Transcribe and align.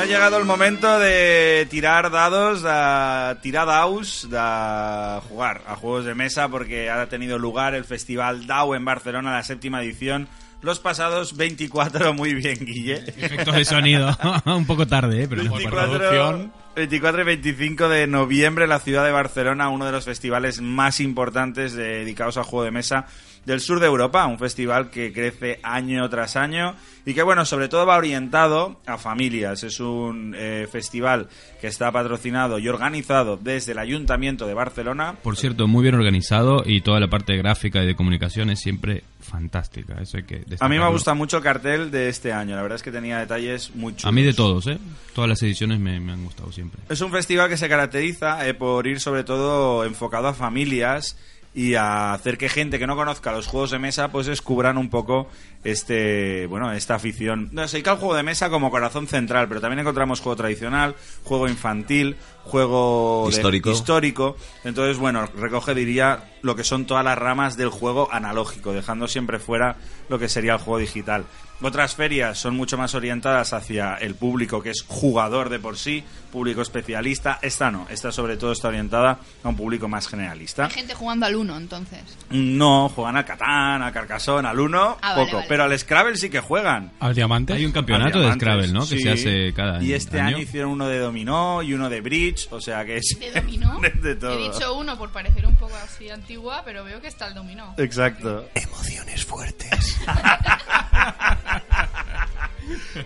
ha 0.00 0.06
llegado 0.06 0.38
el 0.38 0.46
momento 0.46 0.98
de 0.98 1.66
tirar 1.68 2.10
dados, 2.10 2.62
de 2.62 3.36
tirar 3.42 3.66
daus, 3.66 4.26
de 4.30 5.20
jugar 5.28 5.62
a 5.66 5.76
juegos 5.76 6.06
de 6.06 6.14
mesa 6.14 6.48
porque 6.48 6.88
ha 6.88 7.06
tenido 7.06 7.38
lugar 7.38 7.74
el 7.74 7.84
Festival 7.84 8.46
DAO 8.46 8.74
en 8.74 8.82
Barcelona, 8.82 9.32
la 9.32 9.44
séptima 9.44 9.82
edición, 9.82 10.26
los 10.62 10.80
pasados 10.80 11.36
24, 11.36 12.14
muy 12.14 12.32
bien, 12.32 12.58
Guille. 12.64 12.94
Efectos 12.94 13.54
de 13.54 13.64
sonido. 13.66 14.16
Un 14.46 14.64
poco 14.64 14.86
tarde, 14.86 15.24
¿eh? 15.24 15.28
pero 15.28 15.42
24, 15.42 16.50
24 16.76 17.20
y 17.20 17.24
25 17.24 17.88
de 17.90 18.06
noviembre 18.06 18.66
la 18.66 18.78
ciudad 18.78 19.04
de 19.04 19.12
Barcelona, 19.12 19.68
uno 19.68 19.84
de 19.84 19.92
los 19.92 20.06
festivales 20.06 20.62
más 20.62 21.00
importantes 21.00 21.74
dedicados 21.74 22.38
al 22.38 22.44
juego 22.44 22.64
de 22.64 22.70
mesa 22.70 23.06
del 23.44 23.60
sur 23.60 23.80
de 23.80 23.86
Europa, 23.86 24.26
un 24.26 24.38
festival 24.38 24.90
que 24.90 25.12
crece 25.12 25.60
año 25.62 26.08
tras 26.08 26.36
año 26.36 26.74
y 27.06 27.14
que 27.14 27.22
bueno, 27.22 27.44
sobre 27.44 27.68
todo 27.68 27.86
va 27.86 27.96
orientado 27.96 28.80
a 28.86 28.98
familias. 28.98 29.64
Es 29.64 29.80
un 29.80 30.34
eh, 30.36 30.68
festival 30.70 31.28
que 31.60 31.66
está 31.66 31.90
patrocinado 31.90 32.58
y 32.58 32.68
organizado 32.68 33.36
desde 33.36 33.72
el 33.72 33.78
Ayuntamiento 33.78 34.46
de 34.46 34.54
Barcelona. 34.54 35.16
Por 35.22 35.36
cierto, 35.36 35.66
muy 35.66 35.82
bien 35.82 35.94
organizado 35.94 36.62
y 36.64 36.82
toda 36.82 37.00
la 37.00 37.08
parte 37.08 37.36
gráfica 37.36 37.82
y 37.82 37.86
de 37.86 37.96
comunicación 37.96 38.50
es 38.50 38.60
siempre 38.60 39.04
fantástica. 39.20 40.00
Eso 40.00 40.18
hay 40.18 40.24
que 40.24 40.44
A 40.60 40.68
mí 40.68 40.78
me 40.78 40.88
gusta 40.90 41.14
mucho 41.14 41.38
el 41.38 41.42
cartel 41.42 41.90
de 41.90 42.08
este 42.08 42.32
año, 42.32 42.56
la 42.56 42.62
verdad 42.62 42.76
es 42.76 42.82
que 42.82 42.92
tenía 42.92 43.18
detalles 43.18 43.74
muy 43.74 43.92
chulos. 43.92 44.06
A 44.06 44.12
mí 44.12 44.22
de 44.22 44.32
todos, 44.32 44.66
¿eh? 44.66 44.78
Todas 45.14 45.28
las 45.28 45.42
ediciones 45.42 45.78
me, 45.78 46.00
me 46.00 46.12
han 46.12 46.24
gustado 46.24 46.52
siempre. 46.52 46.80
Es 46.88 47.00
un 47.00 47.10
festival 47.10 47.48
que 47.48 47.56
se 47.56 47.68
caracteriza 47.68 48.46
eh, 48.46 48.54
por 48.54 48.86
ir 48.86 49.00
sobre 49.00 49.24
todo 49.24 49.84
enfocado 49.84 50.28
a 50.28 50.34
familias 50.34 51.16
y 51.52 51.74
a 51.74 52.12
hacer 52.12 52.38
que 52.38 52.48
gente 52.48 52.78
que 52.78 52.86
no 52.86 52.94
conozca 52.94 53.32
los 53.32 53.46
juegos 53.46 53.72
de 53.72 53.78
mesa 53.78 54.12
pues 54.12 54.26
descubran 54.26 54.78
un 54.78 54.88
poco 54.88 55.28
este 55.64 56.46
bueno 56.46 56.72
esta 56.72 56.94
afición. 56.94 57.48
No, 57.52 57.66
se 57.66 57.78
dedica 57.78 57.92
al 57.92 57.98
juego 57.98 58.14
de 58.14 58.22
mesa 58.22 58.50
como 58.50 58.70
corazón 58.70 59.08
central 59.08 59.48
pero 59.48 59.60
también 59.60 59.80
encontramos 59.80 60.20
juego 60.20 60.36
tradicional 60.36 60.94
juego 61.24 61.48
infantil 61.48 62.16
juego 62.44 63.24
de- 63.30 63.70
Histórico. 63.70 64.36
entonces 64.64 64.98
bueno 64.98 65.26
recoge 65.36 65.74
diría 65.74 66.24
lo 66.42 66.56
que 66.56 66.64
son 66.64 66.86
todas 66.86 67.04
las 67.04 67.18
ramas 67.18 67.56
del 67.56 67.68
juego 67.68 68.08
analógico 68.12 68.72
dejando 68.72 69.08
siempre 69.08 69.38
fuera 69.38 69.76
lo 70.08 70.18
que 70.18 70.28
sería 70.28 70.54
el 70.54 70.58
juego 70.58 70.78
digital 70.78 71.24
otras 71.62 71.94
ferias 71.94 72.38
son 72.38 72.56
mucho 72.56 72.78
más 72.78 72.94
orientadas 72.94 73.52
hacia 73.52 73.94
el 73.96 74.14
público 74.14 74.62
que 74.62 74.70
es 74.70 74.82
jugador 74.88 75.50
de 75.50 75.58
por 75.58 75.76
sí, 75.76 76.02
público 76.32 76.62
especialista. 76.62 77.38
Esta 77.42 77.70
no, 77.70 77.86
esta 77.90 78.10
sobre 78.12 78.38
todo 78.38 78.52
está 78.52 78.68
orientada 78.68 79.18
a 79.44 79.48
un 79.50 79.56
público 79.56 79.86
más 79.86 80.08
generalista. 80.08 80.64
Hay 80.64 80.70
gente 80.70 80.94
jugando 80.94 81.26
al 81.26 81.36
uno, 81.36 81.58
entonces. 81.58 82.00
No, 82.30 82.88
juegan 82.88 83.18
al 83.18 83.26
Catán, 83.26 83.82
al 83.82 83.92
Carcassonne, 83.92 84.48
al 84.48 84.58
Uno, 84.58 84.96
Ah, 85.02 85.10
vale, 85.12 85.26
poco. 85.26 85.36
vale. 85.36 85.48
Pero 85.50 85.64
al 85.64 85.78
Scrabble 85.78 86.16
sí 86.16 86.30
que 86.30 86.40
juegan. 86.40 86.92
¿Al 86.98 87.14
diamante? 87.14 87.52
Hay 87.52 87.66
un 87.66 87.72
campeonato 87.72 88.20
de 88.22 88.32
Scrabble, 88.32 88.68
¿no? 88.72 88.88
Que 88.88 88.98
se 88.98 89.10
hace 89.10 89.52
cada 89.52 89.76
año. 89.76 89.84
Y 89.86 89.92
este 89.92 90.18
año 90.18 90.38
hicieron 90.38 90.70
uno 90.70 90.88
de 90.88 90.98
dominó 90.98 91.62
y 91.62 91.74
uno 91.74 91.90
de 91.90 92.00
bridge, 92.00 92.29
o 92.50 92.60
sea 92.60 92.84
que 92.84 92.96
es 92.98 93.16
¿De 93.18 93.30
dominó? 93.32 93.80
de 94.02 94.14
todo. 94.16 94.38
He 94.38 94.50
dicho 94.50 94.74
uno 94.76 94.96
por 94.98 95.10
parecer 95.10 95.46
un 95.46 95.56
poco 95.56 95.74
así 95.76 96.08
antigua, 96.10 96.62
pero 96.64 96.84
veo 96.84 97.00
que 97.00 97.08
está 97.08 97.28
el 97.28 97.34
dominó. 97.34 97.74
Exacto. 97.78 98.48
Emociones 98.54 99.24
fuertes. 99.24 99.98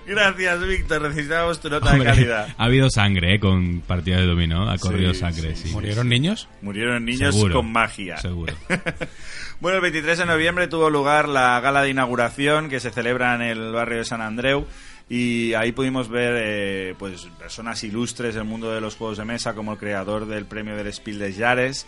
Gracias, 0.07 0.61
Víctor. 0.67 1.03
Necesitábamos 1.03 1.61
tu 1.61 1.71
nota 1.71 1.93
Hombre, 1.93 2.11
de 2.11 2.15
calidad. 2.15 2.49
ha 2.57 2.65
habido 2.65 2.91
sangre, 2.91 3.34
¿eh? 3.37 3.41
Con 3.41 3.81
partidas 3.81 4.21
de 4.21 4.27
dominó. 4.27 4.71
Ha 4.71 4.79
corrido 4.79 5.15
Sí, 5.15 5.21
sangre, 5.21 5.55
sí, 5.57 5.69
sí. 5.69 5.73
¿Murieron 5.75 6.09
niños? 6.09 6.49
Murieron 6.61 7.05
niños 7.05 7.34
Seguro, 7.34 7.57
con 7.57 7.73
magia. 7.73 8.17
Seguro. 8.19 8.55
Bueno, 9.61 9.77
el 9.77 9.83
23 9.83 10.19
de 10.19 10.27
noviembre 10.27 10.67
tuvo 10.67 10.91
lugar 10.91 11.29
la 11.29 11.59
gala 11.61 11.83
de 11.83 11.89
inauguración 11.91 12.69
que 12.69 12.81
se 12.81 12.91
celebra 12.91 13.37
en 13.37 13.41
el 13.43 13.73
barrio 13.73 13.99
de 13.99 14.05
San 14.05 14.21
Andreu 14.21 14.67
y 15.09 15.53
ahí 15.54 15.72
pudimos 15.72 16.09
ver 16.09 16.34
eh, 16.37 16.94
pues 16.98 17.28
personas 17.38 17.84
ilustres 17.84 18.34
del 18.34 18.44
mundo 18.44 18.72
de 18.72 18.81
los 18.81 18.97
juegos 18.97 19.19
de 19.19 19.25
mesa 19.25 19.54
como 19.54 19.72
el 19.72 19.78
creador 19.78 20.26
del 20.26 20.47
premio 20.47 20.76
del 20.76 20.92
Spiel 20.92 21.19
des 21.19 21.37
Jahres 21.37 21.87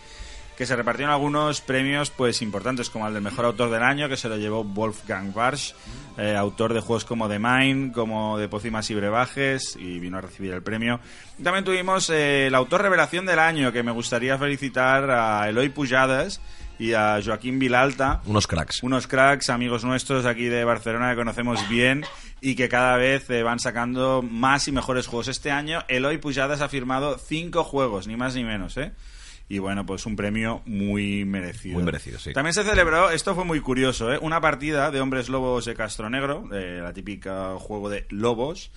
que 0.57 0.65
se 0.65 0.75
repartieron 0.75 1.13
algunos 1.13 1.61
premios 1.61 2.09
pues 2.09 2.41
importantes 2.41 2.89
como 2.89 3.07
el 3.07 3.13
del 3.13 3.21
mejor 3.21 3.45
autor 3.45 3.69
del 3.69 3.83
año 3.83 4.09
que 4.09 4.17
se 4.17 4.27
lo 4.27 4.37
llevó 4.37 4.63
Wolfgang 4.63 5.31
Barsch 5.31 5.75
eh, 6.17 6.35
autor 6.35 6.73
de 6.73 6.79
juegos 6.79 7.05
como 7.05 7.29
The 7.29 7.37
Mine 7.37 7.91
como 7.91 8.39
de 8.39 8.49
Pócimas 8.49 8.89
y 8.89 8.95
Brebajes 8.95 9.75
y 9.79 9.99
vino 9.99 10.17
a 10.17 10.21
recibir 10.21 10.53
el 10.53 10.63
premio. 10.63 10.99
También 11.43 11.63
tuvimos 11.63 12.09
eh, 12.09 12.47
el 12.47 12.55
autor 12.55 12.81
revelación 12.81 13.27
del 13.27 13.37
año 13.37 13.71
que 13.71 13.83
me 13.83 13.91
gustaría 13.91 14.37
felicitar 14.39 15.11
a 15.11 15.47
Eloy 15.47 15.69
Pujades 15.69 16.41
y 16.79 16.93
a 16.93 17.19
Joaquín 17.23 17.59
Vilalta 17.59 18.21
Unos 18.25 18.47
cracks. 18.47 18.83
unos 18.83 19.07
cracks, 19.07 19.49
amigos 19.49 19.83
nuestros 19.83 20.25
aquí 20.25 20.45
de 20.45 20.63
Barcelona 20.63 21.09
que 21.11 21.15
conocemos 21.15 21.67
bien 21.69 22.03
y 22.41 22.55
que 22.55 22.69
cada 22.69 22.97
vez 22.97 23.29
eh, 23.29 23.43
van 23.43 23.59
sacando 23.59 24.21
más 24.21 24.67
y 24.67 24.71
mejores 24.71 25.07
juegos. 25.07 25.27
Este 25.27 25.51
año 25.51 25.83
Eloy 25.87 26.17
Pujadas 26.17 26.61
ha 26.61 26.69
firmado 26.69 27.17
cinco 27.17 27.63
juegos, 27.63 28.07
ni 28.07 28.15
más 28.15 28.35
ni 28.35 28.43
menos, 28.43 28.77
¿eh? 28.77 28.93
Y 29.49 29.59
bueno, 29.59 29.85
pues 29.85 30.05
un 30.05 30.17
premio 30.17 30.61
muy 30.65 31.23
merecido. 31.23 31.75
Muy 31.75 31.83
merecido, 31.83 32.19
sí. 32.19 32.33
También 32.33 32.53
se 32.53 32.65
celebró, 32.65 33.09
esto 33.11 33.33
fue 33.33 33.45
muy 33.45 33.61
curioso, 33.61 34.11
¿eh? 34.13 34.19
una 34.21 34.41
partida 34.41 34.91
de 34.91 34.99
Hombres 34.99 35.29
Lobos 35.29 35.63
de 35.63 35.73
Castro 35.73 36.09
Negro, 36.09 36.43
de 36.49 36.81
la 36.81 36.91
típica 36.91 37.55
juego 37.57 37.89
de 37.89 38.05
lobos, 38.09 38.71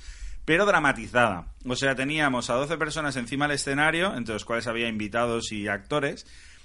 pero 0.45 0.67
dramatizada. 0.67 1.47
O 1.67 1.75
sea, 1.75 1.97
teníamos 1.97 2.51
a 2.51 2.55
12 2.55 2.77
personas 2.77 3.17
encima 3.17 3.47
del 3.47 3.57
escenario, 3.57 4.15
entre 4.17 4.35
los 4.35 4.45
cuales 4.45 4.69
había 4.69 4.87
invitados 4.87 5.51
y 5.51 5.67
actores, 5.67 6.25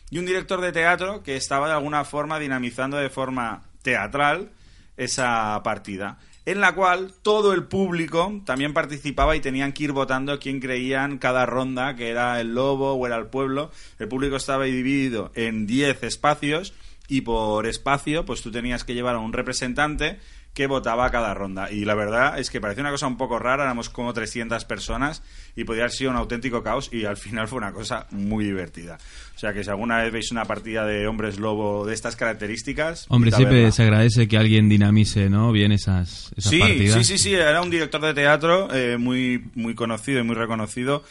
y 0.09 0.19
un 0.19 0.25
director 0.25 0.61
de 0.61 0.71
teatro 0.71 1.23
que 1.23 1.35
estaba 1.35 1.67
de 1.67 1.73
alguna 1.73 2.05
forma 2.05 2.39
dinamizando 2.39 2.97
de 2.97 3.09
forma 3.09 3.63
teatral 3.81 4.51
esa 4.97 5.61
partida, 5.63 6.19
en 6.45 6.61
la 6.61 6.75
cual 6.75 7.13
todo 7.21 7.53
el 7.53 7.63
público 7.63 8.41
también 8.45 8.73
participaba 8.73 9.35
y 9.35 9.41
tenían 9.41 9.73
que 9.73 9.85
ir 9.85 9.91
votando 9.91 10.39
quién 10.39 10.59
creían 10.59 11.17
cada 11.17 11.45
ronda, 11.45 11.95
que 11.95 12.09
era 12.09 12.39
el 12.39 12.53
lobo 12.53 12.93
o 12.93 13.07
era 13.07 13.17
el 13.17 13.27
pueblo. 13.27 13.71
El 13.99 14.07
público 14.07 14.35
estaba 14.35 14.65
dividido 14.65 15.31
en 15.35 15.65
10 15.65 16.03
espacios 16.03 16.73
y 17.07 17.21
por 17.21 17.65
espacio 17.65 18.25
pues 18.25 18.41
tú 18.41 18.51
tenías 18.51 18.83
que 18.83 18.93
llevar 18.93 19.15
a 19.15 19.19
un 19.19 19.33
representante 19.33 20.19
que 20.55 20.65
votaba 20.67 21.11
cada 21.11 21.33
ronda. 21.33 21.69
Y 21.69 21.85
la 21.85 21.93
verdad 21.93 22.39
es 22.39 22.49
que 22.49 22.59
parecía 22.61 22.81
una 22.81 22.89
cosa 22.91 23.05
un 23.07 23.17
poco 23.17 23.37
rara, 23.37 23.63
éramos 23.65 23.89
como 23.89 24.13
300 24.13 24.63
personas 24.65 25.21
y 25.55 25.65
podía 25.65 25.83
haber 25.83 25.91
sido 25.91 26.11
un 26.11 26.17
auténtico 26.17 26.63
caos 26.63 26.89
y 26.91 27.05
al 27.05 27.17
final 27.17 27.47
fue 27.47 27.57
una 27.59 27.73
cosa 27.73 28.07
muy 28.11 28.45
divertida. 28.45 28.97
O 29.35 29.37
sea 29.37 29.53
que 29.53 29.63
si 29.65 29.69
alguna 29.69 29.97
vez 30.01 30.13
veis 30.13 30.31
una 30.31 30.45
partida 30.45 30.85
de 30.85 31.07
hombres 31.07 31.37
lobo 31.39 31.85
de 31.85 31.93
estas 31.93 32.15
características... 32.15 33.05
Hombre, 33.09 33.31
siempre 33.31 33.57
verla. 33.57 33.71
se 33.73 33.83
agradece 33.83 34.27
que 34.29 34.37
alguien 34.37 34.69
dinamice, 34.69 35.29
¿no? 35.29 35.51
Bien 35.51 35.73
esas, 35.73 36.31
esas 36.37 36.49
Sí, 36.51 36.59
partidas. 36.59 36.95
sí, 36.95 37.03
sí, 37.03 37.17
sí, 37.17 37.33
era 37.35 37.61
un 37.61 37.69
director 37.69 37.99
de 38.01 38.13
teatro 38.13 38.73
eh, 38.73 38.97
muy, 38.97 39.43
muy 39.55 39.75
conocido 39.75 40.21
y 40.21 40.23
muy 40.23 40.35
reconocido 40.35 41.03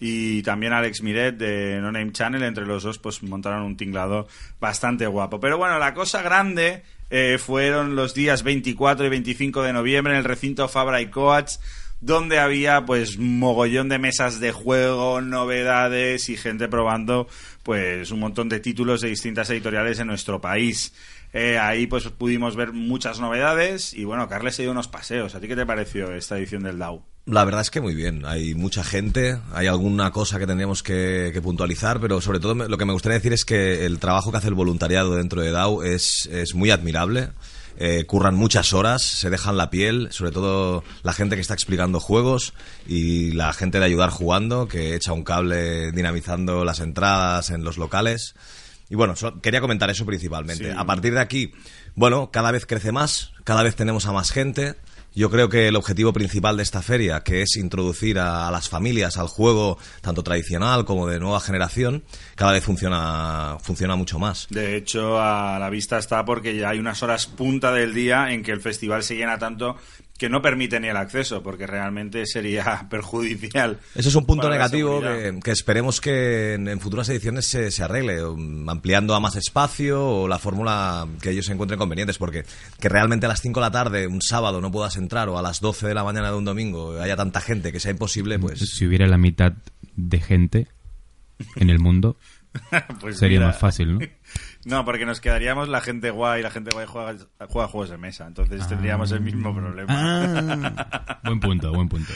y 0.00 0.42
también 0.42 0.72
Alex 0.72 1.02
Miret 1.02 1.36
de 1.36 1.78
No 1.80 1.92
Name 1.92 2.12
Channel. 2.12 2.42
Entre 2.42 2.66
los 2.66 2.82
dos, 2.82 2.98
pues 2.98 3.22
montaron 3.22 3.62
un 3.62 3.76
tinglado 3.76 4.26
bastante 4.60 5.06
guapo. 5.06 5.38
Pero 5.40 5.56
bueno, 5.58 5.78
la 5.78 5.94
cosa 5.94 6.22
grande 6.22 6.82
eh, 7.10 7.38
fueron 7.38 7.96
los 7.96 8.14
días 8.14 8.42
24 8.42 9.06
y 9.06 9.08
25 9.08 9.62
de 9.62 9.72
noviembre 9.72 10.12
en 10.12 10.18
el 10.18 10.24
recinto 10.24 10.68
Fabra 10.68 11.00
y 11.00 11.06
Coats 11.06 11.60
donde 12.00 12.38
había 12.38 12.84
pues 12.84 13.18
mogollón 13.18 13.88
de 13.88 13.98
mesas 13.98 14.40
de 14.40 14.52
juego, 14.52 15.20
novedades 15.20 16.28
y 16.28 16.36
gente 16.36 16.68
probando 16.68 17.26
pues 17.62 18.10
un 18.10 18.20
montón 18.20 18.48
de 18.48 18.60
títulos 18.60 19.00
de 19.00 19.08
distintas 19.08 19.50
editoriales 19.50 19.98
en 19.98 20.06
nuestro 20.06 20.40
país. 20.40 20.94
Eh, 21.32 21.58
ahí 21.58 21.86
pues 21.86 22.08
pudimos 22.08 22.56
ver 22.56 22.72
muchas 22.72 23.20
novedades 23.20 23.92
y 23.94 24.04
bueno, 24.04 24.28
Carles 24.28 24.54
se 24.54 24.62
dio 24.62 24.70
unos 24.70 24.88
paseos. 24.88 25.34
¿A 25.34 25.40
ti 25.40 25.48
qué 25.48 25.56
te 25.56 25.66
pareció 25.66 26.12
esta 26.14 26.38
edición 26.38 26.62
del 26.62 26.78
DAO? 26.78 27.04
La 27.30 27.44
verdad 27.44 27.60
es 27.60 27.70
que 27.70 27.82
muy 27.82 27.94
bien. 27.94 28.24
Hay 28.24 28.54
mucha 28.54 28.82
gente, 28.82 29.38
hay 29.52 29.66
alguna 29.66 30.10
cosa 30.12 30.38
que 30.38 30.46
tendríamos 30.46 30.82
que, 30.82 31.30
que 31.32 31.42
puntualizar, 31.42 32.00
pero 32.00 32.22
sobre 32.22 32.40
todo 32.40 32.54
me- 32.54 32.68
lo 32.68 32.78
que 32.78 32.86
me 32.86 32.94
gustaría 32.94 33.18
decir 33.18 33.34
es 33.34 33.44
que 33.44 33.84
el 33.84 33.98
trabajo 33.98 34.30
que 34.30 34.38
hace 34.38 34.48
el 34.48 34.54
voluntariado 34.54 35.14
dentro 35.14 35.42
de 35.42 35.50
DAO 35.50 35.82
es, 35.82 36.26
es 36.32 36.54
muy 36.54 36.70
admirable. 36.70 37.28
Eh, 37.80 38.04
curran 38.06 38.34
muchas 38.34 38.72
horas, 38.72 39.02
se 39.02 39.28
dejan 39.30 39.56
la 39.58 39.68
piel, 39.70 40.08
sobre 40.10 40.32
todo 40.32 40.82
la 41.02 41.12
gente 41.12 41.34
que 41.36 41.42
está 41.42 41.54
explicando 41.54 42.00
juegos 42.00 42.54
y 42.88 43.32
la 43.32 43.52
gente 43.52 43.78
de 43.78 43.84
ayudar 43.84 44.08
jugando, 44.10 44.66
que 44.66 44.94
echa 44.96 45.12
un 45.12 45.22
cable 45.22 45.92
dinamizando 45.92 46.64
las 46.64 46.80
entradas 46.80 47.50
en 47.50 47.62
los 47.62 47.76
locales. 47.76 48.34
Y 48.90 48.94
bueno, 48.94 49.16
so- 49.16 49.38
quería 49.42 49.60
comentar 49.60 49.90
eso 49.90 50.06
principalmente. 50.06 50.72
Sí. 50.72 50.76
A 50.76 50.86
partir 50.86 51.12
de 51.12 51.20
aquí, 51.20 51.52
bueno, 51.94 52.30
cada 52.32 52.50
vez 52.52 52.64
crece 52.64 52.90
más, 52.90 53.32
cada 53.44 53.62
vez 53.62 53.76
tenemos 53.76 54.06
a 54.06 54.12
más 54.12 54.30
gente. 54.32 54.74
Yo 55.14 55.30
creo 55.30 55.48
que 55.48 55.68
el 55.68 55.76
objetivo 55.76 56.12
principal 56.12 56.56
de 56.56 56.62
esta 56.62 56.82
feria, 56.82 57.20
que 57.20 57.42
es 57.42 57.56
introducir 57.56 58.18
a, 58.18 58.50
las 58.50 58.68
familias 58.68 59.16
al 59.16 59.28
juego 59.28 59.78
tanto 60.00 60.22
tradicional 60.22 60.84
como 60.84 61.06
de 61.06 61.18
nueva 61.18 61.40
generación, 61.40 62.04
cada 62.34 62.52
vez 62.52 62.62
funciona, 62.62 63.56
funciona 63.60 63.96
mucho 63.96 64.18
más. 64.18 64.46
De 64.50 64.76
hecho, 64.76 65.20
a 65.20 65.58
la 65.58 65.70
vista 65.70 65.98
está 65.98 66.24
porque 66.24 66.56
ya 66.56 66.70
hay 66.70 66.78
unas 66.78 67.02
horas 67.02 67.26
punta 67.26 67.72
del 67.72 67.94
día 67.94 68.32
en 68.32 68.42
que 68.42 68.52
el 68.52 68.60
festival 68.60 69.02
se 69.02 69.16
llena 69.16 69.38
tanto 69.38 69.76
que 70.18 70.28
no 70.28 70.42
permite 70.42 70.80
ni 70.80 70.88
el 70.88 70.96
acceso, 70.96 71.42
porque 71.42 71.66
realmente 71.66 72.26
sería 72.26 72.86
perjudicial. 72.90 73.78
Ese 73.94 74.08
es 74.08 74.14
un 74.14 74.26
punto 74.26 74.50
negativo 74.50 75.00
que, 75.00 75.38
que 75.42 75.50
esperemos 75.52 76.00
que 76.00 76.54
en, 76.54 76.66
en 76.66 76.80
futuras 76.80 77.08
ediciones 77.08 77.46
se, 77.46 77.70
se 77.70 77.84
arregle, 77.84 78.24
um, 78.24 78.68
ampliando 78.68 79.14
a 79.14 79.20
más 79.20 79.36
espacio 79.36 80.04
o 80.04 80.28
la 80.28 80.40
fórmula 80.40 81.06
que 81.22 81.30
ellos 81.30 81.48
encuentren 81.48 81.78
convenientes, 81.78 82.18
porque 82.18 82.44
que 82.80 82.88
realmente 82.88 83.26
a 83.26 83.28
las 83.28 83.40
5 83.40 83.60
de 83.60 83.66
la 83.66 83.70
tarde, 83.70 84.06
un 84.08 84.20
sábado, 84.20 84.60
no 84.60 84.72
puedas 84.72 84.96
entrar 84.96 85.28
o 85.28 85.38
a 85.38 85.42
las 85.42 85.60
12 85.60 85.86
de 85.86 85.94
la 85.94 86.02
mañana 86.02 86.30
de 86.30 86.36
un 86.36 86.44
domingo 86.44 87.00
haya 87.00 87.16
tanta 87.16 87.40
gente 87.40 87.70
que 87.70 87.78
sea 87.78 87.92
imposible, 87.92 88.40
pues... 88.40 88.58
Si 88.58 88.86
hubiera 88.86 89.06
la 89.06 89.18
mitad 89.18 89.52
de 89.94 90.20
gente 90.20 90.66
en 91.54 91.70
el 91.70 91.78
mundo, 91.78 92.16
Pues 93.00 93.18
sería 93.18 93.38
mira. 93.38 93.48
más 93.48 93.58
fácil, 93.58 93.94
¿no? 93.94 94.00
No, 94.64 94.84
porque 94.84 95.06
nos 95.06 95.20
quedaríamos 95.20 95.68
la 95.68 95.80
gente 95.80 96.10
guay, 96.10 96.42
la 96.42 96.50
gente 96.50 96.70
guay 96.72 96.84
juega, 96.86 97.14
juega 97.48 97.68
juegos 97.68 97.90
de 97.90 97.96
mesa, 97.96 98.26
entonces 98.26 98.66
tendríamos 98.68 99.10
el 99.12 99.20
mismo 99.20 99.54
problema. 99.54 99.86
Ah. 99.90 101.20
buen 101.24 101.40
punto, 101.40 101.72
buen 101.72 101.88
punto. 101.88 102.12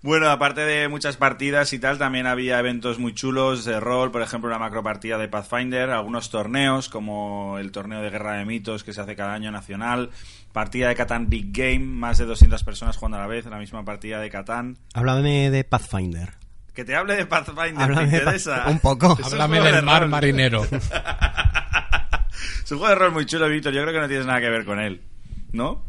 Bueno, 0.00 0.28
aparte 0.28 0.60
de 0.60 0.86
muchas 0.86 1.16
partidas 1.16 1.72
y 1.72 1.80
tal, 1.80 1.98
también 1.98 2.28
había 2.28 2.60
eventos 2.60 3.00
muy 3.00 3.14
chulos 3.14 3.64
de 3.64 3.80
rol, 3.80 4.12
por 4.12 4.22
ejemplo, 4.22 4.48
una 4.48 4.58
macropartida 4.58 5.18
de 5.18 5.26
Pathfinder, 5.26 5.90
algunos 5.90 6.30
torneos, 6.30 6.88
como 6.88 7.58
el 7.58 7.72
torneo 7.72 8.00
de 8.00 8.10
Guerra 8.10 8.34
de 8.36 8.44
Mitos 8.44 8.84
que 8.84 8.92
se 8.92 9.00
hace 9.00 9.16
cada 9.16 9.34
año 9.34 9.50
nacional, 9.50 10.10
partida 10.52 10.86
de 10.88 10.94
Catán 10.94 11.28
Big 11.28 11.50
Game, 11.50 11.80
más 11.80 12.18
de 12.18 12.26
200 12.26 12.62
personas 12.62 12.96
jugando 12.96 13.16
a 13.16 13.22
la 13.22 13.26
vez, 13.26 13.46
la 13.46 13.58
misma 13.58 13.84
partida 13.84 14.20
de 14.20 14.30
Catán. 14.30 14.78
Háblame 14.94 15.50
de 15.50 15.64
Pathfinder. 15.64 16.34
Que 16.78 16.84
te 16.84 16.94
hable 16.94 17.16
de 17.16 17.26
Pathfinder, 17.26 17.74
Háblame 17.76 18.04
¿te 18.06 18.10
de 18.12 18.18
interesa? 18.18 18.62
Un 18.68 18.78
poco. 18.78 19.18
Háblame 19.24 19.60
del 19.62 19.82
mar 19.84 20.02
rol. 20.02 20.10
marinero. 20.10 20.64
Es 22.64 22.70
un 22.70 22.78
juego 22.78 22.88
de 22.90 22.94
rol 22.94 23.10
muy 23.12 23.26
chulo, 23.26 23.48
Víctor, 23.48 23.72
yo 23.72 23.82
creo 23.82 23.92
que 23.94 24.00
no 24.00 24.06
tienes 24.06 24.26
nada 24.26 24.40
que 24.40 24.48
ver 24.48 24.64
con 24.64 24.78
él, 24.78 25.00
¿no? 25.50 25.84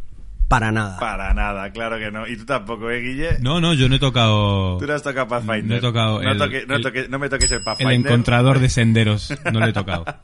Para 0.47 0.71
nada. 0.71 0.97
Para 1.00 1.31
nada, 1.36 1.69
claro 1.71 2.00
que 2.00 2.09
no. 2.09 2.25
Y 2.25 2.38
tú 2.38 2.45
tampoco, 2.45 2.89
¿eh, 2.89 3.01
Guille? 3.01 3.38
No, 3.39 3.62
no, 3.62 3.75
yo 3.75 3.88
no 3.88 3.97
he 3.97 4.00
tocado 4.00 4.77
Tú 4.80 4.88
no 4.88 4.94
has 4.95 5.03
tocado 5.03 5.27
Pathfinder. 5.27 5.65
No 5.65 5.75
he 5.75 5.80
tocado 5.80 6.24
No, 6.24 6.31
el- 6.31 6.39
toque- 6.39 6.65
no 6.65 6.77
el- 6.77 6.83
toque- 6.83 7.07
no 7.07 7.19
me 7.19 7.30
toques 7.30 7.51
el 7.51 7.59
el 7.59 7.63
Pathfinder. 7.63 7.94
encontrador 7.95 8.57
de 8.57 8.69
senderos. 8.69 9.31
No 9.53 9.59
le 9.59 9.69
he 9.69 9.74
tocado. 9.74 10.06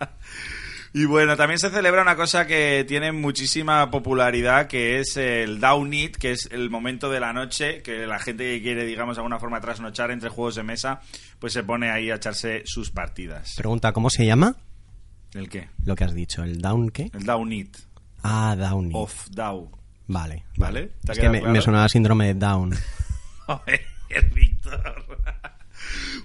Y 0.98 1.04
bueno, 1.04 1.36
también 1.36 1.60
se 1.60 1.70
celebra 1.70 2.02
una 2.02 2.16
cosa 2.16 2.48
que 2.48 2.86
tiene 2.88 3.12
muchísima 3.12 3.92
popularidad, 3.92 4.68
que 4.68 5.02
es 5.02 5.18
el 5.18 5.60
Down 5.60 5.94
It, 5.94 6.16
que 6.16 6.32
es 6.32 6.48
el 6.54 6.70
momento 6.70 7.10
de 7.10 7.20
la 7.20 7.34
noche, 7.34 7.82
que 7.82 8.08
la 8.08 8.18
gente 8.18 8.46
que 8.46 8.62
quiere, 8.62 8.86
digamos, 8.86 9.18
de 9.18 9.20
alguna 9.20 9.38
forma 9.38 9.60
trasnochar 9.60 10.12
entre 10.12 10.30
juegos 10.30 10.56
de 10.56 10.64
mesa, 10.64 11.02
pues 11.38 11.52
se 11.52 11.64
pone 11.64 11.92
ahí 11.92 12.12
a 12.12 12.16
echarse 12.16 12.64
sus 12.64 12.92
partidas. 12.92 13.56
Pregunta, 13.58 13.92
¿cómo 13.92 14.10
se 14.10 14.26
llama? 14.26 14.56
¿El 15.34 15.50
qué? 15.50 15.68
Lo 15.84 15.98
que 15.98 16.06
has 16.06 16.14
dicho, 16.14 16.46
¿el 16.46 16.62
down 16.62 16.90
qué? 16.92 17.12
El 17.14 17.26
Down 17.26 17.52
It. 17.52 17.76
Ah, 18.24 18.56
down. 18.58 18.88
it. 18.88 18.96
Of 18.96 19.28
Down. 19.32 19.68
Vale. 20.08 20.46
¿Vale? 20.56 20.92
¿Te 21.04 21.12
ha 21.12 21.14
Es 21.14 21.20
que 21.20 21.28
me, 21.28 21.40
claro? 21.40 21.54
me 21.54 21.62
sonaba 21.62 21.90
síndrome 21.90 22.28
de 22.28 22.36
down. 22.36 22.74
Joder. 23.48 23.82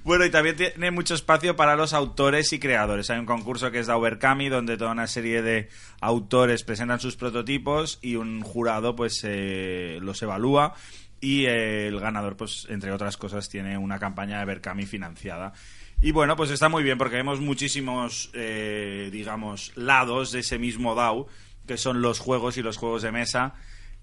Bueno, 0.03 0.25
y 0.25 0.31
también 0.31 0.57
tiene 0.57 0.91
mucho 0.91 1.15
espacio 1.15 1.57
para 1.57 1.77
los 1.77 1.93
autores 1.93 2.53
y 2.53 2.59
creadores. 2.59 3.11
Hay 3.11 3.19
un 3.19 3.27
concurso 3.27 3.71
que 3.71 3.81
es 3.81 3.87
Daubercami, 3.87 4.49
donde 4.49 4.79
toda 4.79 4.93
una 4.93 5.07
serie 5.07 5.43
de 5.43 5.69
autores 6.01 6.65
presentan 6.65 7.01
sus 7.01 7.17
prototipos 7.17 7.99
y 8.01 8.17
un 8.17 8.41
jurado 8.41 8.97
pues 8.97 9.21
eh, 9.25 9.99
los 10.01 10.23
evalúa 10.23 10.75
y 11.21 11.45
eh, 11.45 11.89
el 11.89 12.01
ganador, 12.01 12.37
pues 12.37 12.67
entre 12.71 12.93
otras 12.93 13.19
cosas, 13.19 13.51
tiene 13.51 13.77
una 13.77 13.99
campaña 13.99 14.39
de 14.39 14.47
Berkami 14.47 14.87
financiada. 14.87 15.53
Y 16.01 16.13
bueno, 16.13 16.35
pues 16.35 16.51
está 16.51 16.71
muy 16.71 16.83
bien 16.83 16.97
porque 16.97 17.17
vemos 17.17 17.41
muchísimos, 17.41 18.31
eh, 18.33 19.11
digamos, 19.13 19.73
lados 19.77 20.33
de 20.33 20.41
ese 20.41 20.59
mismo 20.59 20.95
DAO, 20.95 21.27
que 21.67 21.77
son 21.77 22.01
los 22.01 22.21
juegos 22.21 22.57
y 22.57 22.63
los 22.63 22.79
juegos 22.79 23.03
de 23.03 23.13
mesa. 23.13 23.55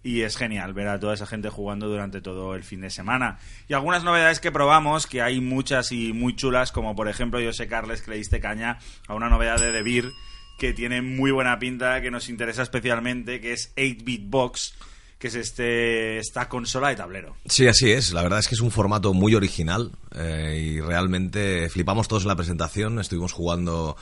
Y 0.04 0.22
es 0.22 0.38
genial 0.38 0.74
ver 0.74 0.88
a 0.88 1.00
toda 1.00 1.14
esa 1.14 1.26
gente 1.26 1.50
jugando 1.50 1.88
durante 1.88 2.22
todo 2.22 2.56
el 2.56 2.64
fin 2.64 2.82
de 2.82 2.90
semana. 2.90 3.40
Y 3.68 3.74
algunas 3.74 4.04
novedades 4.04 4.40
que 4.40 4.52
probamos, 4.52 5.08
que 5.08 5.22
hay 5.22 5.42
muchas 5.42 5.92
y 5.92 6.14
muy 6.14 6.36
chulas, 6.36 6.72
como 6.72 6.96
por 6.96 7.10
ejemplo, 7.10 7.40
yo 7.40 7.52
sé, 7.52 7.68
Carles, 7.68 8.02
que 8.02 8.12
le 8.12 8.18
diste 8.18 8.40
caña 8.40 8.80
a 9.08 9.16
una 9.16 9.30
novedad 9.30 9.60
de 9.60 9.84
Beer, 9.84 10.06
que 10.58 10.74
tiene 10.74 11.02
muy 11.02 11.32
buena 11.32 11.60
pinta, 11.60 12.02
que 12.02 12.12
nos 12.12 12.30
interesa 12.30 12.64
especialmente, 12.64 13.40
que 13.42 13.54
es 13.54 13.74
8-Bit 13.76 14.30
Box, 14.30 14.74
que 15.20 15.28
es 15.28 15.36
este 15.36 16.20
esta 16.20 16.48
consola 16.48 16.90
de 16.90 16.96
tablero. 16.96 17.36
Sí, 17.46 17.68
así 17.68 17.92
es. 17.92 18.14
La 18.14 18.22
verdad 18.22 18.40
es 18.40 18.48
que 18.48 18.56
es 18.56 18.62
un 18.62 18.72
formato 18.72 19.14
muy 19.14 19.36
original 19.36 19.92
eh, 20.16 20.76
y 20.76 20.82
realmente 20.82 21.70
flipamos 21.70 22.08
todos 22.08 22.24
en 22.24 22.30
la 22.30 22.36
presentación. 22.36 23.00
Estuvimos 23.00 23.34
jugando 23.34 23.98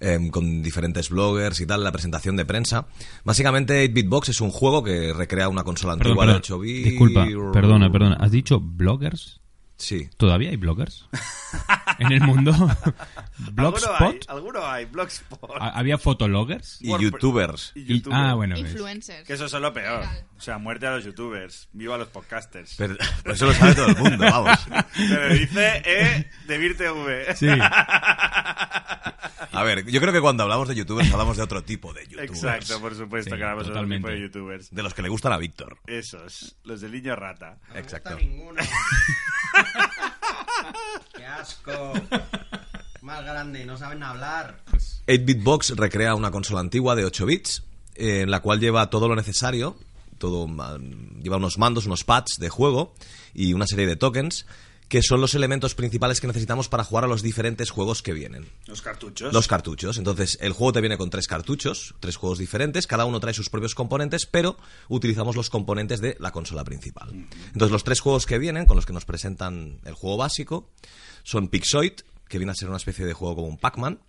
em, 0.00 0.30
con 0.30 0.62
diferentes 0.62 1.08
bloggers 1.10 1.60
y 1.60 1.66
tal, 1.66 1.82
la 1.84 1.92
presentación 1.92 2.36
de 2.36 2.44
prensa. 2.44 2.86
Básicamente, 3.24 3.84
8-Bit 3.90 4.08
Box 4.08 4.28
es 4.30 4.40
un 4.40 4.50
juego 4.50 4.82
que 4.84 5.12
recrea 5.12 5.48
una 5.48 5.64
consola 5.64 5.96
Perdón, 5.96 6.10
antigua 6.12 6.26
de 6.26 6.32
perdón. 6.32 6.42
8 6.44 6.58
bits. 6.58 6.84
Disculpa, 6.90 7.26
perdona, 7.52 7.90
perdona. 7.90 8.16
¿Has 8.20 8.30
dicho 8.30 8.60
bloggers? 8.60 9.40
Sí. 9.78 10.08
¿Todavía 10.16 10.48
hay 10.48 10.56
bloggers? 10.56 11.06
¿En 11.98 12.10
el 12.10 12.22
mundo? 12.22 12.50
¿Blogspot? 13.52 14.24
¿Alguno 14.28 14.66
hay? 14.66 14.86
Blogspot. 14.86 15.50
¿Ha- 15.60 15.78
¿Había 15.78 15.98
fotologgers? 15.98 16.78
Y 16.80 16.96
youtubers. 16.98 17.72
Y 17.74 17.84
youtubers. 17.84 18.18
ah, 18.18 18.32
bueno. 18.34 18.54
ves. 18.54 18.70
Influencers. 18.70 19.26
Que 19.26 19.34
eso 19.34 19.44
es 19.44 19.52
lo 19.52 19.74
peor. 19.74 20.02
O 20.36 20.40
sea, 20.40 20.56
muerte 20.56 20.86
a 20.86 20.92
los 20.92 21.04
youtubers. 21.04 21.68
Viva 21.74 21.98
los 21.98 22.08
podcasters. 22.08 22.74
Pero, 22.78 22.96
pero 23.22 23.34
eso 23.34 23.44
lo 23.46 23.52
sabe 23.52 23.74
todo 23.74 23.86
el 23.88 23.96
mundo, 23.98 24.24
vamos. 24.24 24.58
Pero 24.96 25.34
dice, 25.34 25.82
eh, 25.84 26.30
de 26.48 26.58
Vir 26.58 26.76
TV. 26.78 27.36
Sí. 27.36 27.46
A 29.56 29.62
ver, 29.64 29.84
yo 29.86 30.00
creo 30.00 30.12
que 30.12 30.20
cuando 30.20 30.42
hablamos 30.42 30.68
de 30.68 30.74
youtubers 30.74 31.10
hablamos 31.12 31.36
de 31.36 31.42
otro 31.42 31.62
tipo 31.64 31.92
de 31.92 32.02
youtubers. 32.04 32.30
Exacto, 32.30 32.80
por 32.80 32.94
supuesto 32.94 33.30
Sí, 33.30 33.36
que 33.36 33.42
hablamos 33.42 33.64
de 33.64 33.70
otro 33.70 33.82
totalmente. 33.82 34.08
tipo 34.08 34.14
de 34.16 34.20
youtubers. 34.22 34.70
De 34.70 34.82
los 34.82 34.94
que 34.94 35.02
le 35.02 35.08
gustan 35.08 35.32
a 35.32 35.38
Víctor. 35.38 35.78
Esos, 35.86 36.56
los 36.64 36.80
del 36.80 36.92
niño 36.92 37.16
rata. 37.16 37.58
Exacto. 37.74 38.16
ninguno. 38.16 38.62
¡Qué 41.16 41.24
asco! 41.26 41.92
Más 43.02 43.24
grande, 43.24 43.64
no 43.64 43.76
saben 43.76 44.02
hablar. 44.02 44.60
8-Bit 45.06 45.42
Box 45.42 45.70
recrea 45.76 46.14
una 46.14 46.30
consola 46.30 46.60
antigua 46.60 46.94
de 46.96 47.04
8 47.04 47.26
bits, 47.26 47.62
eh, 47.94 48.22
en 48.22 48.30
la 48.30 48.40
cual 48.40 48.58
lleva 48.60 48.90
todo 48.90 49.08
lo 49.08 49.14
necesario, 49.14 49.76
todo 50.18 50.46
ma- 50.48 50.78
lleva 51.22 51.36
unos 51.36 51.58
mandos, 51.58 51.86
unos 51.86 52.04
pads 52.04 52.36
de 52.38 52.48
juego 52.48 52.94
y 53.32 53.52
una 53.52 53.66
serie 53.66 53.86
de 53.86 53.96
tokens, 53.96 54.46
que 54.88 55.02
son 55.02 55.20
los 55.20 55.34
elementos 55.34 55.74
principales 55.74 56.20
que 56.20 56.26
necesitamos 56.26 56.68
para 56.68 56.84
jugar 56.84 57.04
a 57.04 57.08
los 57.08 57.22
diferentes 57.22 57.70
juegos 57.70 58.02
que 58.02 58.12
vienen. 58.12 58.48
Los 58.66 58.82
cartuchos. 58.82 59.32
Los 59.32 59.48
cartuchos. 59.48 59.98
Entonces, 59.98 60.38
el 60.40 60.52
juego 60.52 60.72
te 60.72 60.80
viene 60.80 60.96
con 60.96 61.10
tres 61.10 61.26
cartuchos, 61.26 61.94
tres 61.98 62.16
juegos 62.16 62.38
diferentes, 62.38 62.86
cada 62.86 63.04
uno 63.04 63.18
trae 63.18 63.34
sus 63.34 63.50
propios 63.50 63.74
componentes, 63.74 64.26
pero 64.26 64.56
utilizamos 64.88 65.34
los 65.34 65.50
componentes 65.50 66.00
de 66.00 66.16
la 66.20 66.30
consola 66.30 66.62
principal. 66.62 67.10
Entonces, 67.12 67.72
los 67.72 67.84
tres 67.84 68.00
juegos 68.00 68.26
que 68.26 68.38
vienen, 68.38 68.66
con 68.66 68.76
los 68.76 68.86
que 68.86 68.92
nos 68.92 69.04
presentan 69.04 69.80
el 69.84 69.94
juego 69.94 70.16
básico, 70.16 70.70
son 71.24 71.48
Pixoid, 71.48 71.94
que 72.28 72.38
viene 72.38 72.52
a 72.52 72.54
ser 72.54 72.68
una 72.68 72.76
especie 72.76 73.04
de 73.04 73.12
juego 73.12 73.36
como 73.36 73.48
un 73.48 73.58
Pac-Man. 73.58 74.00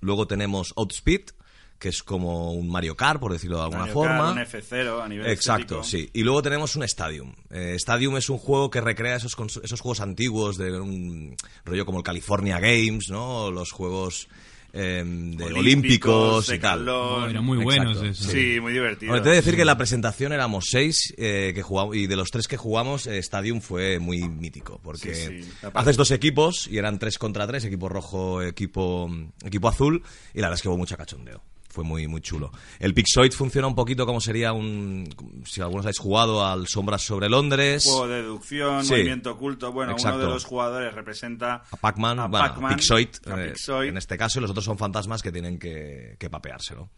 Luego 0.00 0.26
tenemos 0.26 0.72
Outspeed, 0.76 1.30
que 1.78 1.88
es 1.90 2.02
como 2.02 2.52
un 2.52 2.68
Mario 2.70 2.96
Kart, 2.96 3.20
por 3.20 3.32
decirlo 3.32 3.56
de 3.58 3.62
alguna 3.64 3.80
Mario 3.80 3.94
forma. 3.94 4.34
Kart, 4.34 4.54
un 4.54 4.60
F0 4.60 5.02
a 5.04 5.08
nivel 5.08 5.26
Exacto, 5.30 5.80
estético. 5.82 5.84
sí. 5.84 6.10
Y 6.14 6.22
luego 6.22 6.42
tenemos 6.42 6.74
un 6.76 6.82
Stadium. 6.84 7.34
Eh, 7.50 7.74
Stadium 7.76 8.16
es 8.16 8.30
un 8.30 8.38
juego 8.38 8.70
que 8.70 8.80
recrea 8.80 9.16
esos, 9.16 9.36
esos 9.62 9.80
juegos 9.80 10.00
antiguos 10.00 10.56
de 10.56 10.72
un 10.80 11.36
rollo 11.64 11.84
como 11.84 11.98
el 11.98 12.04
California 12.04 12.58
Games, 12.60 13.10
¿no? 13.10 13.50
Los 13.50 13.72
juegos 13.72 14.28
eh, 14.72 15.02
de 15.06 15.44
olímpicos, 15.44 16.52
y 16.52 16.58
tal. 16.58 16.86
Oh, 16.88 17.26
eran 17.26 17.44
muy 17.44 17.62
buenos 17.62 18.02
esos. 18.02 18.26
Sí, 18.30 18.58
muy 18.60 18.72
divertido. 18.74 19.10
Bueno, 19.10 19.22
te 19.22 19.28
he 19.28 19.32
de 19.32 19.36
decir 19.36 19.54
que 19.54 19.62
en 19.62 19.66
la 19.68 19.78
presentación 19.78 20.32
éramos 20.32 20.66
seis 20.70 21.14
eh, 21.16 21.52
que 21.54 21.62
jugamos, 21.62 21.96
y 21.96 22.06
de 22.06 22.16
los 22.16 22.30
tres 22.30 22.46
que 22.48 22.56
jugamos, 22.56 23.06
eh, 23.06 23.16
Stadium 23.18 23.60
fue 23.60 23.98
muy 23.98 24.28
mítico. 24.28 24.78
Porque 24.82 25.14
Sí, 25.14 25.42
sí. 25.42 25.50
Aparte- 25.62 25.78
haces 25.78 25.96
dos 25.96 26.10
equipos 26.10 26.68
y 26.70 26.76
eran 26.78 26.98
tres 26.98 27.16
contra 27.18 27.46
tres, 27.46 27.64
equipo 27.64 27.88
rojo, 27.88 28.42
equipo, 28.42 29.10
equipo 29.44 29.68
azul, 29.68 30.02
y 30.34 30.40
la 30.40 30.48
verdad 30.48 30.56
es 30.56 30.62
que 30.62 30.68
hubo 30.68 30.76
mucho 30.78 30.96
cachondeo. 30.96 31.42
Fue 31.76 31.84
muy, 31.84 32.08
muy 32.08 32.22
chulo. 32.22 32.50
El 32.78 32.94
Pixoid 32.94 33.32
funciona 33.32 33.66
un 33.68 33.74
poquito 33.74 34.06
como 34.06 34.18
sería 34.18 34.54
un. 34.54 35.06
Si 35.44 35.60
algunos 35.60 35.84
habéis 35.84 35.98
jugado 35.98 36.42
al 36.46 36.66
Sombras 36.66 37.02
sobre 37.02 37.28
Londres. 37.28 37.84
Juego 37.84 38.08
de 38.08 38.22
deducción, 38.22 38.82
Sí. 38.82 38.92
movimiento 38.92 39.32
oculto. 39.32 39.72
Bueno, 39.72 39.92
Exacto. 39.92 40.16
uno 40.16 40.26
de 40.28 40.32
los 40.32 40.44
jugadores 40.46 40.94
representa 40.94 41.64
A 41.70 41.76
Pac-Man, 41.76 42.18
a 42.18 42.28
bueno, 42.28 42.46
Pac-Man, 42.46 42.76
Pixoid, 42.76 43.08
a 43.26 43.42
eh, 43.42 43.48
Pixoid. 43.50 43.88
en 43.90 43.98
este 43.98 44.16
caso, 44.16 44.38
y 44.38 44.40
los 44.42 44.50
otros 44.52 44.64
son 44.64 44.78
fantasmas 44.78 45.20
que 45.20 45.30
tienen 45.30 45.58
que, 45.58 46.16
que 46.18 46.30
papeárselo. 46.30 46.88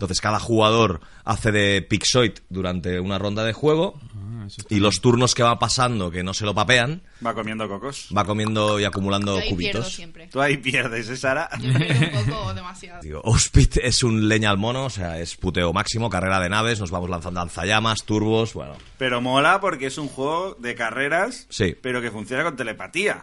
Entonces, 0.00 0.22
cada 0.22 0.40
jugador 0.40 1.00
hace 1.26 1.52
de 1.52 1.82
Pixoid 1.82 2.32
durante 2.48 2.98
una 3.00 3.18
ronda 3.18 3.44
de 3.44 3.52
juego, 3.52 4.00
Ah, 4.42 4.46
y 4.70 4.80
los 4.80 5.02
turnos 5.02 5.34
que 5.34 5.42
va 5.42 5.58
pasando, 5.58 6.10
que 6.10 6.22
no 6.22 6.32
se 6.32 6.46
lo 6.46 6.54
papean, 6.54 7.02
Va 7.24 7.34
comiendo 7.34 7.68
cocos. 7.68 8.08
va 8.16 8.24
comiendo 8.24 8.80
y 8.80 8.84
acumulando 8.84 9.36
Yo 9.36 9.42
ahí 9.42 9.54
pierdo 9.54 9.80
cubitos. 9.80 9.92
siempre. 9.94 10.26
Tú 10.28 10.40
ahí 10.40 10.56
pierdes, 10.56 11.10
¿eh, 11.10 11.16
Sara? 11.18 11.50
Yo 11.60 11.68
un 11.68 12.30
poco 12.30 12.54
demasiado. 12.54 13.02
Digo, 13.02 13.20
Auspit 13.26 13.76
es 13.76 14.02
un 14.02 14.28
leña 14.30 14.48
al 14.50 14.56
mono, 14.56 14.86
o 14.86 14.90
sea, 14.90 15.18
es 15.20 15.36
puteo 15.36 15.74
máximo, 15.74 16.08
carrera 16.08 16.40
de 16.40 16.48
naves, 16.48 16.80
nos 16.80 16.90
vamos 16.90 17.10
lanzando 17.10 17.38
lanzallamas, 17.40 18.04
turbos, 18.04 18.54
bueno. 18.54 18.72
Pero 18.96 19.20
mola 19.20 19.60
porque 19.60 19.86
es 19.86 19.98
un 19.98 20.08
juego 20.08 20.56
de 20.58 20.74
carreras, 20.74 21.46
Sí. 21.50 21.76
pero 21.82 22.00
que 22.00 22.10
funciona 22.10 22.42
con 22.42 22.56
telepatía. 22.56 23.22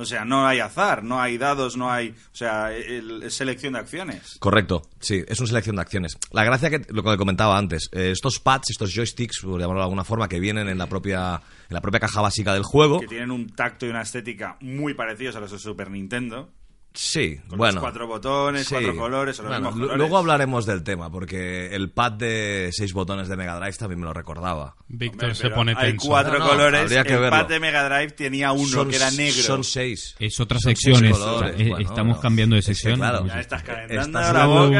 O 0.00 0.06
sea, 0.06 0.24
no 0.24 0.46
hay 0.46 0.60
azar, 0.60 1.04
no 1.04 1.20
hay 1.20 1.36
dados, 1.36 1.76
no 1.76 1.92
hay... 1.92 2.08
O 2.10 2.36
sea, 2.36 2.72
es 2.74 3.34
selección 3.34 3.74
de 3.74 3.80
acciones. 3.80 4.36
Correcto, 4.38 4.82
sí, 4.98 5.22
es 5.28 5.38
una 5.40 5.48
selección 5.48 5.76
de 5.76 5.82
acciones. 5.82 6.16
La 6.32 6.42
gracia 6.42 6.70
que 6.70 6.80
lo 6.88 7.02
que 7.02 7.18
comentaba 7.18 7.58
antes, 7.58 7.90
eh, 7.92 8.10
estos 8.10 8.40
pads, 8.40 8.70
estos 8.70 8.94
joysticks, 8.94 9.40
por 9.42 9.60
llamarlo 9.60 9.80
de 9.80 9.84
alguna 9.84 10.04
forma, 10.04 10.26
que 10.26 10.40
vienen 10.40 10.68
en 10.68 10.78
la 10.78 10.86
propia 10.86 11.42
en 11.68 11.74
la 11.74 11.82
propia 11.82 12.00
caja 12.00 12.22
básica 12.22 12.54
del 12.54 12.62
juego, 12.62 13.00
Que 13.00 13.08
tienen 13.08 13.30
un 13.30 13.50
tacto 13.50 13.86
y 13.86 13.90
una 13.90 14.02
estética 14.02 14.56
muy 14.60 14.94
parecidos 14.94 15.36
a 15.36 15.40
los 15.40 15.52
de 15.52 15.58
Super 15.58 15.90
Nintendo. 15.90 16.50
Sí, 16.92 17.38
Con 17.48 17.58
bueno, 17.58 17.74
los 17.74 17.82
cuatro 17.82 18.06
botones, 18.06 18.66
sí. 18.66 18.74
cuatro 18.74 18.96
colores, 18.96 19.38
o 19.38 19.42
los 19.42 19.50
Bueno, 19.50 19.60
mismos 19.66 19.74
lu- 19.76 19.80
colores. 19.86 19.98
luego 19.98 20.18
hablaremos 20.18 20.66
del 20.66 20.82
tema, 20.82 21.10
porque 21.10 21.74
el 21.74 21.90
pad 21.90 22.12
de 22.12 22.70
seis 22.72 22.92
botones 22.92 23.28
de 23.28 23.36
Mega 23.36 23.56
Drive 23.58 23.74
también 23.74 24.00
me 24.00 24.06
lo 24.06 24.12
recordaba. 24.12 24.74
Víctor 24.88 25.30
Hombre, 25.30 25.34
se 25.34 25.50
pone 25.50 25.74
Hay 25.76 25.92
tenso. 25.92 26.08
cuatro 26.08 26.32
No, 26.34 26.38
no, 26.44 26.50
colores. 26.50 26.90
el 26.92 27.04
verlo. 27.04 27.30
pad 27.30 27.46
de 27.46 27.60
Mega 27.60 27.84
Drive 27.88 28.10
tenía 28.12 28.52
uno 28.52 28.66
Son- 28.66 28.90
que 28.90 28.96
era 28.96 29.10
negro. 29.12 29.42
Son 29.42 29.64
seis. 29.64 30.16
Es 30.18 30.38
otra 30.40 30.58
sección. 30.58 30.96
seis 30.98 31.12
es- 31.12 31.18
colores. 31.18 31.56
Bueno, 31.56 31.78
estamos 31.78 32.06
bueno. 32.16 32.20
cambiando 32.20 32.54
de 32.54 32.60
Es 32.60 32.66
que, 32.66 32.74
sección. 32.74 32.96
claro, 32.98 33.26
Ya 33.26 33.40
estás 33.40 33.62
calentando 33.62 34.18
Estás 34.20 34.34
la 34.34 34.46
boca, 34.46 34.70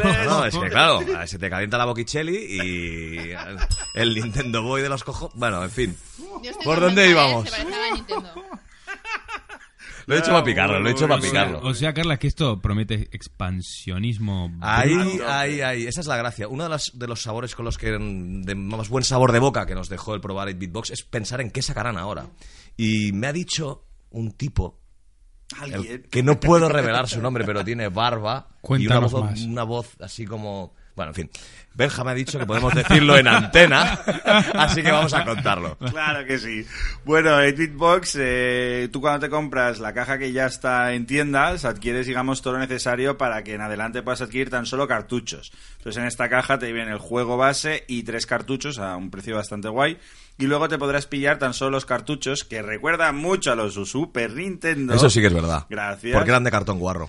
Carles. 0.00 0.26
No, 0.26 0.44
es 0.46 0.56
que 0.56 0.68
claro, 0.70 1.00
se 1.26 1.38
te 1.38 1.50
calienta 1.50 1.78
la 1.78 1.84
boquicheli 1.84 2.36
y 2.36 3.30
el 3.94 4.14
Nintendo 4.14 4.62
Boy 4.62 4.82
de 4.82 4.88
los 4.88 5.04
cojones. 5.04 5.36
Bueno, 5.36 5.62
en 5.62 5.70
fin. 5.70 5.96
¿Por 6.64 6.80
dónde 6.80 7.10
íbamos? 7.10 7.44
Se 7.48 7.50
parece 7.50 7.74
a 7.74 7.78
la 7.88 7.94
Nintendo. 7.94 8.34
Lo 10.10 10.16
he 10.16 10.18
hecho 10.18 10.30
para 10.32 10.44
picarlo, 10.44 10.80
lo 10.80 10.88
he 10.88 10.92
hecho 10.92 11.06
para 11.08 11.20
picarlo. 11.22 11.60
O 11.62 11.72
sea, 11.72 11.94
Carla, 11.94 12.18
que 12.18 12.26
esto 12.26 12.60
promete 12.60 13.08
expansionismo. 13.12 14.52
Ahí, 14.60 15.20
ahí, 15.26 15.60
ahí. 15.60 15.86
Esa 15.86 16.00
es 16.00 16.06
la 16.06 16.16
gracia. 16.16 16.48
Uno 16.48 16.64
de, 16.64 16.70
las- 16.70 16.90
de 16.98 17.06
los 17.06 17.22
sabores 17.22 17.54
con 17.54 17.64
los 17.64 17.78
que 17.78 17.90
de 17.92 18.54
más 18.54 18.88
buen 18.88 19.04
sabor 19.04 19.32
de 19.32 19.38
boca 19.38 19.66
que 19.66 19.74
nos 19.74 19.88
dejó 19.88 20.14
el 20.14 20.20
probar 20.20 20.48
8-Bit 20.48 20.72
Box 20.72 20.90
es 20.90 21.02
pensar 21.02 21.40
en 21.40 21.50
qué 21.50 21.62
sacarán 21.62 21.96
ahora. 21.96 22.26
Y 22.76 23.12
me 23.12 23.26
ha 23.28 23.32
dicho 23.32 23.84
un 24.10 24.32
tipo 24.32 24.80
el- 25.64 25.74
Alguien. 25.74 26.02
que 26.10 26.22
no 26.22 26.38
puedo 26.40 26.68
revelar 26.68 27.08
su 27.08 27.20
nombre, 27.20 27.44
pero 27.44 27.64
tiene 27.64 27.88
barba 27.88 28.48
y 28.48 28.52
una 28.54 28.60
Cuéntanos 28.62 29.12
voz, 29.12 29.24
más. 29.24 29.40
una 29.42 29.62
voz 29.64 29.96
así 30.00 30.24
como... 30.26 30.74
Bueno, 31.00 31.12
en 31.12 31.14
fin. 31.14 31.30
Benja 31.72 32.04
me 32.04 32.10
ha 32.10 32.14
dicho 32.14 32.38
que 32.38 32.44
podemos 32.44 32.74
decirlo 32.74 33.16
en 33.16 33.26
antena, 33.26 33.92
así 34.52 34.82
que 34.82 34.90
vamos 34.90 35.14
a 35.14 35.24
contarlo. 35.24 35.78
Claro 35.78 36.26
que 36.26 36.38
sí. 36.38 36.66
Bueno, 37.06 37.30
8-Bit 37.30 37.74
Box, 37.74 38.18
eh, 38.20 38.90
tú 38.92 39.00
cuando 39.00 39.20
te 39.20 39.30
compras 39.30 39.80
la 39.80 39.94
caja 39.94 40.18
que 40.18 40.30
ya 40.30 40.44
está 40.44 40.92
en 40.92 41.06
tiendas, 41.06 41.64
adquieres, 41.64 42.06
digamos, 42.06 42.42
todo 42.42 42.54
lo 42.54 42.58
necesario 42.58 43.16
para 43.16 43.42
que 43.42 43.54
en 43.54 43.62
adelante 43.62 44.02
puedas 44.02 44.20
adquirir 44.20 44.50
tan 44.50 44.66
solo 44.66 44.86
cartuchos. 44.86 45.52
Entonces, 45.78 46.02
en 46.02 46.06
esta 46.06 46.28
caja 46.28 46.58
te 46.58 46.70
viene 46.70 46.90
el 46.90 46.98
juego 46.98 47.38
base 47.38 47.84
y 47.88 48.02
tres 48.02 48.26
cartuchos 48.26 48.78
a 48.78 48.94
un 48.96 49.10
precio 49.10 49.36
bastante 49.36 49.70
guay. 49.70 49.96
Y 50.36 50.48
luego 50.48 50.68
te 50.68 50.76
podrás 50.76 51.06
pillar 51.06 51.38
tan 51.38 51.54
solo 51.54 51.70
los 51.70 51.86
cartuchos 51.86 52.44
que 52.44 52.60
recuerdan 52.60 53.16
mucho 53.16 53.52
a 53.52 53.54
los 53.54 53.74
de 53.74 53.86
Super 53.86 54.34
Nintendo. 54.34 54.92
Eso 54.92 55.08
sí 55.08 55.22
que 55.22 55.28
es 55.28 55.34
verdad. 55.34 55.64
Gracias. 55.70 56.12
Porque 56.12 56.30
eran 56.30 56.44
de 56.44 56.50
cartón 56.50 56.78
guarro. 56.78 57.08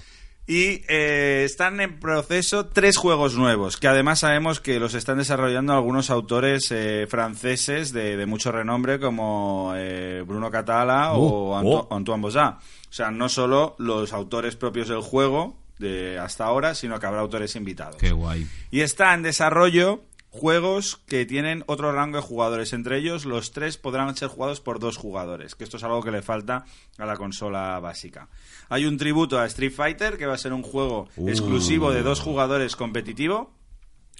Y 0.53 0.81
eh, 0.89 1.43
están 1.45 1.79
en 1.79 1.97
proceso 1.97 2.65
tres 2.65 2.97
juegos 2.97 3.35
nuevos, 3.35 3.77
que 3.77 3.87
además 3.87 4.19
sabemos 4.19 4.59
que 4.59 4.81
los 4.81 4.95
están 4.95 5.17
desarrollando 5.17 5.71
algunos 5.71 6.09
autores 6.09 6.67
eh, 6.71 7.07
franceses 7.09 7.93
de, 7.93 8.17
de 8.17 8.25
mucho 8.25 8.51
renombre, 8.51 8.99
como 8.99 9.71
eh, 9.77 10.25
Bruno 10.27 10.51
Catala 10.51 11.13
o 11.13 11.51
Oh, 11.51 11.57
Anto- 11.57 11.87
oh. 11.89 11.95
Antoine 11.95 12.21
Bozat. 12.21 12.55
O 12.57 12.93
sea, 12.93 13.11
no 13.11 13.29
solo 13.29 13.75
los 13.79 14.11
autores 14.11 14.57
propios 14.57 14.89
del 14.89 14.99
juego 14.99 15.55
de 15.79 16.19
hasta 16.19 16.43
ahora, 16.43 16.75
sino 16.75 16.99
que 16.99 17.05
habrá 17.05 17.21
autores 17.21 17.55
invitados. 17.55 17.95
Qué 17.95 18.11
guay. 18.11 18.45
Y 18.71 18.81
está 18.81 19.13
en 19.13 19.23
desarrollo 19.23 20.01
juegos 20.33 20.95
que 21.07 21.25
tienen 21.25 21.63
otro 21.67 21.91
rango 21.91 22.17
de 22.17 22.23
jugadores. 22.23 22.73
Entre 22.73 22.97
ellos, 22.97 23.25
los 23.25 23.51
tres 23.51 23.77
podrán 23.77 24.15
ser 24.15 24.29
jugados 24.29 24.61
por 24.61 24.79
dos 24.79 24.97
jugadores, 24.97 25.55
que 25.55 25.63
esto 25.65 25.77
es 25.77 25.83
algo 25.83 26.01
que 26.01 26.09
le 26.11 26.21
falta 26.21 26.65
a 26.97 27.05
la 27.05 27.17
consola 27.17 27.79
básica. 27.79 28.29
Hay 28.69 28.85
un 28.85 28.97
tributo 28.97 29.37
a 29.39 29.45
Street 29.45 29.73
Fighter, 29.73 30.17
que 30.17 30.25
va 30.25 30.33
a 30.35 30.37
ser 30.37 30.53
un 30.53 30.63
juego 30.63 31.07
Uh. 31.17 31.29
exclusivo 31.29 31.91
de 31.91 32.01
dos 32.01 32.21
jugadores 32.21 32.75
competitivo. 32.75 33.53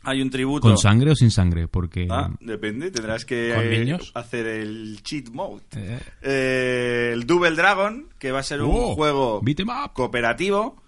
Hay 0.04 0.22
un 0.22 0.32
tributo... 0.32 0.68
¿Con 0.68 0.78
sangre 0.80 1.12
o 1.12 1.16
sin 1.16 1.30
sangre? 1.32 1.68
Porque. 1.68 2.08
Ah, 2.10 2.30
depende, 2.40 2.90
tendrás 2.92 3.24
que 3.24 3.52
¿Con 3.56 3.64
eh, 3.66 3.80
niños? 3.80 4.12
hacer 4.16 4.48
el 4.48 5.00
cheat 5.04 5.30
mode. 5.30 5.62
Eh. 5.78 6.00
Eh, 6.24 7.10
el 7.14 7.26
Double 7.28 7.52
Dragon, 7.52 8.10
que 8.18 8.32
va 8.32 8.40
a 8.40 8.44
ser 8.44 8.62
un 8.64 8.72
Oh, 8.74 8.96
juego 8.96 9.42
'em 9.46 9.66
cooperativo. 9.94 10.82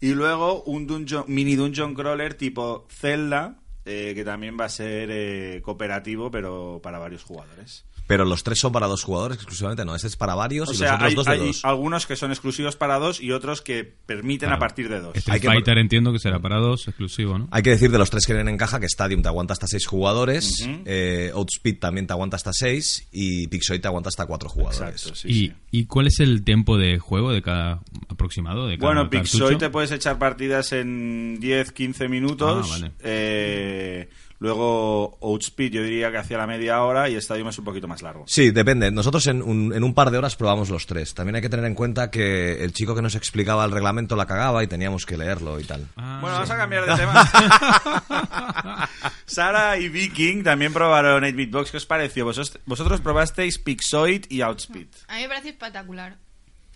Y 0.00 0.12
luego 0.14 0.62
un 0.64 0.86
dungeon- 0.86 1.24
mini 1.28 1.54
dungeon 1.54 1.94
crawler 1.94 2.34
tipo 2.34 2.86
Zelda, 2.90 3.56
eh, 3.86 4.12
que 4.14 4.24
también 4.24 4.56
va 4.60 4.64
a 4.66 4.68
ser 4.68 5.08
eh, 5.10 5.62
cooperativo, 5.62 6.30
pero 6.30 6.80
para 6.82 6.98
varios 6.98 7.22
jugadores. 7.22 7.84
Pero 8.06 8.24
los 8.24 8.42
tres 8.44 8.58
son 8.60 8.72
para 8.72 8.86
dos 8.86 9.02
jugadores 9.02 9.36
exclusivamente, 9.38 9.84
no. 9.84 9.94
Este 9.96 10.06
es 10.08 10.16
para 10.16 10.34
varios 10.34 10.68
O 10.68 10.72
y 10.72 10.76
sea, 10.76 10.92
los 10.92 10.96
otros 10.96 11.08
hay, 11.08 11.14
dos 11.16 11.24
de 11.26 11.32
hay 11.32 11.38
dos. 11.38 11.64
algunos 11.64 12.06
que 12.06 12.16
son 12.16 12.30
exclusivos 12.30 12.76
para 12.76 12.98
dos 12.98 13.20
y 13.20 13.32
otros 13.32 13.62
que 13.62 13.82
permiten 13.84 14.52
a 14.52 14.58
partir 14.58 14.88
de 14.88 15.00
dos. 15.00 15.16
Street 15.16 15.34
Hay 15.34 15.40
que- 15.40 15.46
Fighter 15.48 15.78
entiendo 15.78 16.12
que 16.12 16.18
será 16.18 16.38
para 16.38 16.56
dos, 16.58 16.86
exclusivo, 16.88 17.38
¿no? 17.38 17.48
Hay 17.50 17.62
que 17.62 17.70
decir 17.70 17.90
de 17.90 17.98
los 17.98 18.10
tres 18.10 18.24
que 18.26 18.32
vienen 18.32 18.52
en 18.54 18.58
caja 18.58 18.78
que 18.78 18.86
Stadium 18.86 19.22
te 19.22 19.28
aguanta 19.28 19.52
hasta 19.54 19.66
seis 19.66 19.86
jugadores, 19.86 20.66
eh, 20.84 21.30
Outspeed 21.34 21.78
también 21.78 22.06
te 22.06 22.12
aguanta 22.12 22.36
hasta 22.36 22.52
seis 22.52 23.08
y 23.12 23.48
Pixoid 23.48 23.80
te 23.80 23.88
aguanta 23.88 24.08
hasta 24.08 24.26
cuatro 24.26 24.48
jugadores. 24.48 24.80
Exacto, 25.06 25.14
sí, 25.16 25.28
y, 25.28 25.34
sí. 25.48 25.52
¿Y 25.72 25.84
cuál 25.86 26.06
es 26.06 26.20
el 26.20 26.44
tiempo 26.44 26.78
de 26.78 26.98
juego 26.98 27.32
de 27.32 27.42
cada 27.42 27.80
aproximado? 28.08 28.66
De 28.68 28.78
cada 28.78 28.86
Bueno, 28.94 29.10
Pixoid 29.10 29.56
te 29.56 29.70
puedes 29.70 29.90
echar 29.90 30.18
partidas 30.18 30.72
en 30.72 31.38
10, 31.40 31.72
15 31.72 32.08
minutos. 32.08 32.66
Ah, 32.66 32.78
vale. 32.78 32.92
Eh, 33.00 34.08
luego 34.38 35.18
Outspeed 35.20 35.72
yo 35.72 35.82
diría 35.82 36.10
que 36.10 36.18
hacia 36.18 36.38
la 36.38 36.46
media 36.46 36.82
hora 36.82 37.08
y 37.08 37.16
Stadium 37.16 37.48
es 37.48 37.58
un 37.58 37.64
poquito 37.64 37.88
más 37.88 38.02
largo. 38.02 38.24
Sí, 38.26 38.50
depende. 38.50 38.90
Nosotros 38.90 39.26
en 39.26 39.42
un, 39.42 39.72
en 39.74 39.82
un 39.84 39.94
par 39.94 40.10
de 40.10 40.18
horas 40.18 40.36
probamos 40.36 40.70
los 40.70 40.86
tres. 40.86 41.14
También 41.14 41.36
hay 41.36 41.42
que 41.42 41.48
tener 41.48 41.64
en 41.66 41.74
cuenta 41.74 42.10
que 42.10 42.62
el 42.64 42.72
chico 42.72 42.94
que 42.94 43.02
nos 43.02 43.14
explicaba 43.14 43.64
el 43.64 43.70
reglamento 43.72 44.16
la 44.16 44.26
cagaba 44.26 44.62
y 44.62 44.66
teníamos 44.66 45.06
que 45.06 45.16
leerlo 45.16 45.58
y 45.60 45.64
tal. 45.64 45.86
Ah, 45.96 46.18
Bueno, 46.20 46.34
vamos 46.36 46.50
a 46.50 46.56
cambiar 46.56 46.86
de 46.86 46.94
tema. 46.96 47.28
Sara 49.26 49.78
y 49.78 49.88
Viking 49.88 50.42
también 50.44 50.72
probaron 50.72 51.22
8-Bit 51.24 51.50
Box. 51.50 51.70
¿Qué 51.70 51.76
os 51.78 51.86
pareció? 51.86 52.24
Vosotros, 52.24 52.58
vosotros 52.66 53.00
probasteis 53.00 53.58
Pixoid 53.58 54.26
y 54.28 54.40
Outspeed. 54.42 54.86
A 55.08 55.16
mí 55.16 55.22
me 55.22 55.28
parece 55.28 55.48
espectacular. 55.50 56.16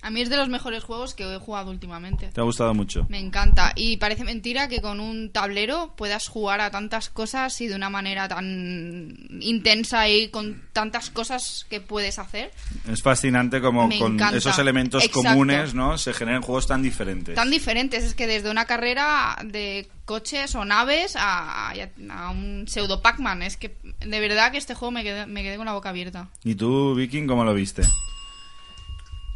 A 0.03 0.09
mí 0.11 0.23
es 0.23 0.31
de 0.31 0.37
los 0.39 0.49
mejores 0.49 0.83
juegos 0.83 1.15
que 1.15 1.25
he 1.25 1.39
jugado 1.39 1.71
últimamente. 1.71 2.29
¿Te 2.29 2.41
ha 2.41 2.45
gustado 2.45 2.73
mucho? 2.73 3.05
Me 3.11 3.19
encanta. 3.19 3.73
Y 3.77 3.99
parece 3.99 4.25
mentira 4.25 4.67
que 4.69 4.81
con 4.81 4.99
un 4.99 5.31
tablero 5.31 5.95
puedas 5.97 6.27
jugar 6.27 6.63
a 6.63 6.71
tantas 6.71 7.11
cosas 7.11 7.61
y 7.61 7.67
de 7.69 7.75
una 7.75 7.91
manera 7.91 8.27
tan 8.27 9.15
intensa 9.41 10.09
y 10.09 10.29
con 10.29 10.63
tantas 10.73 11.11
cosas 11.11 11.67
que 11.69 11.81
puedes 11.83 12.19
hacer. 12.19 12.51
Es 12.91 13.03
fascinante 13.03 13.61
como 13.61 13.87
Me 13.89 13.99
con 13.99 14.15
encanta. 14.15 14.39
esos 14.39 14.59
elementos 14.59 15.05
Exacto. 15.05 15.29
comunes, 15.29 15.75
¿no? 15.75 15.99
Se 15.99 16.15
generan 16.15 16.41
juegos 16.41 16.67
tan 16.67 16.81
diferentes. 16.83 17.35
Tan 17.35 17.51
diferentes. 17.51 18.03
Es 18.03 18.15
que 18.15 18.27
desde 18.27 18.51
una 18.51 18.65
carrera 18.65 19.37
de 19.45 19.89
coches 20.07 20.55
o 20.55 20.65
naves 20.65 21.15
a, 21.17 21.71
a 21.73 22.31
un 22.31 22.65
pseudo 22.67 23.03
Pac-Man. 23.03 23.43
Es 23.43 23.57
que 23.59 23.77
de 24.01 24.21
verdad 24.21 24.51
que 24.51 24.59
este 24.59 24.75
juego 24.75 24.93
me 24.93 25.03
quedé, 25.03 25.27
me 25.27 25.43
quedé 25.43 25.57
con 25.59 25.67
la 25.67 25.73
boca 25.75 25.91
abierta. 25.91 26.31
¿Y 26.43 26.55
tú, 26.55 26.95
Viking, 26.95 27.27
cómo 27.27 27.45
lo 27.45 27.53
viste? 27.55 27.83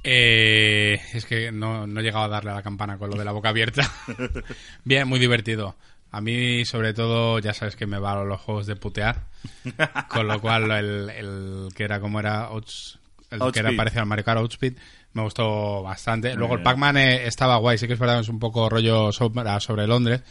Eh, 0.05 1.01
es 1.15 1.25
que 1.25 1.51
no, 1.51 1.87
no 1.87 2.01
he 2.01 2.03
llegado 2.03 2.25
a 2.25 2.29
darle 2.29 2.51
a 2.51 2.55
la 2.55 2.63
campana 2.63 2.99
con 2.99 3.11
lo 3.11 3.17
de 3.17 3.25
la 3.25 3.33
boca 3.33 3.49
abierta. 3.49 3.91
Bien, 4.85 5.09
muy 5.09 5.19
divertido. 5.19 5.77
A 6.11 6.21
mí, 6.21 6.65
sobre 6.65 6.95
todo, 6.95 7.39
ya 7.41 7.55
sabes 7.55 7.75
que 7.75 7.87
me 7.87 7.99
van 7.99 8.29
los 8.29 8.41
juegos 8.41 8.67
de 8.67 8.77
putear. 8.77 9.25
con 10.09 10.29
lo 10.29 10.41
cual, 10.41 10.71
el, 10.71 11.11
el 11.11 11.69
que 11.75 11.85
era 11.85 11.99
como 12.01 12.21
era 12.21 12.51
Outs- 12.51 12.99
el 13.31 13.51
que 13.51 13.59
era 13.61 13.73
parecido 13.77 14.03
al 14.03 14.07
Mario 14.07 14.25
Kart 14.25 14.39
Outspeed, 14.39 14.75
me 15.15 15.23
gustó 15.23 15.83
bastante. 15.83 16.35
Luego 16.37 16.55
el. 16.55 16.63
Pac-Man 16.63 16.97
eh, 16.99 17.27
estaba 17.27 17.57
guay, 17.57 17.79
sí 17.79 17.87
que 17.89 17.95
es 17.95 17.99
verdad 17.99 18.17
que 18.17 18.21
es 18.23 18.29
un 18.29 18.39
poco 18.39 18.69
rollo 18.69 19.11
sombra 19.11 19.59
sobre 19.59 19.87
Londres. 19.89 20.23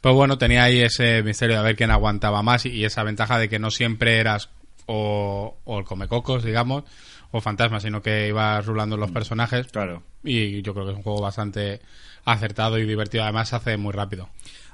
Pero 0.00 0.14
bueno, 0.14 0.38
tenía 0.38 0.62
ahí 0.62 0.80
ese 0.80 1.22
misterio 1.22 1.56
de 1.58 1.62
ver 1.62 1.76
quién 1.76 1.90
aguantaba 1.90 2.42
más 2.42 2.64
y, 2.64 2.70
y 2.70 2.84
esa 2.84 3.02
ventaja 3.02 3.38
de 3.38 3.48
que 3.50 3.58
no 3.58 3.70
siempre 3.70 4.18
eras 4.18 4.48
o, 4.86 5.58
o 5.64 5.78
el 5.78 5.84
comecocos, 5.84 6.42
digamos, 6.44 6.84
o 7.30 7.40
fantasma, 7.40 7.80
sino 7.80 8.02
que 8.02 8.28
ibas 8.28 8.64
rulando 8.64 8.96
los 8.96 9.10
personajes. 9.10 9.68
Claro. 9.68 10.02
Y 10.24 10.62
yo 10.62 10.74
creo 10.74 10.86
que 10.86 10.92
es 10.92 10.96
un 10.96 11.02
juego 11.02 11.20
bastante 11.20 11.80
acertado 12.24 12.78
y 12.78 12.86
divertido. 12.86 13.24
Además, 13.24 13.48
se 13.48 13.56
hace 13.56 13.76
muy 13.76 13.92
rápido. 13.92 14.28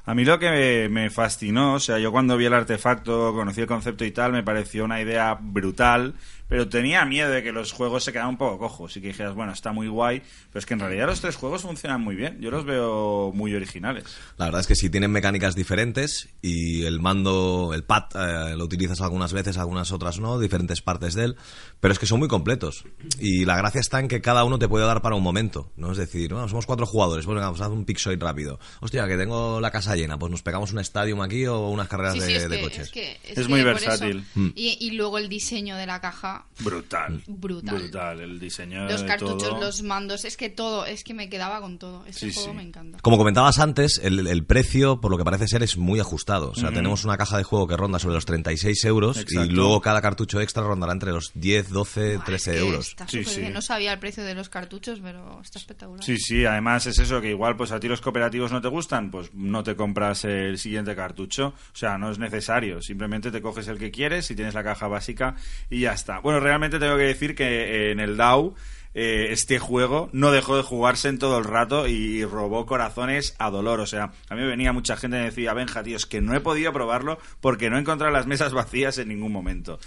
A 0.07 0.15
mí 0.15 0.25
lo 0.25 0.39
que 0.39 0.51
me, 0.51 0.89
me 0.89 1.11
fascinó, 1.11 1.75
o 1.75 1.81
sea, 1.81 1.99
yo 1.99 2.13
cuando 2.13 2.37
vi 2.37 2.45
el 2.45 2.53
artefacto, 2.53 3.33
conocí 3.33 3.63
el 3.63 3.67
concepto 3.67 4.05
y 4.05 4.11
tal, 4.11 4.33
me 4.33 4.43
pareció 4.43 4.85
una 4.85 5.01
idea 5.01 5.39
brutal, 5.41 6.15
pero 6.49 6.69
tenía 6.69 7.05
miedo 7.05 7.31
de 7.31 7.43
que 7.43 7.53
los 7.53 7.73
juegos 7.73 8.05
se 8.05 8.13
quedaran 8.13 8.31
un 8.31 8.37
poco 8.39 8.59
cojos 8.59 8.97
y 8.97 9.01
que 9.01 9.09
dijeras, 9.09 9.35
bueno, 9.35 9.53
está 9.53 9.73
muy 9.73 9.89
guay, 9.89 10.21
pero 10.51 10.59
es 10.61 10.67
que 10.67 10.75
en 10.75 10.81
realidad 10.81 11.07
los 11.07 11.21
tres 11.21 11.37
juegos 11.37 11.63
funcionan 11.63 12.01
muy 12.01 12.15
bien, 12.17 12.39
yo 12.41 12.51
los 12.51 12.65
veo 12.65 13.33
muy 13.35 13.55
originales. 13.55 14.05
La 14.37 14.47
verdad 14.47 14.61
es 14.61 14.67
que 14.67 14.75
sí 14.77 14.91
tienen 14.91 15.11
mecánicas 15.11 15.55
diferentes 15.55 16.29
y 16.43 16.85
el 16.85 17.01
mando, 17.01 17.73
el 17.75 17.85
pad, 17.85 18.05
eh, 18.15 18.57
lo 18.57 18.65
utilizas 18.65 19.01
algunas 19.01 19.33
veces, 19.33 19.57
algunas 19.59 19.91
otras 19.93 20.19
no, 20.21 20.39
diferentes 20.39 20.83
partes 20.83 21.15
de 21.15 21.25
él, 21.25 21.37
pero 21.81 21.93
es 21.93 21.99
que 21.99 22.07
son 22.07 22.19
muy 22.19 22.29
completos. 22.29 22.85
Y 23.19 23.45
la 23.45 23.57
gracia 23.57 23.81
está 23.81 24.01
en 24.01 24.09
que 24.09 24.21
cada 24.21 24.45
uno 24.45 24.59
te 24.59 24.69
puede 24.69 24.87
dar 24.87 25.03
para 25.03 25.15
un 25.17 25.23
momento, 25.23 25.73
¿no? 25.77 25.93
Es 25.93 25.99
decir, 25.99 26.33
bueno, 26.33 26.49
somos 26.49 26.67
cuatro 26.67 26.87
jugadores, 26.87 27.25
pues 27.25 27.35
venga, 27.35 27.47
vamos 27.47 27.61
a 27.61 27.65
hacer 27.67 27.77
un 27.77 27.85
pixoid 27.85 28.21
rápido. 28.23 28.59
Hostia, 28.81 29.07
que 29.07 29.17
tengo 29.17 29.61
la 29.61 29.71
casa 29.71 29.97
llena, 29.97 30.19
pues 30.19 30.31
nos 30.31 30.43
pegamos 30.43 30.73
un 30.73 30.79
estadio 30.79 31.23
aquí 31.23 31.47
o 31.47 31.69
unas 31.69 31.89
carreras 31.89 32.15
Sí, 32.15 32.21
de, 32.21 32.37
es 32.37 32.49
de 32.51 32.57
que, 32.57 32.63
coches. 32.63 32.79
es 32.87 32.91
que- 32.91 33.13
es 33.25 33.39
Es 33.39 33.47
que 33.47 33.49
muy 33.49 33.63
versátil. 33.63 34.19
eso. 34.19 34.41
Mm. 34.41 34.53
Y, 34.57 34.77
y 34.81 34.91
luego 34.93 35.19
el 35.19 35.29
diseño 35.29 35.77
de 35.77 35.87
la 35.87 36.01
caja, 36.01 36.34
Brutal. 36.61 37.23
brutal. 37.27 37.79
Brutal, 37.79 38.21
el 38.21 38.39
diseño 38.41 38.85
Los 38.87 39.03
de 39.03 39.07
cartuchos, 39.07 39.49
todo. 39.51 39.61
los 39.61 39.83
mandos, 39.83 40.25
es 40.25 40.37
que 40.37 40.49
todo, 40.51 40.87
es 40.87 41.05
que 41.05 41.15
me 41.15 41.29
quedaba 41.29 41.61
con 41.61 41.79
todo. 41.79 42.05
Este 42.07 42.31
Sí, 42.31 42.35
juego 42.35 42.51
sí. 42.51 42.57
me 42.57 42.63
encanta. 42.63 42.99
Como 43.03 43.17
comentabas 43.19 43.59
antes, 43.59 44.01
el, 44.03 44.27
el 44.27 44.45
precio, 44.45 45.01
por 45.01 45.11
lo 45.11 45.19
que 45.19 45.25
parece 45.25 45.49
ser, 45.49 45.63
es 45.63 45.77
muy 45.77 46.01
ajustado. 46.01 46.51
O 46.51 46.55
sea, 46.55 46.71
tenemos 46.71 47.05
una 47.05 47.17
caja 47.17 47.37
de 47.37 47.45
juego 47.45 47.67
que 47.67 47.77
ronda 47.77 47.99
sobre 47.99 48.15
los 48.15 48.25
36 48.25 48.85
euros 48.85 49.17
Exacto. 49.19 49.45
y 49.45 49.49
luego 49.51 49.81
cada 49.81 50.01
cartucho 50.01 50.41
extra 50.41 50.63
rondará 50.63 50.93
entre 50.93 51.13
los 51.13 51.31
10, 51.35 51.71
12, 51.71 52.17
Buah, 52.17 52.25
13 52.25 52.51
es 52.51 52.57
que 52.57 52.65
euros. 52.67 52.89
está 52.89 53.09
Sí, 53.09 53.25
bien. 53.41 53.53
No 53.53 53.63
sabía 53.63 53.93
el 53.93 53.99
precio 53.99 54.23
de 54.25 54.35
los 54.35 54.49
cartuchos, 54.49 55.01
pero 55.03 55.41
está 55.43 55.59
espectacular. 55.59 56.05
Sí, 56.05 56.19
sí, 56.19 56.45
además 56.45 56.87
es 56.87 56.99
eso, 56.99 57.21
que 57.21 57.31
igual 57.31 57.57
pues 57.57 57.73
a 57.73 57.81
ti 57.81 57.89
los 57.89 58.01
cooperativos 58.01 58.53
no 58.53 58.61
te 58.61 58.69
gustan, 58.69 59.11
pues 59.11 59.33
no 59.35 59.63
te 59.63 59.77
compras 59.77 60.25
el 60.25 60.59
siguiente 60.59 60.95
cartucho, 60.95 61.49
o 61.49 61.77
sea, 61.77 61.99
no 61.99 62.11
es 62.11 62.19
necesario, 62.19 62.81
simplemente 62.83 63.31
te 63.31 63.43
coges 63.43 63.69
el 63.69 63.79
que 63.79 63.91
quieres 63.91 64.31
y 64.31 64.35
tienes 64.37 64.55
la 64.55 64.63
caja 64.65 64.89
básica 64.89 65.37
y 65.71 65.81
ya 65.81 65.93
está. 65.93 66.19
Bueno, 66.25 66.41
realmente 66.41 66.79
tengo 66.79 66.97
que 66.97 67.03
decir 67.03 67.35
que 67.35 67.45
eh, 67.45 67.91
en 67.91 68.01
el 68.01 68.17
DAO 68.17 68.55
eh, 68.95 69.27
este 69.29 69.59
juego 69.59 70.09
no 70.15 70.33
dejó 70.33 70.57
de 70.57 70.63
jugarse 70.63 71.11
en 71.11 71.19
todo 71.19 71.37
el 71.37 71.45
rato 71.45 71.87
y 71.87 72.25
robó 72.25 72.65
corazones 72.65 73.37
a 73.39 73.51
dolor, 73.51 73.81
o 73.81 73.87
sea, 73.87 74.13
a 74.31 74.35
mí 74.35 74.43
venía 74.43 74.73
mucha 74.73 74.97
gente 74.97 75.19
y 75.19 75.21
me 75.21 75.27
decía, 75.27 75.53
Benja, 75.53 75.83
tío, 75.83 75.99
es 75.99 76.07
que 76.07 76.23
no 76.23 76.35
he 76.35 76.41
podido 76.41 76.73
probarlo 76.73 77.19
porque 77.43 77.69
no 77.69 77.77
he 77.77 77.81
encontrado 77.81 78.11
las 78.11 78.27
mesas 78.27 78.55
vacías 78.55 78.97
en 78.97 79.09
ningún 79.09 79.33
momento. 79.33 79.79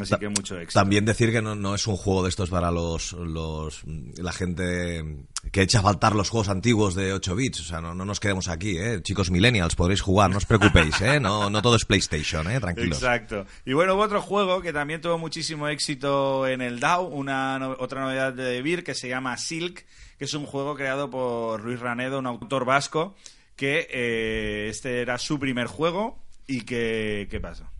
Así 0.00 0.14
que 0.16 0.28
mucho 0.28 0.56
éxito. 0.58 0.78
También 0.78 1.04
decir 1.04 1.32
que 1.32 1.42
no, 1.42 1.54
no 1.56 1.74
es 1.74 1.86
un 1.86 1.96
juego 1.96 2.22
de 2.22 2.28
estos 2.28 2.50
para 2.50 2.70
los, 2.70 3.12
los 3.14 3.82
la 4.16 4.32
gente 4.32 5.24
que 5.50 5.62
echa 5.62 5.80
a 5.80 5.82
faltar 5.82 6.14
los 6.14 6.30
juegos 6.30 6.48
antiguos 6.48 6.94
de 6.94 7.12
8 7.12 7.34
bits. 7.34 7.60
O 7.60 7.64
sea, 7.64 7.80
no, 7.80 7.94
no 7.94 8.04
nos 8.04 8.20
quedemos 8.20 8.48
aquí, 8.48 8.76
¿eh? 8.78 9.00
Chicos 9.02 9.30
millennials, 9.30 9.74
podréis 9.74 10.00
jugar, 10.00 10.30
no 10.30 10.36
os 10.36 10.46
preocupéis, 10.46 11.00
¿eh? 11.00 11.18
No, 11.20 11.50
no 11.50 11.62
todo 11.62 11.74
es 11.76 11.84
PlayStation, 11.84 12.48
¿eh? 12.50 12.60
Tranquilos. 12.60 12.98
Exacto. 12.98 13.44
Y 13.64 13.72
bueno, 13.72 13.94
hubo 13.94 14.02
otro 14.02 14.22
juego 14.22 14.60
que 14.62 14.72
también 14.72 15.00
tuvo 15.00 15.18
muchísimo 15.18 15.66
éxito 15.68 16.46
en 16.46 16.60
el 16.60 16.78
DAO, 16.78 17.02
una 17.08 17.58
no- 17.58 17.76
otra 17.80 18.02
novedad 18.02 18.32
de 18.32 18.62
Vir 18.62 18.84
que 18.84 18.94
se 18.94 19.08
llama 19.08 19.36
Silk, 19.36 19.84
que 20.18 20.24
es 20.26 20.34
un 20.34 20.46
juego 20.46 20.74
creado 20.76 21.10
por 21.10 21.64
Luis 21.64 21.80
Ranedo, 21.80 22.18
un 22.20 22.26
autor 22.26 22.64
vasco, 22.64 23.16
que 23.56 23.88
eh, 23.90 24.68
este 24.70 25.00
era 25.00 25.18
su 25.18 25.40
primer 25.40 25.66
juego 25.66 26.22
y 26.46 26.60
que... 26.60 27.26
¿Qué 27.30 27.40
pasa? 27.40 27.70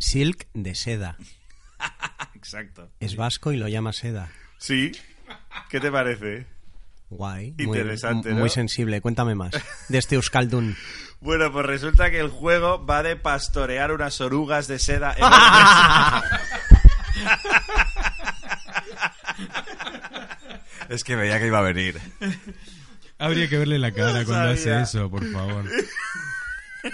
Silk 0.00 0.48
de 0.54 0.74
seda. 0.74 1.16
Exacto. 2.34 2.90
Es 2.98 3.14
vasco 3.14 3.52
y 3.52 3.56
lo 3.56 3.68
llama 3.68 3.92
seda. 3.92 4.28
Sí. 4.58 4.90
¿Qué 5.68 5.78
te 5.78 5.92
parece? 5.92 6.46
Guay. 7.10 7.52
Muy, 7.58 7.66
Interesante, 7.78 8.30
muy 8.30 8.42
¿no? 8.44 8.48
sensible. 8.48 9.00
Cuéntame 9.00 9.36
más. 9.36 9.52
De 9.88 9.98
este 9.98 10.16
Euskaldun. 10.16 10.76
Bueno, 11.22 11.52
pues 11.52 11.66
resulta 11.66 12.10
que 12.10 12.18
el 12.18 12.30
juego 12.30 12.86
va 12.86 13.02
de 13.02 13.14
pastorear 13.14 13.92
unas 13.92 14.22
orugas 14.22 14.66
de 14.68 14.78
seda. 14.78 15.14
en- 15.18 15.22
Es 20.88 21.04
que 21.04 21.14
veía 21.16 21.38
que 21.38 21.46
iba 21.46 21.58
a 21.58 21.62
venir. 21.62 22.00
Habría 23.18 23.48
que 23.48 23.58
verle 23.58 23.78
la 23.78 23.92
cara 23.92 24.20
No 24.20 24.24
cuando 24.26 24.50
hace 24.52 24.80
eso, 24.80 25.10
por 25.10 25.24
favor. 25.30 25.64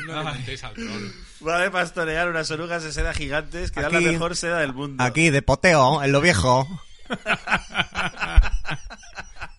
No 0.06 0.16
levantéis 0.18 0.64
al 0.64 0.74
troll. 0.74 1.10
Va 1.46 1.58
de 1.60 1.70
pastorear 1.70 2.28
unas 2.28 2.50
orugas 2.50 2.82
de 2.82 2.92
seda 2.92 3.12
gigantes 3.14 3.70
que 3.70 3.80
dan 3.80 3.92
la 3.92 3.98
Aquí- 3.98 4.08
mejor 4.08 4.34
seda 4.36 4.58
del 4.58 4.72
mundo. 4.72 5.02
Aquí, 5.04 5.30
de 5.30 5.42
poteo, 5.42 6.02
en 6.02 6.12
lo 6.12 6.20
viejo. 6.20 6.66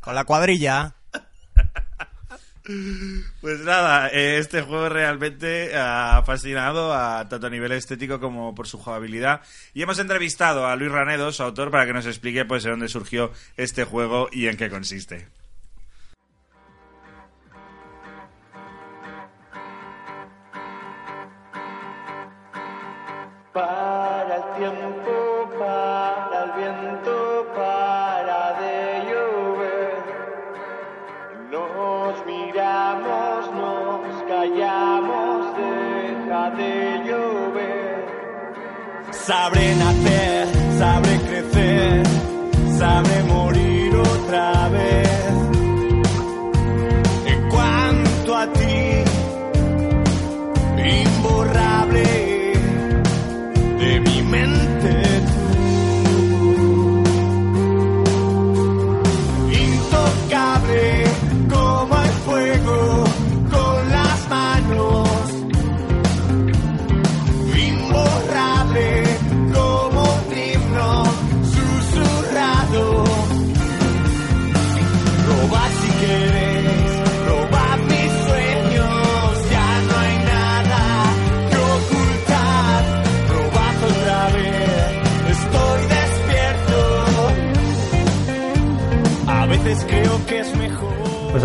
Con 0.01 0.15
la 0.15 0.23
cuadrilla. 0.23 0.93
Pues 3.39 3.61
nada, 3.61 4.09
eh, 4.09 4.39
este 4.39 4.61
juego 4.61 4.89
realmente 4.89 5.71
ha 5.77 6.21
fascinado 6.25 6.93
a, 6.93 7.25
tanto 7.29 7.47
a 7.47 7.49
nivel 7.49 7.71
estético 7.71 8.19
como 8.19 8.53
por 8.53 8.67
su 8.67 8.77
jugabilidad. 8.77 9.39
Y 9.73 9.83
hemos 9.83 9.99
entrevistado 9.99 10.67
a 10.67 10.75
Luis 10.75 10.91
Ranedo, 10.91 11.31
su 11.31 11.43
autor, 11.43 11.71
para 11.71 11.85
que 11.85 11.93
nos 11.93 12.05
explique 12.05 12.43
pues 12.43 12.63
de 12.63 12.71
dónde 12.71 12.89
surgió 12.89 13.31
este 13.55 13.85
juego 13.85 14.27
y 14.33 14.47
en 14.47 14.57
qué 14.57 14.69
consiste. 14.69 15.29
Para 23.57 24.35
el 24.35 24.43
tiempo, 24.59 25.49
para 25.57 26.43
el 26.43 26.51
viento, 26.59 27.47
para 27.55 28.53
de 28.61 28.77
llover. 29.09 29.97
Nos 31.49 32.13
miramos, 32.27 33.51
nos 33.55 34.23
callamos, 34.29 35.57
deja 35.57 36.43
de 36.51 37.01
llover. 37.07 38.05
Sabré 39.09 39.75
nacer, 39.75 40.47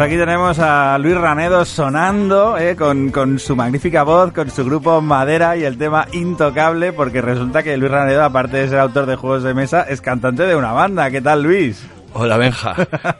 aquí 0.02 0.16
tenemos 0.16 0.58
a 0.58 0.98
Luis 0.98 1.16
Ranedo 1.16 1.64
sonando 1.64 2.58
eh, 2.58 2.76
con, 2.76 3.10
con 3.10 3.38
su 3.38 3.54
magnífica 3.56 4.02
voz, 4.02 4.32
con 4.32 4.50
su 4.50 4.64
grupo 4.64 5.00
Madera 5.00 5.56
y 5.56 5.64
el 5.64 5.78
tema 5.78 6.06
Intocable, 6.12 6.92
porque 6.92 7.20
resulta 7.22 7.62
que 7.62 7.76
Luis 7.76 7.90
Ranedo, 7.90 8.24
aparte 8.24 8.56
de 8.58 8.68
ser 8.68 8.78
autor 8.80 9.06
de 9.06 9.16
juegos 9.16 9.42
de 9.42 9.54
mesa, 9.54 9.82
es 9.82 10.00
cantante 10.00 10.44
de 10.46 10.56
una 10.56 10.72
banda. 10.72 11.10
¿Qué 11.10 11.20
tal, 11.20 11.42
Luis? 11.42 11.84
Hola 12.14 12.36
Benja, 12.36 12.74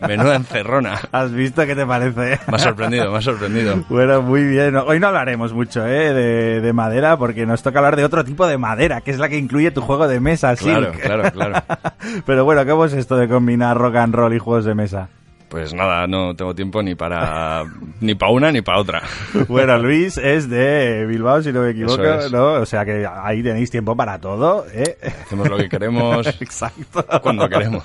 menuda 0.07 0.35
encerrona. 0.37 0.99
¿Has 1.13 1.33
visto 1.33 1.65
qué 1.65 1.75
te 1.75 1.87
parece? 1.87 2.39
Me 2.47 2.57
ha 2.57 2.59
sorprendido, 2.59 3.11
me 3.11 3.17
ha 3.19 3.23
sorprendido. 3.23 3.83
Bueno, 3.89 4.21
muy 4.21 4.45
bien. 4.45 4.77
Hoy 4.77 5.01
no 5.01 5.07
hablaremos 5.07 5.55
mucho 5.55 5.87
¿eh? 5.87 6.13
de, 6.13 6.61
de 6.61 6.73
madera 6.75 7.17
porque 7.17 7.47
nos 7.47 7.63
toca 7.63 7.79
hablar 7.79 7.97
de 7.97 8.05
otro 8.05 8.23
tipo 8.23 8.47
de 8.47 8.59
madera, 8.59 9.01
que 9.01 9.11
es 9.13 9.19
la 9.19 9.31
que 9.31 9.39
incluye 9.39 9.71
tu 9.71 9.81
juego 9.81 10.09
de 10.09 10.21
mesa, 10.21 10.55
Claro, 10.57 10.93
Silk. 10.93 11.03
claro, 11.03 11.31
claro. 11.33 11.63
Pero 12.27 12.45
bueno, 12.45 12.67
¿cómo 12.67 12.85
es 12.85 12.93
esto 12.93 13.17
de 13.17 13.29
combinar 13.29 13.79
rock 13.79 13.97
and 13.97 14.15
roll 14.15 14.35
y 14.35 14.39
juegos 14.39 14.67
de 14.67 14.75
mesa? 14.75 15.09
Pues 15.53 15.75
nada, 15.75 16.07
no 16.07 16.35
tengo 16.35 16.55
tiempo 16.55 16.83
ni 16.83 16.95
para 16.95 17.63
ni 18.01 18.15
para 18.15 18.33
una 18.33 18.51
ni 18.51 18.63
para 18.63 18.81
otra. 18.81 19.03
Bueno, 19.49 19.77
Luis 19.77 20.17
es 20.17 20.49
de 20.49 21.05
Bilbao, 21.07 21.43
si 21.43 21.53
no 21.53 21.61
me 21.61 21.71
equivoco, 21.71 22.03
es. 22.03 22.33
¿no? 22.33 22.55
O 22.55 22.65
sea 22.65 22.87
que 22.87 23.07
ahí 23.07 23.43
tenéis 23.43 23.71
tiempo 23.71 23.95
para 23.95 24.19
todo, 24.19 24.65
¿eh? 24.73 24.97
Hacemos 25.25 25.51
lo 25.51 25.59
que 25.59 25.69
queremos 25.69 26.27
Exacto. 26.41 27.05
cuando 27.23 27.47
queremos. 27.51 27.85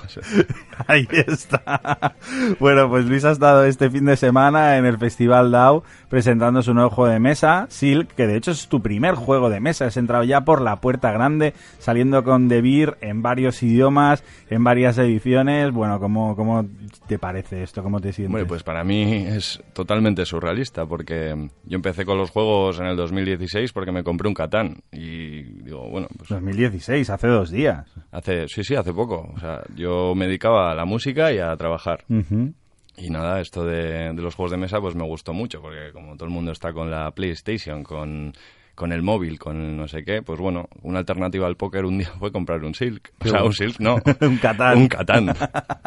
Ahí 0.86 1.06
está. 1.10 2.14
Bueno, 2.58 2.88
pues 2.88 3.04
Luis 3.04 3.26
ha 3.26 3.32
estado 3.32 3.64
este 3.64 3.90
fin 3.90 4.06
de 4.06 4.16
semana 4.16 4.78
en 4.78 4.86
el 4.86 4.96
Festival 4.96 5.50
DAO 5.50 5.84
presentando 6.08 6.62
su 6.62 6.72
nuevo 6.72 6.88
juego 6.88 7.12
de 7.12 7.20
mesa, 7.20 7.66
Silk, 7.68 8.14
que 8.14 8.26
de 8.26 8.36
hecho 8.36 8.52
es 8.52 8.68
tu 8.68 8.80
primer 8.80 9.14
juego 9.14 9.50
de 9.50 9.60
mesa. 9.60 9.86
Has 9.86 9.98
entrado 9.98 10.24
ya 10.24 10.40
por 10.42 10.62
la 10.62 10.76
puerta 10.76 11.12
grande, 11.12 11.52
saliendo 11.78 12.24
con 12.24 12.48
Beer 12.48 12.96
en 13.02 13.20
varios 13.20 13.62
idiomas, 13.62 14.24
en 14.48 14.64
varias 14.64 14.96
ediciones. 14.96 15.70
Bueno, 15.72 16.00
¿cómo, 16.00 16.34
cómo 16.34 16.64
te 17.06 17.18
parece 17.18 17.57
esto? 17.62 17.82
¿Cómo 17.82 18.00
te 18.00 18.12
sientes? 18.12 18.28
Hombre, 18.28 18.46
pues 18.46 18.62
para 18.62 18.84
mí 18.84 19.26
es 19.26 19.62
totalmente 19.72 20.24
surrealista 20.24 20.86
porque 20.86 21.50
yo 21.64 21.76
empecé 21.76 22.04
con 22.04 22.18
los 22.18 22.30
juegos 22.30 22.80
en 22.80 22.86
el 22.86 22.96
2016 22.96 23.72
porque 23.72 23.92
me 23.92 24.02
compré 24.02 24.28
un 24.28 24.34
Catán 24.34 24.82
y 24.92 25.42
digo, 25.42 25.88
bueno, 25.88 26.08
pues 26.16 26.28
2016, 26.30 27.10
hace 27.10 27.28
dos 27.28 27.50
días. 27.50 27.86
hace 28.10 28.48
sí, 28.48 28.64
sí, 28.64 28.74
hace 28.74 28.92
poco. 28.92 29.32
O 29.34 29.38
sea, 29.38 29.62
yo 29.74 30.14
me 30.14 30.26
dedicaba 30.26 30.70
a 30.70 30.74
la 30.74 30.84
música 30.84 31.32
y 31.32 31.38
a 31.38 31.56
trabajar. 31.56 32.04
Y 32.08 33.10
nada, 33.10 33.40
esto 33.40 33.64
de, 33.64 34.12
de 34.12 34.22
los 34.22 34.34
juegos 34.34 34.50
de 34.50 34.56
mesa 34.56 34.80
pues 34.80 34.94
me 34.96 35.04
gustó 35.04 35.32
mucho, 35.32 35.60
porque 35.60 35.92
como 35.92 36.16
todo 36.16 36.24
el 36.24 36.34
mundo 36.34 36.50
está 36.50 36.72
con 36.72 36.90
la 36.90 37.10
PlayStation, 37.12 37.84
con, 37.84 38.32
con 38.78 38.92
el 38.92 39.02
móvil, 39.02 39.40
con 39.40 39.60
el 39.60 39.76
no 39.76 39.88
sé 39.88 40.04
qué, 40.04 40.22
pues 40.22 40.38
bueno, 40.38 40.68
una 40.82 41.00
alternativa 41.00 41.48
al 41.48 41.56
póker 41.56 41.84
un 41.84 41.98
día 41.98 42.10
fue 42.20 42.30
comprar 42.30 42.62
un 42.62 42.76
Silk. 42.76 43.12
O 43.24 43.28
sea, 43.28 43.42
un 43.42 43.52
Silk, 43.52 43.80
no. 43.80 43.96
Un 44.20 44.36
Catán. 44.36 44.78
Un 44.78 44.86
Catán. 44.88 45.34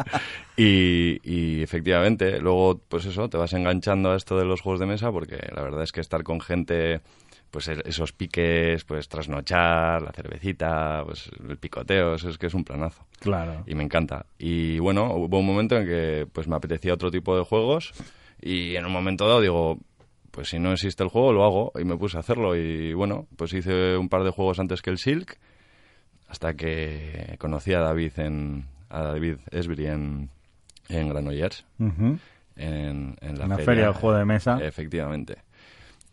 y, 0.56 1.18
y 1.24 1.62
efectivamente, 1.62 2.38
luego 2.38 2.80
pues 2.88 3.06
eso, 3.06 3.30
te 3.30 3.38
vas 3.38 3.52
enganchando 3.54 4.12
a 4.12 4.16
esto 4.16 4.36
de 4.38 4.44
los 4.44 4.60
juegos 4.60 4.78
de 4.80 4.86
mesa, 4.86 5.10
porque 5.10 5.38
la 5.54 5.62
verdad 5.62 5.82
es 5.82 5.90
que 5.92 6.00
estar 6.02 6.22
con 6.22 6.40
gente 6.40 7.00
pues 7.50 7.68
esos 7.68 8.12
piques, 8.12 8.84
pues 8.84 9.08
trasnochar, 9.08 10.00
la 10.02 10.12
cervecita, 10.12 11.02
pues 11.04 11.30
el 11.48 11.56
picoteo, 11.58 12.14
eso 12.14 12.28
es 12.30 12.38
que 12.38 12.46
es 12.46 12.54
un 12.54 12.64
planazo 12.64 13.06
Claro. 13.20 13.62
y 13.66 13.74
me 13.74 13.84
encanta. 13.84 14.24
Y 14.38 14.78
bueno, 14.78 15.14
hubo 15.14 15.38
un 15.38 15.46
momento 15.46 15.76
en 15.78 15.86
que 15.86 16.26
pues 16.30 16.46
me 16.46 16.56
apetecía 16.56 16.94
otro 16.94 17.10
tipo 17.10 17.36
de 17.36 17.44
juegos 17.44 17.92
y 18.40 18.74
en 18.76 18.84
un 18.86 18.92
momento 18.92 19.26
dado 19.28 19.40
digo, 19.40 19.78
pues 20.32 20.48
si 20.48 20.58
no 20.58 20.72
existe 20.72 21.04
el 21.04 21.08
juego 21.10 21.32
lo 21.32 21.44
hago 21.44 21.72
y 21.80 21.84
me 21.84 21.96
puse 21.96 22.16
a 22.16 22.20
hacerlo 22.20 22.56
y 22.56 22.92
bueno, 22.94 23.28
pues 23.36 23.52
hice 23.52 23.96
un 23.96 24.08
par 24.08 24.24
de 24.24 24.30
juegos 24.30 24.58
antes 24.58 24.82
que 24.82 24.90
el 24.90 24.98
Silk 24.98 25.38
hasta 26.28 26.54
que 26.54 27.36
conocí 27.38 27.72
a 27.74 27.80
David 27.80 28.12
en 28.18 28.66
a 28.90 29.02
David 29.02 29.36
Esbri 29.52 29.86
en 29.86 30.30
en 30.88 31.08
Granollers 31.08 31.64
en, 32.56 33.16
en 33.20 33.38
la 33.38 33.44
En 33.44 33.48
la 33.50 33.56
feria, 33.56 33.64
feria 33.64 33.84
del 33.84 33.94
juego 33.94 34.16
de 34.18 34.24
mesa. 34.24 34.58
Efectivamente. 34.60 35.36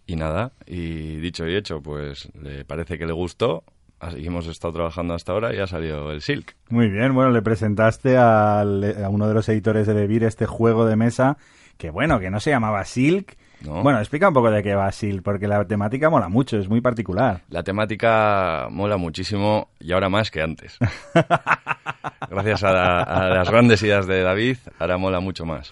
Y 0.05 0.15
nada, 0.15 0.51
y 0.65 1.17
dicho 1.17 1.45
y 1.47 1.55
hecho, 1.55 1.81
pues 1.81 2.29
le 2.41 2.63
parece 2.65 2.97
que 2.97 3.05
le 3.05 3.13
gustó. 3.13 3.63
Así 3.99 4.21
que 4.21 4.27
hemos 4.27 4.47
estado 4.47 4.73
trabajando 4.73 5.13
hasta 5.13 5.33
ahora 5.33 5.53
y 5.53 5.59
ha 5.59 5.67
salido 5.67 6.11
el 6.13 6.21
Silk. 6.21 6.55
Muy 6.69 6.89
bien, 6.89 7.13
bueno, 7.13 7.31
le 7.31 7.41
presentaste 7.41 8.15
al- 8.17 9.03
a 9.03 9.09
uno 9.09 9.27
de 9.27 9.33
los 9.33 9.49
editores 9.49 9.85
de 9.87 9.93
Devir 9.93 10.23
este 10.23 10.45
juego 10.45 10.85
de 10.85 10.95
mesa 10.95 11.37
que, 11.77 11.89
bueno, 11.89 12.19
que 12.21 12.29
no 12.29 12.39
se 12.39 12.49
llamaba 12.51 12.85
Silk. 12.85 13.35
¿No? 13.65 13.83
Bueno, 13.83 13.99
explica 13.99 14.27
un 14.27 14.33
poco 14.33 14.49
de 14.51 14.63
qué 14.63 14.75
va 14.75 14.91
Silk, 14.91 15.21
porque 15.23 15.47
la 15.47 15.65
temática 15.65 16.09
mola 16.09 16.29
mucho, 16.29 16.57
es 16.57 16.69
muy 16.69 16.81
particular. 16.81 17.41
La 17.49 17.63
temática 17.63 18.67
mola 18.71 18.97
muchísimo 18.97 19.69
y 19.79 19.91
ahora 19.91 20.09
más 20.09 20.31
que 20.31 20.41
antes. 20.41 20.77
Gracias 22.29 22.63
a, 22.63 22.71
la- 22.73 23.01
a 23.03 23.29
las 23.29 23.49
grandes 23.49 23.81
ideas 23.83 24.07
de 24.07 24.21
David, 24.21 24.57
ahora 24.77 24.97
mola 24.97 25.19
mucho 25.19 25.45
más. 25.45 25.71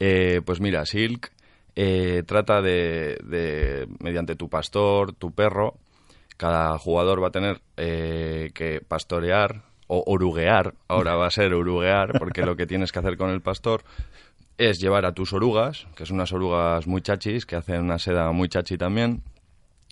Eh, 0.00 0.40
pues 0.44 0.60
mira, 0.60 0.84
Silk 0.86 1.30
eh, 1.76 2.22
trata 2.26 2.60
de, 2.62 3.18
de, 3.24 3.86
mediante 4.00 4.36
tu 4.36 4.48
pastor, 4.48 5.12
tu 5.12 5.32
perro, 5.32 5.74
cada 6.36 6.78
jugador 6.78 7.22
va 7.22 7.28
a 7.28 7.32
tener 7.32 7.60
eh, 7.76 8.50
que 8.54 8.80
pastorear 8.86 9.62
o 9.86 10.02
oruguear, 10.06 10.74
ahora 10.88 11.14
va 11.14 11.26
a 11.26 11.30
ser 11.30 11.52
oruguear, 11.54 12.18
porque 12.18 12.42
lo 12.42 12.56
que 12.56 12.66
tienes 12.66 12.90
que 12.92 12.98
hacer 12.98 13.16
con 13.16 13.30
el 13.30 13.40
pastor 13.40 13.82
es 14.58 14.78
llevar 14.80 15.04
a 15.04 15.12
tus 15.12 15.32
orugas, 15.32 15.86
que 15.96 16.06
son 16.06 16.16
unas 16.16 16.32
orugas 16.32 16.86
muy 16.86 17.02
chachis, 17.02 17.46
que 17.46 17.56
hacen 17.56 17.82
una 17.82 17.98
seda 17.98 18.30
muy 18.32 18.48
chachi 18.48 18.76
también, 18.78 19.22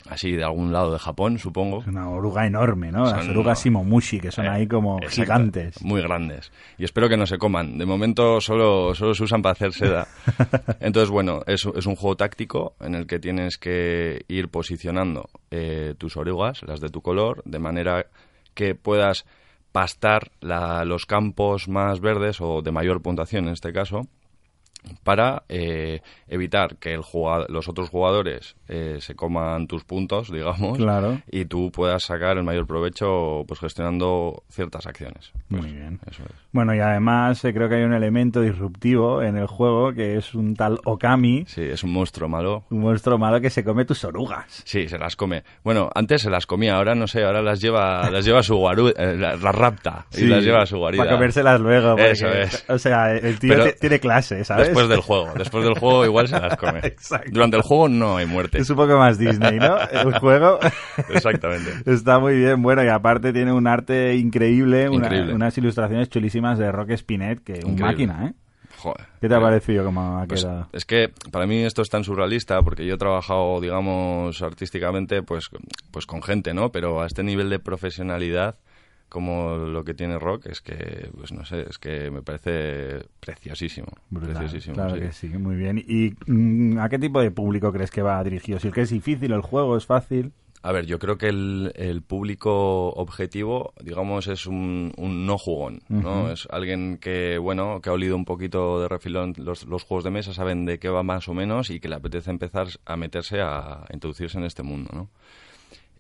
así 0.09 0.33
de 0.33 0.43
algún 0.45 0.73
lado 0.73 0.93
de 0.93 0.99
Japón, 0.99 1.39
supongo. 1.39 1.81
Es 1.81 1.87
una 1.89 2.09
oruga 2.09 2.47
enorme, 2.47 2.91
¿no? 2.93 3.05
Las 3.05 3.29
orugas 3.29 3.63
Shimomushi, 3.65 4.21
que 4.21 4.31
son 4.31 4.47
Eh, 4.47 4.49
ahí 4.49 4.67
como 4.67 4.97
exacto, 4.99 5.15
gigantes. 5.23 5.83
Muy 5.83 6.01
grandes. 6.03 6.51
Y 6.79 6.85
espero 6.85 7.09
que 7.09 7.17
no 7.17 7.27
se 7.27 7.39
coman. 7.39 7.77
De 7.79 7.87
momento 7.87 8.41
solo, 8.41 8.95
solo 8.95 9.15
se 9.15 9.25
usan 9.25 9.43
para 9.43 9.53
hacer 9.53 9.73
seda. 9.73 10.07
Entonces, 10.81 11.11
bueno, 11.11 11.41
es, 11.47 11.67
es 11.77 11.87
un 11.87 11.97
juego 11.97 12.17
táctico 12.17 12.75
en 12.81 12.95
el 12.95 13.07
que 13.07 13.19
tienes 13.19 13.59
que 13.59 14.25
ir 14.29 14.49
posicionando 14.49 15.29
eh, 15.51 15.95
tus 15.99 16.17
orugas, 16.17 16.63
las 16.63 16.81
de 16.81 16.89
tu 16.89 17.01
color, 17.03 17.43
de 17.45 17.59
manera 17.59 18.07
que 18.55 18.75
puedas 18.75 19.25
pastar 19.73 20.31
la- 20.41 20.85
los 20.85 21.07
campos 21.07 21.69
más 21.69 22.01
verdes 22.01 22.41
o 22.41 22.61
de 22.63 22.73
mayor 22.73 23.01
puntuación 23.03 23.47
en 23.47 23.53
este 23.55 23.73
caso 23.73 24.03
para 25.05 25.45
eh, 25.49 26.01
evitar 26.29 26.77
que 26.77 26.93
el 26.95 27.03
los 27.49 27.69
otros 27.69 27.89
jugadores 27.91 28.57
eh, 28.69 28.97
se 29.01 29.15
coman 29.15 29.67
tus 29.67 29.85
puntos, 29.85 30.29
digamos, 30.33 30.79
Claro. 30.79 31.21
y 31.31 31.45
tú 31.45 31.71
puedas 31.71 32.03
sacar 32.05 32.37
el 32.39 32.45
mayor 32.45 32.67
provecho 32.67 33.45
pues 33.47 33.61
gestionando 33.61 34.43
ciertas 34.51 34.87
acciones. 34.87 35.33
Pues, 35.49 35.63
Muy 35.63 35.73
bien. 35.73 36.01
Eso 36.11 36.23
es. 36.25 36.33
Bueno, 36.53 36.75
y 36.75 36.81
además 36.81 37.45
eh, 37.45 37.53
creo 37.55 37.69
que 37.69 37.77
hay 37.77 37.83
un 37.85 37.95
elemento 37.95 38.41
disruptivo 38.41 39.23
en 39.23 39.37
el 39.37 39.47
juego 39.47 39.93
que 39.93 40.17
es 40.17 40.35
un 40.35 40.55
tal 40.55 40.79
Okami, 40.85 41.45
Sí, 41.47 41.63
es 41.63 41.83
un 41.85 41.93
monstruo 41.93 42.29
malo. 42.29 42.65
un 42.71 42.81
monstruo 42.81 43.19
malo 43.19 43.41
que 43.41 43.51
se 43.51 43.65
come 43.65 43.85
tus 43.85 44.05
orugas. 44.05 44.63
Sí, 44.65 44.89
se 44.89 44.99
las 44.99 45.17
come. 45.17 45.45
Bueno, 45.65 45.91
antes 45.95 46.23
se 46.23 46.31
las 46.31 46.47
comía, 46.47 46.77
ahora 46.77 46.95
no 46.95 47.07
sé, 47.07 47.25
ahora 47.25 47.43
las 47.43 47.61
lleva, 47.61 48.11
las 48.11 48.25
lleva 48.25 48.41
a 48.41 48.43
su 48.43 48.57
guaru, 48.57 48.89
eh, 48.89 49.17
la- 49.17 49.37
las 49.37 49.55
rapta 49.55 50.07
y 50.13 50.25
las 50.27 50.45
lleva 50.45 50.63
a 50.63 50.67
su 50.67 50.77
guarida. 50.79 51.05
Para 51.05 51.17
comérselas 51.17 51.61
luego. 51.61 51.91
porque, 51.97 52.11
Eso 52.11 52.29
es. 52.29 52.65
O 52.69 52.79
sea, 52.79 53.13
el 53.15 53.39
tío 53.39 53.55
Pero 53.55 53.73
tiene 53.81 53.99
clase, 54.01 54.45
¿sabes? 54.45 54.72
Después 54.73 54.89
del 54.89 55.01
juego, 55.01 55.29
después 55.37 55.65
del 55.65 55.79
juego 55.79 56.05
igual 56.05 56.29
se 56.29 56.39
las 56.41 56.57
come. 56.57 56.81
Exacto. 56.83 57.31
Durante 57.33 57.57
el 57.57 57.63
juego 57.63 57.89
no 57.89 58.17
hay 58.17 58.27
muerte. 58.27 58.59
Es 58.59 58.71
un 58.71 58.77
poco 58.77 58.97
más 58.99 59.19
Disney, 59.19 59.59
¿no? 59.59 59.77
El 59.79 60.13
juego. 60.21 60.59
Exactamente. 61.09 61.71
Está 61.91 62.19
muy 62.19 62.37
bien, 62.37 62.63
bueno, 62.63 62.85
y 62.85 62.89
aparte 62.89 63.33
tiene 63.33 63.53
un 63.53 63.67
arte 63.67 64.17
increíble, 64.17 64.89
una- 64.89 65.07
Increíble. 65.07 65.35
unas 65.35 65.57
ilustraciones 65.59 66.09
chulísimas 66.09 66.59
de 66.59 66.71
Rock 66.73 66.91
Spinet, 66.93 67.43
que 67.43 67.53
un 67.65 67.73
Increíble. 67.73 67.83
máquina, 67.85 68.27
¿eh? 68.29 68.35
Joder. 68.79 69.07
¿Qué 69.21 69.29
te 69.29 69.35
ha 69.37 69.41
parecido 69.41 69.85
cómo 69.85 70.19
ha 70.19 70.27
Pues, 70.27 70.43
quedado? 70.43 70.69
es 70.73 70.85
que 70.85 71.13
para 71.31 71.47
mí 71.47 71.63
esto 71.63 71.83
es 71.83 71.89
tan 71.89 72.03
surrealista 72.03 72.61
porque 72.63 72.85
yo 72.85 72.95
he 72.95 72.99
trabajado, 72.99 73.61
digamos, 73.61 74.43
artísticamente 74.43 75.23
pues, 75.23 75.51
pues 75.93 76.05
con 76.07 76.21
gente, 76.23 76.53
¿no? 76.53 76.73
Pero 76.73 77.01
a 77.01 77.07
este 77.07 77.23
nivel 77.23 77.49
de 77.49 77.61
profesionalidad 77.61 78.57
como 79.13 79.57
lo 79.59 79.85
que 79.85 79.93
tiene 79.93 80.19
Rock 80.19 80.47
es 80.47 80.63
que, 80.63 81.11
pues 81.15 81.33
no 81.33 81.45
sé, 81.45 81.67
es 81.69 81.77
que 81.77 82.11
me 82.11 82.23
parece 82.23 83.05
preciosísimo. 83.21 83.89
Brutal, 84.09 84.37
preciosísimo, 84.37 84.75
claro 84.75 84.95
sí. 84.95 85.01
que 85.03 85.13
sí, 85.13 85.29
muy 85.29 85.55
bien. 85.55 85.85
¿Y 85.87 86.15
mm, 86.27 86.79
a 86.79 86.89
qué 86.89 86.99
tipo 86.99 87.21
de 87.21 87.31
público 87.31 87.71
crees 87.75 87.91
que 87.91 88.01
va 88.01 88.25
dirigido? 88.25 88.59
Si 88.59 88.69
es 88.69 88.75
que 88.75 88.81
es 88.81 88.89
difícil 88.89 89.33
el 89.33 89.43
juego, 89.43 89.77
es 89.77 89.85
fácil. 89.85 90.33
A 90.63 90.73
ver, 90.73 90.87
yo 90.87 90.99
creo 90.99 91.19
que 91.19 91.29
el, 91.29 91.73
el 91.75 92.01
público 92.01 92.89
objetivo, 92.95 93.75
digamos, 93.83 94.29
es 94.29 94.47
un, 94.47 94.95
un 94.97 95.27
no 95.27 95.37
jugón, 95.37 95.83
¿no? 95.91 96.31
Es 96.31 96.49
alguien 96.51 96.97
que, 96.97 97.37
bueno, 97.37 97.81
que 97.83 97.91
ha 97.91 97.93
olido 97.93 98.17
un 98.17 98.25
poquito 98.25 98.81
de 98.81 98.89
refilón 98.89 99.35
los, 99.37 99.65
los 99.65 99.83
juegos 99.83 100.05
de 100.05 100.11
mesa, 100.11 100.33
saben 100.33 100.65
de 100.65 100.79
qué 100.79 100.89
va 100.89 101.03
más 101.03 101.29
o 101.29 101.35
menos 101.35 101.69
y 101.69 101.81
que 101.81 101.89
le 101.89 101.97
apetece 101.97 102.31
empezar 102.31 102.69
a 102.87 102.97
meterse 102.97 103.43
a, 103.43 103.85
introducirse 103.93 104.39
en 104.39 104.45
este 104.45 104.63
mundo, 104.63 104.91
¿no? 104.95 105.11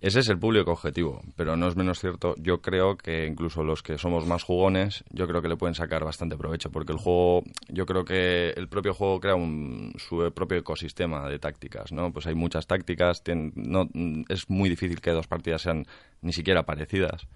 Ese 0.02 0.18
es 0.18 0.28
el 0.28 0.36
público 0.38 0.72
objetivo, 0.72 1.22
pero 1.36 1.56
no 1.56 1.68
es 1.68 1.76
menos 1.76 2.00
cierto. 2.00 2.34
Yo 2.36 2.60
creo 2.60 2.96
que 2.96 3.24
incluso 3.24 3.62
los 3.62 3.84
que 3.84 3.98
somos 3.98 4.26
más 4.26 4.42
jugones, 4.42 5.04
yo 5.10 5.28
creo 5.28 5.40
que 5.40 5.46
le 5.48 5.56
pueden 5.56 5.76
sacar 5.76 6.02
bastante 6.04 6.36
provecho, 6.36 6.72
porque 6.72 6.90
el 6.90 6.98
juego, 6.98 7.44
yo 7.68 7.86
creo 7.86 8.04
que 8.04 8.50
el 8.50 8.66
propio 8.66 8.94
juego 8.94 9.20
crea 9.20 9.36
un, 9.36 9.94
su 9.98 10.28
propio 10.34 10.58
ecosistema 10.58 11.28
de 11.28 11.38
tácticas, 11.38 11.92
¿no? 11.92 12.12
Pues 12.12 12.26
hay 12.26 12.34
muchas 12.34 12.66
tácticas, 12.66 13.22
tien- 13.22 13.52
no, 13.54 13.88
es 14.28 14.50
muy 14.50 14.68
difícil 14.68 15.00
que 15.00 15.12
dos 15.12 15.28
partidas 15.28 15.62
sean 15.62 15.86
ni 16.20 16.32
siquiera 16.32 16.64
parecidas, 16.64 17.28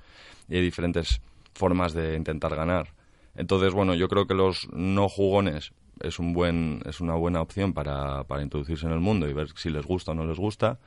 y 0.48 0.56
hay 0.56 0.62
diferentes 0.62 1.20
formas 1.54 1.92
de 1.94 2.16
intentar 2.16 2.56
ganar. 2.56 2.88
Entonces, 3.36 3.74
bueno, 3.74 3.94
yo 3.94 4.08
creo 4.08 4.26
que 4.26 4.34
los 4.34 4.68
no 4.72 5.08
jugones 5.08 5.72
es 6.00 6.18
un 6.18 6.32
buen 6.32 6.82
es 6.84 7.00
una 7.00 7.14
buena 7.14 7.42
opción 7.42 7.74
para, 7.74 8.24
para 8.24 8.42
introducirse 8.42 8.86
en 8.86 8.92
el 8.92 9.00
mundo 9.00 9.28
y 9.28 9.32
ver 9.34 9.50
si 9.56 9.70
les 9.70 9.86
gusta 9.86 10.10
o 10.12 10.14
no 10.14 10.26
les 10.26 10.38
gusta. 10.38 10.78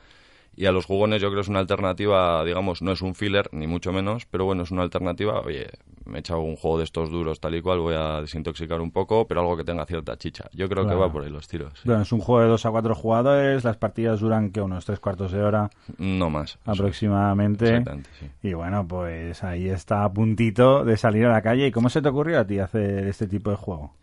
Y 0.56 0.66
a 0.66 0.72
los 0.74 0.86
jugones 0.86 1.22
yo 1.22 1.30
creo 1.30 1.38
que 1.38 1.44
es 1.44 1.48
una 1.48 1.60
alternativa, 1.60 2.44
digamos, 2.44 2.82
no 2.82 2.92
es 2.92 3.02
un 3.02 3.16
filler, 3.16 3.48
ni 3.54 3.66
mucho 3.66 3.94
menos, 3.94 4.26
pero 4.26 4.44
bueno, 4.46 4.64
es 4.64 4.72
una 4.72 4.82
alternativa, 4.84 5.40
oye, 5.40 5.68
me 6.06 6.18
he 6.18 6.20
echado 6.20 6.42
un 6.42 6.58
juego 6.58 6.80
de 6.80 6.84
estos 6.84 7.10
duros 7.10 7.40
tal 7.40 7.56
y 7.56 7.62
cual, 7.62 7.80
voy 7.80 7.96
a 7.96 8.20
desintoxicar 8.20 8.82
un 8.82 8.92
poco, 8.92 9.26
pero 9.26 9.40
algo 9.42 9.56
que 9.56 9.64
tenga 9.64 9.86
cierta 9.86 10.18
chicha. 10.18 10.50
Yo 10.52 10.68
creo 10.68 10.84
Claro. 10.84 10.98
que 11.00 11.06
va 11.06 11.12
por 11.14 11.24
ahí 11.24 11.30
los 11.30 11.48
tiros. 11.48 11.72
sí. 11.76 11.84
Bueno, 11.86 12.02
es 12.02 12.12
un 12.12 12.20
juego 12.20 12.42
de 12.42 12.48
dos 12.50 12.66
a 12.66 12.72
cuatro 12.72 12.94
jugadores, 12.94 13.64
las 13.64 13.78
partidas 13.78 14.20
duran 14.20 14.50
que 14.52 14.60
unos 14.62 14.84
tres 14.86 15.00
cuartos 15.00 15.32
de 15.32 15.42
hora 15.42 15.70
No 15.98 16.30
más. 16.30 16.58
aproximadamente. 16.66 17.66
Exactamente, 17.70 18.10
sí. 18.20 18.28
Y 18.44 18.54
bueno, 18.54 18.86
pues 18.88 19.44
ahí 19.44 19.70
está 19.70 20.04
a 20.04 20.12
puntito 20.12 20.84
de 20.84 20.98
salir 20.98 21.26
a 21.26 21.32
la 21.32 21.42
calle. 21.42 21.68
¿Y 21.68 21.72
cómo 21.72 21.90
se 21.90 22.02
te 22.02 22.10
ocurrió 22.10 22.40
a 22.40 22.46
ti 22.46 22.60
hacer 22.60 23.08
este 23.08 23.28
tipo 23.28 23.50
de 23.52 23.56
juego? 23.56 23.94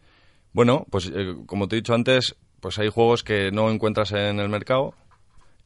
Bueno, 0.52 0.87
pues 0.90 1.11
eh, 1.14 1.35
como 1.46 1.68
te 1.68 1.76
he 1.76 1.80
dicho 1.80 1.92
antes, 1.94 2.35
pues 2.61 2.78
hay 2.78 2.88
juegos 2.88 3.22
que 3.22 3.50
no 3.52 3.68
encuentras 3.70 4.12
en 4.12 4.40
el 4.40 4.48
mercado 4.48 4.94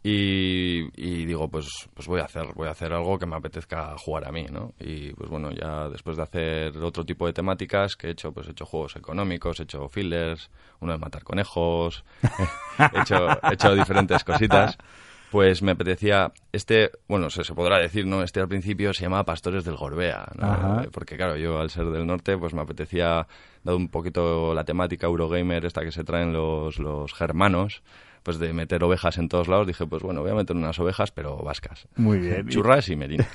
y, 0.03 0.89
y 0.97 1.27
digo, 1.27 1.49
pues, 1.49 1.69
pues 1.93 2.09
voy 2.09 2.21
a 2.21 2.25
hacer, 2.25 2.47
voy 2.55 2.69
a 2.69 2.71
hacer 2.71 2.93
algo 2.93 3.19
que 3.19 3.27
me 3.27 3.37
apetezca 3.37 3.95
jugar 3.99 4.27
a 4.27 4.33
mí, 4.33 4.47
¿no? 4.51 4.73
Y 4.81 5.13
pues 5.13 5.29
bueno, 5.29 5.51
ya 5.51 5.91
después 5.91 6.17
de 6.17 6.23
hacer 6.23 6.77
otro 6.79 7.05
tipo 7.05 7.27
de 7.27 7.35
temáticas 7.35 7.97
que 7.97 8.07
he 8.07 8.11
hecho, 8.13 8.33
pues 8.33 8.49
he 8.49 8.53
hecho 8.53 8.65
juegos 8.65 8.97
económicos, 8.97 9.61
he 9.61 9.65
hecho 9.65 9.89
fillers, 9.89 10.51
uno 10.81 10.93
de 10.93 10.99
matar 10.99 11.23
conejos, 11.23 12.03
he 12.95 13.01
hecho, 13.01 13.29
he 13.29 13.55
hecho 13.55 13.75
diferentes 13.75 14.25
cositas. 14.25 14.79
Pues 15.31 15.63
me 15.63 15.73
apetecía, 15.73 16.33
este, 16.51 16.91
bueno, 17.07 17.31
se, 17.31 17.45
se 17.45 17.55
podrá 17.55 17.79
decir, 17.79 18.05
¿no? 18.05 18.25
Este 18.25 18.41
al 18.41 18.49
principio 18.49 18.93
se 18.93 19.05
llamaba 19.05 19.23
Pastores 19.23 19.65
del 19.65 19.77
Gorbea, 19.77 20.27
¿no? 20.35 20.45
Ajá. 20.45 20.87
Porque 20.91 21.17
claro, 21.17 21.37
yo 21.37 21.61
al 21.61 21.71
ser 21.71 21.85
del 21.87 22.05
norte, 22.05 22.37
pues 22.37 22.53
me 22.53 22.63
apetecía, 22.63 23.29
dado 23.63 23.77
un 23.77 23.89
poquito 23.91 24.53
la 24.55 24.65
temática 24.65 25.07
Eurogamer, 25.07 25.67
esta 25.67 25.83
que 25.83 25.93
se 25.93 26.03
traen 26.03 26.33
los, 26.33 26.81
los 26.81 27.15
germanos, 27.15 27.85
pues 28.23 28.39
de 28.39 28.53
meter 28.53 28.83
ovejas 28.85 29.19
en 29.19 29.29
todos 29.29 29.49
lados, 29.49 29.67
dije, 29.67 29.87
pues 29.87 30.03
bueno, 30.03 30.23
voy 30.23 30.31
a 30.31 30.35
meter 30.35 30.57
unas 30.57 30.79
ovejas, 30.79 31.11
pero 31.11 31.37
vascas. 31.39 31.89
Muy 31.97 32.19
bien. 32.19 32.47
Churras 32.49 32.89
y 32.89 32.97
merinas. 32.97 33.29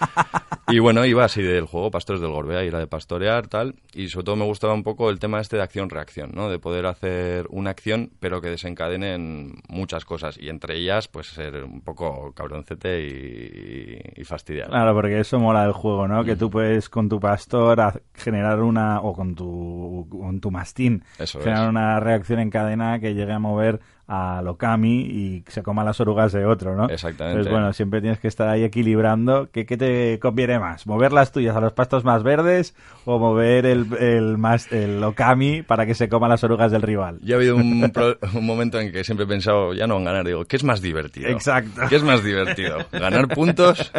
y 0.68 0.78
bueno, 0.78 1.04
iba 1.04 1.24
así 1.24 1.42
del 1.42 1.66
juego 1.66 1.90
Pastores 1.90 2.20
del 2.20 2.30
Gorbea, 2.30 2.64
y 2.64 2.68
era 2.68 2.78
de 2.78 2.86
pastorear, 2.86 3.48
tal, 3.48 3.74
y 3.92 4.08
sobre 4.08 4.24
todo 4.24 4.36
me 4.36 4.44
gustaba 4.44 4.74
un 4.74 4.82
poco 4.82 5.10
el 5.10 5.18
tema 5.18 5.40
este 5.40 5.56
de 5.56 5.62
acción-reacción, 5.62 6.30
¿no? 6.34 6.48
De 6.48 6.58
poder 6.58 6.86
hacer 6.86 7.46
una 7.50 7.70
acción, 7.70 8.10
pero 8.20 8.40
que 8.40 8.48
desencadene 8.48 9.14
en 9.14 9.54
muchas 9.68 10.04
cosas, 10.04 10.38
y 10.38 10.48
entre 10.48 10.76
ellas, 10.76 11.08
pues 11.08 11.28
ser 11.28 11.64
un 11.64 11.80
poco 11.80 12.32
cabroncete 12.32 13.06
y, 13.06 14.20
y 14.20 14.24
fastidiar. 14.24 14.68
Claro, 14.68 14.94
porque 14.94 15.18
eso 15.20 15.38
mola 15.38 15.64
del 15.64 15.72
juego, 15.72 16.08
¿no? 16.08 16.24
Que 16.24 16.36
tú 16.36 16.50
puedes 16.50 16.88
con 16.88 17.08
tu 17.08 17.18
pastor 17.20 18.02
generar 18.14 18.60
una, 18.60 19.00
o 19.00 19.12
con 19.12 19.34
tu, 19.34 20.06
con 20.10 20.40
tu 20.40 20.50
mastín, 20.50 21.04
Eso 21.18 21.40
generar 21.40 21.64
es. 21.64 21.70
una 21.70 22.00
reacción 22.00 22.38
en 22.38 22.50
cadena 22.50 22.98
que 23.00 23.14
llegue 23.14 23.32
a 23.32 23.38
mover 23.38 23.80
a 24.08 24.42
Lokami 24.44 25.00
y 25.00 25.44
se 25.48 25.62
coma 25.62 25.84
las 25.84 26.00
orugas 26.00 26.32
de 26.32 26.44
otro, 26.44 26.76
¿no? 26.76 26.88
Exactamente. 26.88 27.38
Entonces, 27.38 27.52
bueno, 27.52 27.72
siempre 27.72 28.00
tienes 28.00 28.18
que 28.18 28.28
estar 28.28 28.48
ahí 28.48 28.62
equilibrando. 28.64 29.48
¿Qué, 29.50 29.64
qué 29.64 29.76
te 29.76 30.18
conviene 30.18 30.58
más? 30.58 30.86
¿Mover 30.86 31.12
las 31.12 31.32
tuyas 31.32 31.56
a 31.56 31.60
los 31.60 31.72
pastos 31.72 32.04
más 32.04 32.22
verdes 32.22 32.74
o 33.04 33.18
mover 33.18 33.64
el, 33.64 33.86
el, 33.98 34.36
más, 34.38 34.70
el 34.72 35.02
Okami 35.02 35.62
para 35.62 35.86
que 35.86 35.94
se 35.94 36.08
coma 36.08 36.28
las 36.28 36.42
orugas 36.44 36.70
del 36.72 36.82
rival? 36.82 37.20
Ya 37.22 37.36
ha 37.36 37.38
habido 37.38 37.56
un, 37.56 37.90
pro- 37.94 38.18
un 38.34 38.44
momento 38.44 38.78
en 38.80 38.92
que 38.92 39.04
siempre 39.04 39.24
he 39.24 39.28
pensado, 39.28 39.72
ya 39.72 39.86
no 39.86 39.96
en 39.96 40.04
ganar, 40.04 40.26
digo, 40.26 40.44
¿qué 40.44 40.56
es 40.56 40.64
más 40.64 40.82
divertido? 40.82 41.28
Exacto. 41.30 41.80
¿Qué 41.88 41.96
es 41.96 42.02
más 42.02 42.22
divertido? 42.24 42.78
¿Ganar 42.92 43.28
puntos 43.28 43.92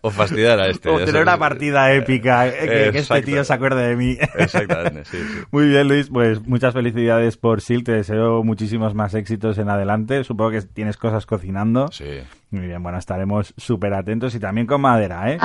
o 0.00 0.10
fastidiar 0.10 0.60
a 0.60 0.68
este? 0.68 0.88
O 0.88 0.92
tener 0.98 1.10
sabes. 1.12 1.22
una 1.26 1.38
partida 1.38 1.92
épica, 1.92 2.48
eh, 2.48 2.52
que, 2.60 2.92
que 2.92 2.98
este 3.00 3.22
tío 3.22 3.44
se 3.44 3.52
acuerde 3.52 3.88
de 3.88 3.96
mí. 3.96 4.16
Exactamente, 4.36 5.04
sí, 5.04 5.18
sí. 5.18 5.40
Muy 5.50 5.66
bien, 5.68 5.88
Luis. 5.88 6.08
Pues 6.08 6.46
muchas 6.46 6.72
felicidades 6.72 7.36
por 7.36 7.60
Silk. 7.60 7.84
Te 7.84 7.92
deseo 7.92 8.42
muchísimos 8.44 8.94
más 8.94 9.12
éxitos 9.14 9.31
en 9.58 9.68
adelante. 9.68 10.24
Supongo 10.24 10.50
que 10.52 10.62
tienes 10.62 10.96
cosas 10.96 11.26
cocinando. 11.26 11.88
Sí. 11.92 12.20
Muy 12.52 12.66
bien, 12.66 12.82
bueno, 12.82 12.98
estaremos 12.98 13.54
súper 13.56 13.94
atentos 13.94 14.34
y 14.34 14.38
también 14.38 14.66
con 14.66 14.82
madera, 14.82 15.30
¿eh? 15.32 15.38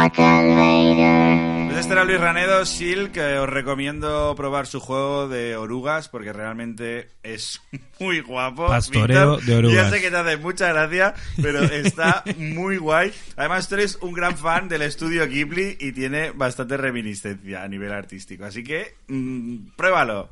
Pues 1.67 1.80
este 1.80 1.93
era 1.93 2.04
Luis 2.04 2.20
Ranedo, 2.20 2.65
Silk, 2.65 3.13
que 3.13 3.38
os 3.38 3.50
recomiendo 3.50 4.34
probar 4.36 4.67
su 4.67 4.80
juego 4.82 5.30
de 5.30 5.56
orugas 5.56 6.10
porque 6.10 6.34
realmente 6.34 7.12
es 7.24 7.62
muy 8.00 8.20
guapo. 8.20 8.67
Pastoreo 8.67 9.38
Víctor. 9.38 9.46
de 9.46 9.56
orugas. 9.58 9.76
Ya 9.76 9.89
sé 9.89 10.02
que 10.02 10.12
te 10.12 10.17
hace 10.17 10.38
mucha 10.38 10.67
gracia, 10.74 11.13
pero 11.41 11.63
está 11.63 12.24
muy 12.38 12.76
guay. 12.78 13.13
Además, 13.38 13.70
tú 13.70 13.76
eres 13.76 13.98
un 14.02 14.12
gran 14.13 14.38
fan 14.38 14.67
del 14.67 14.82
estudio 14.82 15.26
Ghibli 15.28 15.78
y 15.80 15.93
tiene 15.93 16.32
bastante 16.32 16.76
reminiscencia 16.76 17.63
a 17.63 17.67
nivel 17.70 17.93
artístico. 17.93 18.43
Así 18.43 18.63
que, 18.65 18.96
mm, 19.08 19.70
pruébalo. 19.78 20.30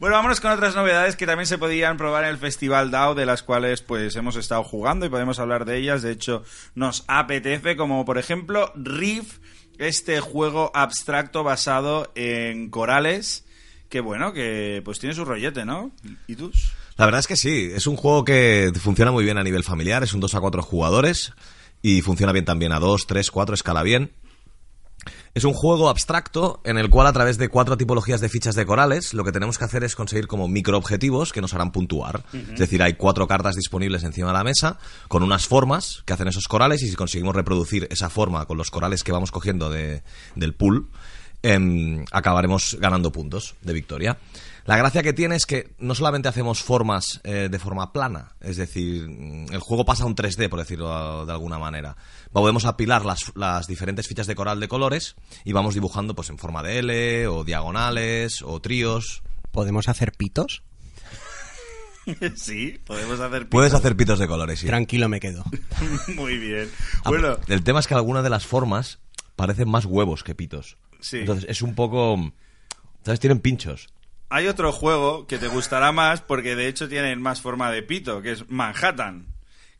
Bueno, 0.00 0.16
vámonos 0.16 0.40
con 0.40 0.50
otras 0.50 0.74
novedades 0.74 1.14
que 1.14 1.26
también 1.26 1.46
se 1.46 1.58
podían 1.58 1.96
probar 1.96 2.24
en 2.24 2.30
el 2.30 2.38
Festival 2.38 2.90
DAO, 2.90 3.14
de 3.14 3.26
las 3.26 3.42
cuales 3.44 3.82
pues 3.82 4.16
hemos 4.16 4.34
estado 4.36 4.64
jugando 4.64 5.06
y 5.06 5.08
podemos 5.08 5.38
hablar 5.38 5.64
de 5.64 5.76
ellas. 5.76 6.02
De 6.02 6.15
hecho, 6.16 6.42
nos 6.74 7.04
apetece, 7.06 7.76
como 7.76 8.04
por 8.04 8.18
ejemplo 8.18 8.72
Riff, 8.74 9.38
este 9.78 10.20
juego 10.20 10.70
abstracto 10.74 11.44
basado 11.44 12.12
en 12.14 12.70
corales. 12.70 13.44
Que 13.88 14.00
bueno, 14.00 14.32
que 14.32 14.82
pues 14.84 14.98
tiene 14.98 15.14
su 15.14 15.24
rollete, 15.24 15.64
¿no? 15.64 15.92
¿Y 16.26 16.34
tú? 16.34 16.50
La 16.96 17.04
verdad 17.04 17.20
es 17.20 17.28
que 17.28 17.36
sí, 17.36 17.70
es 17.72 17.86
un 17.86 17.94
juego 17.94 18.24
que 18.24 18.72
funciona 18.80 19.12
muy 19.12 19.22
bien 19.22 19.38
a 19.38 19.44
nivel 19.44 19.62
familiar, 19.62 20.02
es 20.02 20.12
un 20.12 20.20
2 20.20 20.34
a 20.34 20.40
4 20.40 20.62
jugadores 20.62 21.32
y 21.82 22.00
funciona 22.02 22.32
bien 22.32 22.44
también 22.44 22.72
a 22.72 22.80
2, 22.80 23.06
3, 23.06 23.30
4, 23.30 23.54
escala 23.54 23.84
bien. 23.84 24.10
Es 25.36 25.44
un 25.44 25.52
juego 25.52 25.90
abstracto 25.90 26.62
en 26.64 26.78
el 26.78 26.88
cual 26.88 27.06
a 27.06 27.12
través 27.12 27.36
de 27.36 27.50
cuatro 27.50 27.76
tipologías 27.76 28.22
de 28.22 28.30
fichas 28.30 28.54
de 28.54 28.64
corales 28.64 29.12
lo 29.12 29.22
que 29.22 29.32
tenemos 29.32 29.58
que 29.58 29.66
hacer 29.66 29.84
es 29.84 29.94
conseguir 29.94 30.26
como 30.28 30.48
microobjetivos 30.48 31.30
que 31.34 31.42
nos 31.42 31.52
harán 31.52 31.72
puntuar. 31.72 32.24
Es 32.54 32.58
decir, 32.58 32.82
hay 32.82 32.94
cuatro 32.94 33.28
cartas 33.28 33.54
disponibles 33.54 34.02
encima 34.02 34.28
de 34.28 34.32
la 34.32 34.44
mesa 34.44 34.78
con 35.08 35.22
unas 35.22 35.46
formas 35.46 36.02
que 36.06 36.14
hacen 36.14 36.28
esos 36.28 36.48
corales 36.48 36.82
y 36.82 36.88
si 36.88 36.96
conseguimos 36.96 37.36
reproducir 37.36 37.86
esa 37.90 38.08
forma 38.08 38.46
con 38.46 38.56
los 38.56 38.70
corales 38.70 39.04
que 39.04 39.12
vamos 39.12 39.30
cogiendo 39.30 39.68
de- 39.68 40.02
del 40.36 40.54
pool, 40.54 40.88
em, 41.42 42.02
acabaremos 42.12 42.78
ganando 42.80 43.12
puntos 43.12 43.56
de 43.60 43.74
victoria. 43.74 44.16
La 44.66 44.76
gracia 44.76 45.02
que 45.02 45.12
tiene 45.12 45.36
es 45.36 45.46
que 45.46 45.74
no 45.78 45.94
solamente 45.94 46.28
hacemos 46.28 46.60
formas 46.62 47.20
eh, 47.22 47.48
de 47.50 47.58
forma 47.58 47.92
plana, 47.92 48.34
es 48.40 48.56
decir, 48.56 49.08
mm, 49.08 49.52
el 49.52 49.60
juego 49.60 49.84
pasa 49.84 50.02
a 50.02 50.06
un 50.06 50.16
3D, 50.16 50.48
por 50.48 50.58
decirlo 50.58 51.24
de 51.24 51.32
alguna 51.32 51.58
manera. 51.58 51.96
Podemos 52.32 52.64
apilar 52.64 53.04
las, 53.04 53.32
las 53.36 53.68
diferentes 53.68 54.08
fichas 54.08 54.26
de 54.26 54.34
coral 54.34 54.58
de 54.58 54.66
colores 54.68 55.14
y 55.44 55.52
vamos 55.52 55.74
dibujando 55.74 56.14
pues 56.16 56.30
en 56.30 56.38
forma 56.38 56.62
de 56.64 56.78
L, 56.80 57.26
o 57.28 57.44
diagonales, 57.44 58.42
o 58.42 58.60
tríos. 58.60 59.22
¿Podemos 59.52 59.88
hacer 59.88 60.12
pitos? 60.12 60.62
sí, 62.36 62.80
podemos 62.84 63.20
hacer 63.20 63.48
Puedes 63.48 63.70
pitos. 63.70 63.80
hacer 63.80 63.96
pitos 63.96 64.18
de 64.18 64.26
colores, 64.28 64.60
sí. 64.60 64.66
Tranquilo 64.66 65.08
me 65.08 65.20
quedo. 65.20 65.44
Muy 66.16 66.38
bien. 66.38 66.68
Ah, 67.04 67.10
Bueno, 67.10 67.38
El 67.48 67.62
tema 67.62 67.80
es 67.80 67.86
que 67.86 67.94
algunas 67.94 68.22
de 68.24 68.30
las 68.30 68.46
formas 68.46 68.98
parecen 69.36 69.68
más 69.70 69.84
huevos 69.84 70.24
que 70.24 70.34
pitos. 70.34 70.76
Sí. 71.00 71.18
Entonces 71.18 71.46
es 71.48 71.62
un 71.62 71.74
poco... 71.74 72.32
¿Sabes? 73.04 73.20
Tienen 73.20 73.38
pinchos. 73.38 73.88
Hay 74.28 74.46
otro 74.48 74.72
juego 74.72 75.26
que 75.26 75.38
te 75.38 75.48
gustará 75.48 75.92
más 75.92 76.20
porque 76.20 76.56
de 76.56 76.68
hecho 76.68 76.88
tienen 76.88 77.20
más 77.20 77.40
forma 77.40 77.70
de 77.70 77.82
pito, 77.82 78.22
que 78.22 78.32
es 78.32 78.48
Manhattan. 78.50 79.26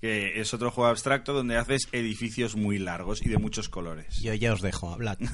Que 0.01 0.41
es 0.41 0.53
otro 0.53 0.71
juego 0.71 0.91
abstracto 0.91 1.33
donde 1.33 1.57
haces 1.57 1.89
edificios 1.91 2.55
muy 2.55 2.79
largos 2.79 3.25
y 3.25 3.31
de 3.31 3.39
muchos 3.39 3.71
colores. 3.71 4.21
Yo 4.21 4.35
ya 4.35 4.53
os 4.53 4.61
dejo, 4.61 4.93
hablad. 4.93 5.17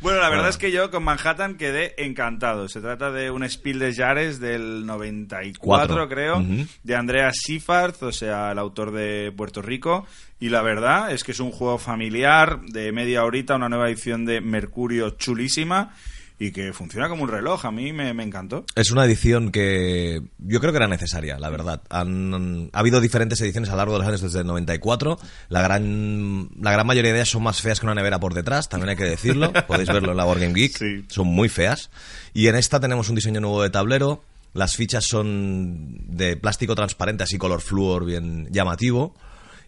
Bueno, 0.00 0.20
la 0.20 0.30
verdad 0.30 0.48
es 0.48 0.56
que 0.56 0.70
yo 0.72 0.90
con 0.90 1.02
Manhattan 1.04 1.56
quedé 1.56 1.94
encantado. 2.02 2.68
Se 2.68 2.80
trata 2.80 3.10
de 3.10 3.30
un 3.30 3.48
Spiel 3.48 3.78
des 3.78 3.96
Jahres 3.96 4.40
del 4.40 4.86
94, 4.86 5.58
Cuatro. 5.60 6.08
creo, 6.08 6.42
de 6.82 6.96
Andreas 6.96 7.36
Sifart, 7.42 8.02
o 8.02 8.12
sea, 8.12 8.52
el 8.52 8.58
autor 8.58 8.92
de 8.92 9.32
Puerto 9.36 9.60
Rico. 9.60 10.06
Y 10.40 10.48
la 10.48 10.62
verdad 10.62 11.12
es 11.12 11.24
que 11.24 11.32
es 11.32 11.40
un 11.40 11.50
juego 11.50 11.78
familiar 11.78 12.60
de 12.62 12.92
media 12.92 13.24
horita, 13.24 13.56
una 13.56 13.68
nueva 13.68 13.88
edición 13.88 14.24
de 14.24 14.40
Mercurio 14.40 15.10
chulísima 15.10 15.94
y 16.38 16.50
que 16.50 16.72
funciona 16.72 17.08
como 17.08 17.22
un 17.22 17.28
reloj. 17.28 17.64
A 17.64 17.70
mí 17.70 17.92
me, 17.92 18.12
me 18.12 18.22
encantó. 18.22 18.64
Es 18.74 18.90
una 18.90 19.04
edición 19.04 19.50
que 19.50 20.22
yo 20.38 20.60
creo 20.60 20.72
que 20.72 20.78
era 20.78 20.88
necesaria, 20.88 21.38
la 21.38 21.50
verdad. 21.50 21.82
Han, 21.90 22.70
ha 22.72 22.78
habido 22.78 23.00
diferentes 23.00 23.40
ediciones 23.40 23.70
a 23.70 23.72
lo 23.72 23.78
largo 23.78 23.92
de 23.94 23.98
los 24.00 24.08
años 24.08 24.20
desde 24.22 24.40
el 24.40 24.46
94. 24.46 25.18
La 25.48 25.62
gran, 25.62 26.50
la 26.60 26.72
gran 26.72 26.86
mayoría 26.86 27.12
de 27.12 27.18
ellas 27.18 27.30
son 27.30 27.42
más 27.42 27.60
feas 27.60 27.80
que 27.80 27.86
una 27.86 27.94
nevera 27.94 28.18
por 28.18 28.34
detrás, 28.34 28.68
también 28.68 28.90
hay 28.90 28.96
que 28.96 29.04
decirlo. 29.04 29.52
Podéis 29.66 29.88
verlo 29.88 30.10
en 30.10 30.16
la 30.16 30.24
Board 30.24 30.40
Game 30.40 30.54
Geek. 30.54 30.76
Sí. 30.76 31.04
Son 31.08 31.26
muy 31.26 31.48
feas. 31.48 31.90
Y 32.32 32.48
en 32.48 32.56
esta 32.56 32.80
tenemos 32.80 33.08
un 33.08 33.14
diseño 33.14 33.40
nuevo 33.40 33.62
de 33.62 33.70
tablero. 33.70 34.22
Las 34.54 34.76
fichas 34.76 35.04
son 35.04 36.16
de 36.16 36.36
plástico 36.36 36.74
transparente, 36.74 37.24
así 37.24 37.38
color 37.38 37.60
flúor 37.60 38.04
bien 38.04 38.48
llamativo. 38.50 39.14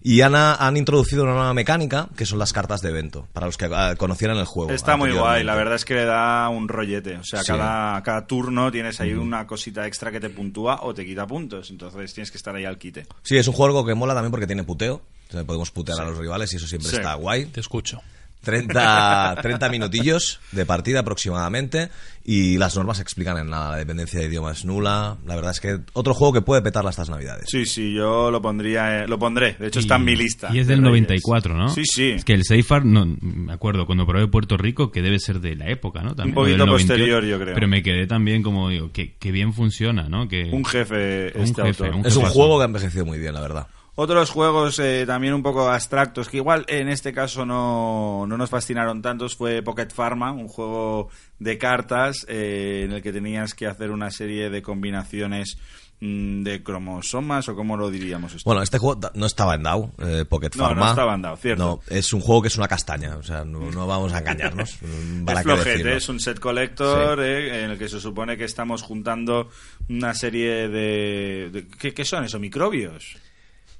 Y 0.08 0.20
han, 0.20 0.36
han 0.36 0.76
introducido 0.76 1.24
una 1.24 1.32
nueva 1.34 1.52
mecánica, 1.52 2.08
que 2.16 2.26
son 2.26 2.38
las 2.38 2.52
cartas 2.52 2.80
de 2.80 2.90
evento, 2.90 3.26
para 3.32 3.46
los 3.46 3.56
que 3.56 3.64
ah, 3.72 3.96
conocieran 3.98 4.36
el 4.36 4.44
juego. 4.44 4.70
Está 4.70 4.96
muy 4.96 5.10
guay, 5.10 5.42
la 5.42 5.56
verdad 5.56 5.74
es 5.74 5.84
que 5.84 5.94
le 5.94 6.04
da 6.04 6.48
un 6.48 6.68
rollete. 6.68 7.16
O 7.16 7.24
sea, 7.24 7.40
Sí. 7.40 7.48
cada, 7.48 8.00
cada 8.04 8.24
turno 8.24 8.70
tienes 8.70 9.00
ahí 9.00 9.14
una 9.14 9.48
cosita 9.48 9.84
extra 9.84 10.12
que 10.12 10.20
te 10.20 10.30
puntúa 10.30 10.78
o 10.82 10.94
te 10.94 11.04
quita 11.04 11.26
puntos. 11.26 11.70
Entonces 11.72 12.14
tienes 12.14 12.30
que 12.30 12.36
estar 12.36 12.54
ahí 12.54 12.64
al 12.64 12.78
quite. 12.78 13.04
Sí, 13.24 13.36
es 13.36 13.48
un 13.48 13.54
juego 13.54 13.84
que 13.84 13.94
mola 13.96 14.14
también 14.14 14.30
porque 14.30 14.46
tiene 14.46 14.62
puteo. 14.62 15.02
O 15.28 15.32
sea, 15.32 15.42
podemos 15.42 15.72
putear 15.72 16.00
a 16.00 16.04
los 16.04 16.16
rivales 16.16 16.52
y 16.52 16.56
eso 16.56 16.68
siempre 16.68 16.88
Sí. 16.90 16.96
está 16.98 17.14
guay. 17.14 17.46
Te 17.46 17.58
escucho. 17.58 18.00
30, 18.46 19.38
30 19.42 19.68
minutillos 19.68 20.40
de 20.52 20.64
partida 20.64 21.00
aproximadamente 21.00 21.90
y 22.24 22.58
las 22.58 22.74
normas 22.76 22.98
explican 23.00 23.36
en 23.38 23.50
nada. 23.50 23.72
La 23.72 23.76
dependencia 23.76 24.18
de 24.20 24.26
idioma 24.26 24.52
es 24.52 24.64
nula. 24.64 25.16
La 25.26 25.34
verdad 25.36 25.52
es 25.52 25.60
que 25.60 25.78
otro 25.92 26.14
juego 26.14 26.32
que 26.32 26.40
puede 26.42 26.62
petarla 26.62 26.90
estas 26.90 27.08
navidades. 27.10 27.44
Sí, 27.48 27.66
sí, 27.66 27.92
yo 27.94 28.30
lo 28.30 28.40
pondría, 28.42 29.02
eh, 29.02 29.08
lo 29.08 29.18
pondré. 29.18 29.54
De 29.58 29.68
hecho, 29.68 29.78
Y- 29.80 29.82
está 29.82 29.96
en 29.96 30.04
mi 30.04 30.16
lista. 30.16 30.48
Y 30.52 30.58
es 30.60 30.66
de 30.66 30.74
del 30.74 30.82
Reyes. 30.84 31.08
94, 31.08 31.54
¿no? 31.56 31.68
Sí, 31.68 31.82
sí. 31.84 32.10
Es 32.10 32.24
que 32.24 32.32
el 32.34 32.44
Seifar, 32.44 32.84
no, 32.84 33.04
me 33.20 33.52
acuerdo, 33.52 33.86
cuando 33.86 34.06
probé 34.06 34.26
Puerto 34.28 34.56
Rico, 34.56 34.90
que 34.90 35.02
debe 35.02 35.18
ser 35.18 35.40
de 35.40 35.54
la 35.56 35.68
época, 35.68 36.00
¿no? 36.02 36.14
También, 36.14 36.36
Un 36.36 36.44
poquito 36.44 36.56
o 36.56 36.58
del 36.58 36.66
98, 36.66 36.86
posterior, 36.88 37.24
yo 37.24 37.38
creo. 37.38 37.54
Pero 37.54 37.68
me 37.68 37.82
quedé 37.82 38.06
también 38.06 38.42
como, 38.42 38.70
digo, 38.70 38.90
que, 38.92 39.14
que 39.16 39.30
bien 39.32 39.52
funciona, 39.52 40.08
¿no? 40.08 40.28
Que, 40.28 40.50
Un 40.52 40.64
jefe, 40.64 41.32
Un 41.34 41.42
este 41.44 41.62
jefe, 41.62 41.84
autor. 41.84 41.94
un 42.00 42.06
Es 42.06 42.16
un 42.16 42.24
juego 42.24 42.58
que 42.58 42.62
ha 42.62 42.66
envejecido 42.66 43.04
muy 43.06 43.18
bien, 43.18 43.34
la 43.34 43.40
verdad. 43.40 43.66
Otros 43.98 44.28
juegos 44.30 44.78
eh, 44.78 45.04
también 45.06 45.32
un 45.32 45.42
poco 45.42 45.68
abstractos, 45.70 46.28
que 46.28 46.36
igual 46.36 46.66
en 46.68 46.88
este 46.88 47.14
caso 47.14 47.46
no, 47.46 48.26
no 48.28 48.36
nos 48.36 48.50
fascinaron 48.50 49.00
tantos, 49.00 49.36
fue 49.36 49.62
Pocket 49.62 49.88
Pharma, 49.88 50.32
un 50.32 50.48
juego 50.48 51.08
de 51.38 51.56
cartas 51.56 52.26
eh, 52.28 52.82
en 52.84 52.92
el 52.92 53.02
que 53.02 53.10
tenías 53.12 53.54
que 53.54 53.66
hacer 53.66 53.90
una 53.90 54.10
serie 54.10 54.50
de 54.50 54.60
combinaciones 54.60 55.56
mm, 56.00 56.42
de 56.42 56.62
cromosomas, 56.62 57.48
o 57.48 57.56
cómo 57.56 57.78
lo 57.78 57.90
diríamos 57.90 58.34
esto. 58.34 58.42
Bueno, 58.44 58.60
este 58.60 58.76
juego 58.76 59.00
no 59.14 59.24
estaba 59.24 59.54
en 59.54 59.62
DAO, 59.62 59.90
eh, 59.98 60.26
Pocket 60.28 60.50
No, 60.56 60.62
no 60.64 60.68
Pharma. 60.68 60.90
estaba 60.90 61.14
en 61.14 61.22
DAO, 61.22 61.36
cierto. 61.38 61.64
No, 61.64 61.80
es 61.96 62.12
un 62.12 62.20
juego 62.20 62.42
que 62.42 62.48
es 62.48 62.58
una 62.58 62.68
castaña, 62.68 63.16
o 63.16 63.22
sea, 63.22 63.46
no, 63.46 63.70
no 63.70 63.86
vamos 63.86 64.12
a 64.12 64.18
engañarnos. 64.18 64.76
mm, 64.82 65.24
¿Para 65.24 65.40
es 65.40 65.44
flojete, 65.46 65.96
es 65.96 66.08
un 66.10 66.20
set 66.20 66.38
collector 66.38 67.18
eh, 67.22 67.64
en 67.64 67.70
el 67.70 67.78
que 67.78 67.88
se 67.88 67.98
supone 67.98 68.36
que 68.36 68.44
estamos 68.44 68.82
juntando 68.82 69.48
una 69.88 70.12
serie 70.12 70.68
de... 70.68 71.48
de- 71.50 71.66
¿qué, 71.80 71.94
qué 71.94 72.04
son 72.04 72.24
eso? 72.24 72.38
¿Microbios? 72.38 73.16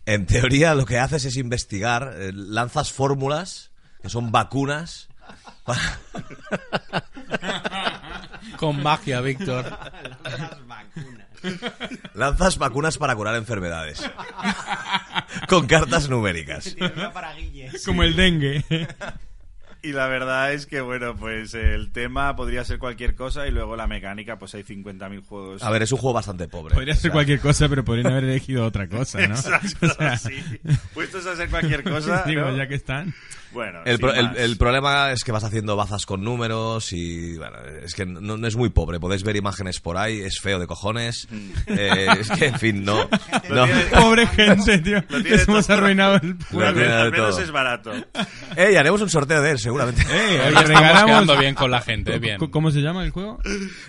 En 0.07 0.27
teoría 0.27 0.75
lo 0.75 0.87
que 0.87 0.99
haces 0.99 1.25
es 1.25 1.37
investigar, 1.37 2.15
eh, 2.17 2.33
lanzas 2.33 2.93
fórmulas, 2.93 3.71
que 4.03 4.09
son 4.09 4.33
vacunas. 4.33 5.09
para- 5.65 5.99
Con 8.59 8.83
magia, 8.83 9.21
Víctor. 9.21 9.77
lanzas 12.15 12.59
vacunas 12.59 12.97
para 12.99 13.15
curar 13.17 13.35
enfermedades. 13.35 14.09
Con 15.49 15.67
cartas 15.67 16.09
numéricas. 16.09 16.77
Como 17.85 18.03
el 18.05 18.15
dengue. 18.17 18.65
Y 19.89 19.93
la 19.93 20.07
verdad 20.09 20.53
es 20.53 20.67
que, 20.67 20.81
bueno, 20.81 21.15
pues 21.17 21.55
el 21.55 21.93
tema 21.93 22.35
podría 22.35 22.65
ser 22.65 22.79
cualquier 22.79 23.15
cosa 23.15 23.47
y 23.47 23.51
luego 23.53 23.77
la 23.77 23.87
mecánica, 23.87 24.39
pues 24.39 24.55
hay 24.55 24.63
50.000 24.65 25.25
juegos. 25.25 25.63
A 25.63 25.71
ver, 25.71 25.83
es 25.83 25.93
un 25.93 25.99
juego 25.99 26.15
bastante 26.15 26.49
pobre. 26.49 26.75
Podría 26.75 26.93
O 26.95 26.97
ser 26.97 27.03
sea, 27.03 27.13
cualquier 27.13 27.41
cosa, 27.41 27.69
pero 27.69 27.85
podrían 27.85 28.09
haber 28.09 28.25
elegido 28.31 28.65
otra 28.65 28.89
cosa, 28.89 29.19
¿no? 29.27 29.35
Exacto, 29.37 29.87
O 29.87 29.89
sea, 29.91 30.17
sí. 30.19 30.35
Puestos 30.95 31.27
a 31.27 31.33
hacer 31.33 31.49
cualquier 31.51 31.83
cosa, 31.89 32.25
Digo, 32.27 32.43
¿no? 32.43 32.57
ya 32.57 32.67
que 32.67 32.75
están. 32.75 33.15
Bueno, 33.53 33.79
El, 33.87 33.99
pro- 33.99 34.13
el- 34.13 34.37
el 34.37 34.57
problema 34.59 35.13
es 35.13 35.25
que 35.25 35.33
vas 35.33 35.45
haciendo 35.45 35.77
bazas 35.77 36.05
con 36.05 36.23
números 36.23 36.93
y 36.93 37.39
bueno, 37.39 37.57
es 37.83 37.95
que 37.95 38.05
no, 38.05 38.37
no 38.37 38.47
es 38.47 38.55
muy 38.57 38.69
pobre. 38.69 39.01
Podéis 39.01 39.23
ver 39.23 39.37
imágenes 39.37 39.81
por 39.81 39.97
ahí, 39.97 40.21
es 40.21 40.41
feo 40.41 40.59
de 40.59 40.67
cojones. 40.67 41.27
Eh, 41.67 42.07
es 42.21 42.29
que, 42.33 42.47
en 42.47 42.59
fin, 42.59 42.85
no. 42.85 43.09
No. 43.49 43.65
tiene- 43.65 43.83
Pobre 43.99 44.27
gente, 44.27 44.79
tío. 44.81 45.03
Les 45.23 45.49
hemos 45.49 45.67
todo. 45.67 45.79
arruinado 45.79 46.17
el 46.17 46.37
de 46.75 46.93
al 46.93 47.13
menos 47.13 47.39
es 47.39 47.51
barato. 47.51 47.93
Ey, 48.57 48.75
haremos 48.77 49.01
un 49.01 49.09
sorteo 49.09 49.41
de 49.41 49.53
él, 49.53 49.59
seguramente. 49.79 50.03
Eh, 50.17 50.41
Hoy 50.41 50.49
estamos 50.49 50.69
regalamos- 50.71 51.05
quedando 51.07 51.37
bien 51.39 51.55
con 51.55 51.71
la 51.71 51.81
gente, 51.81 52.19
bien. 52.19 52.39
¿Cómo- 52.39 52.51
¿Cómo 52.51 52.71
se 52.71 52.81
llama 52.81 53.05
el 53.05 53.11
juego? 53.11 53.39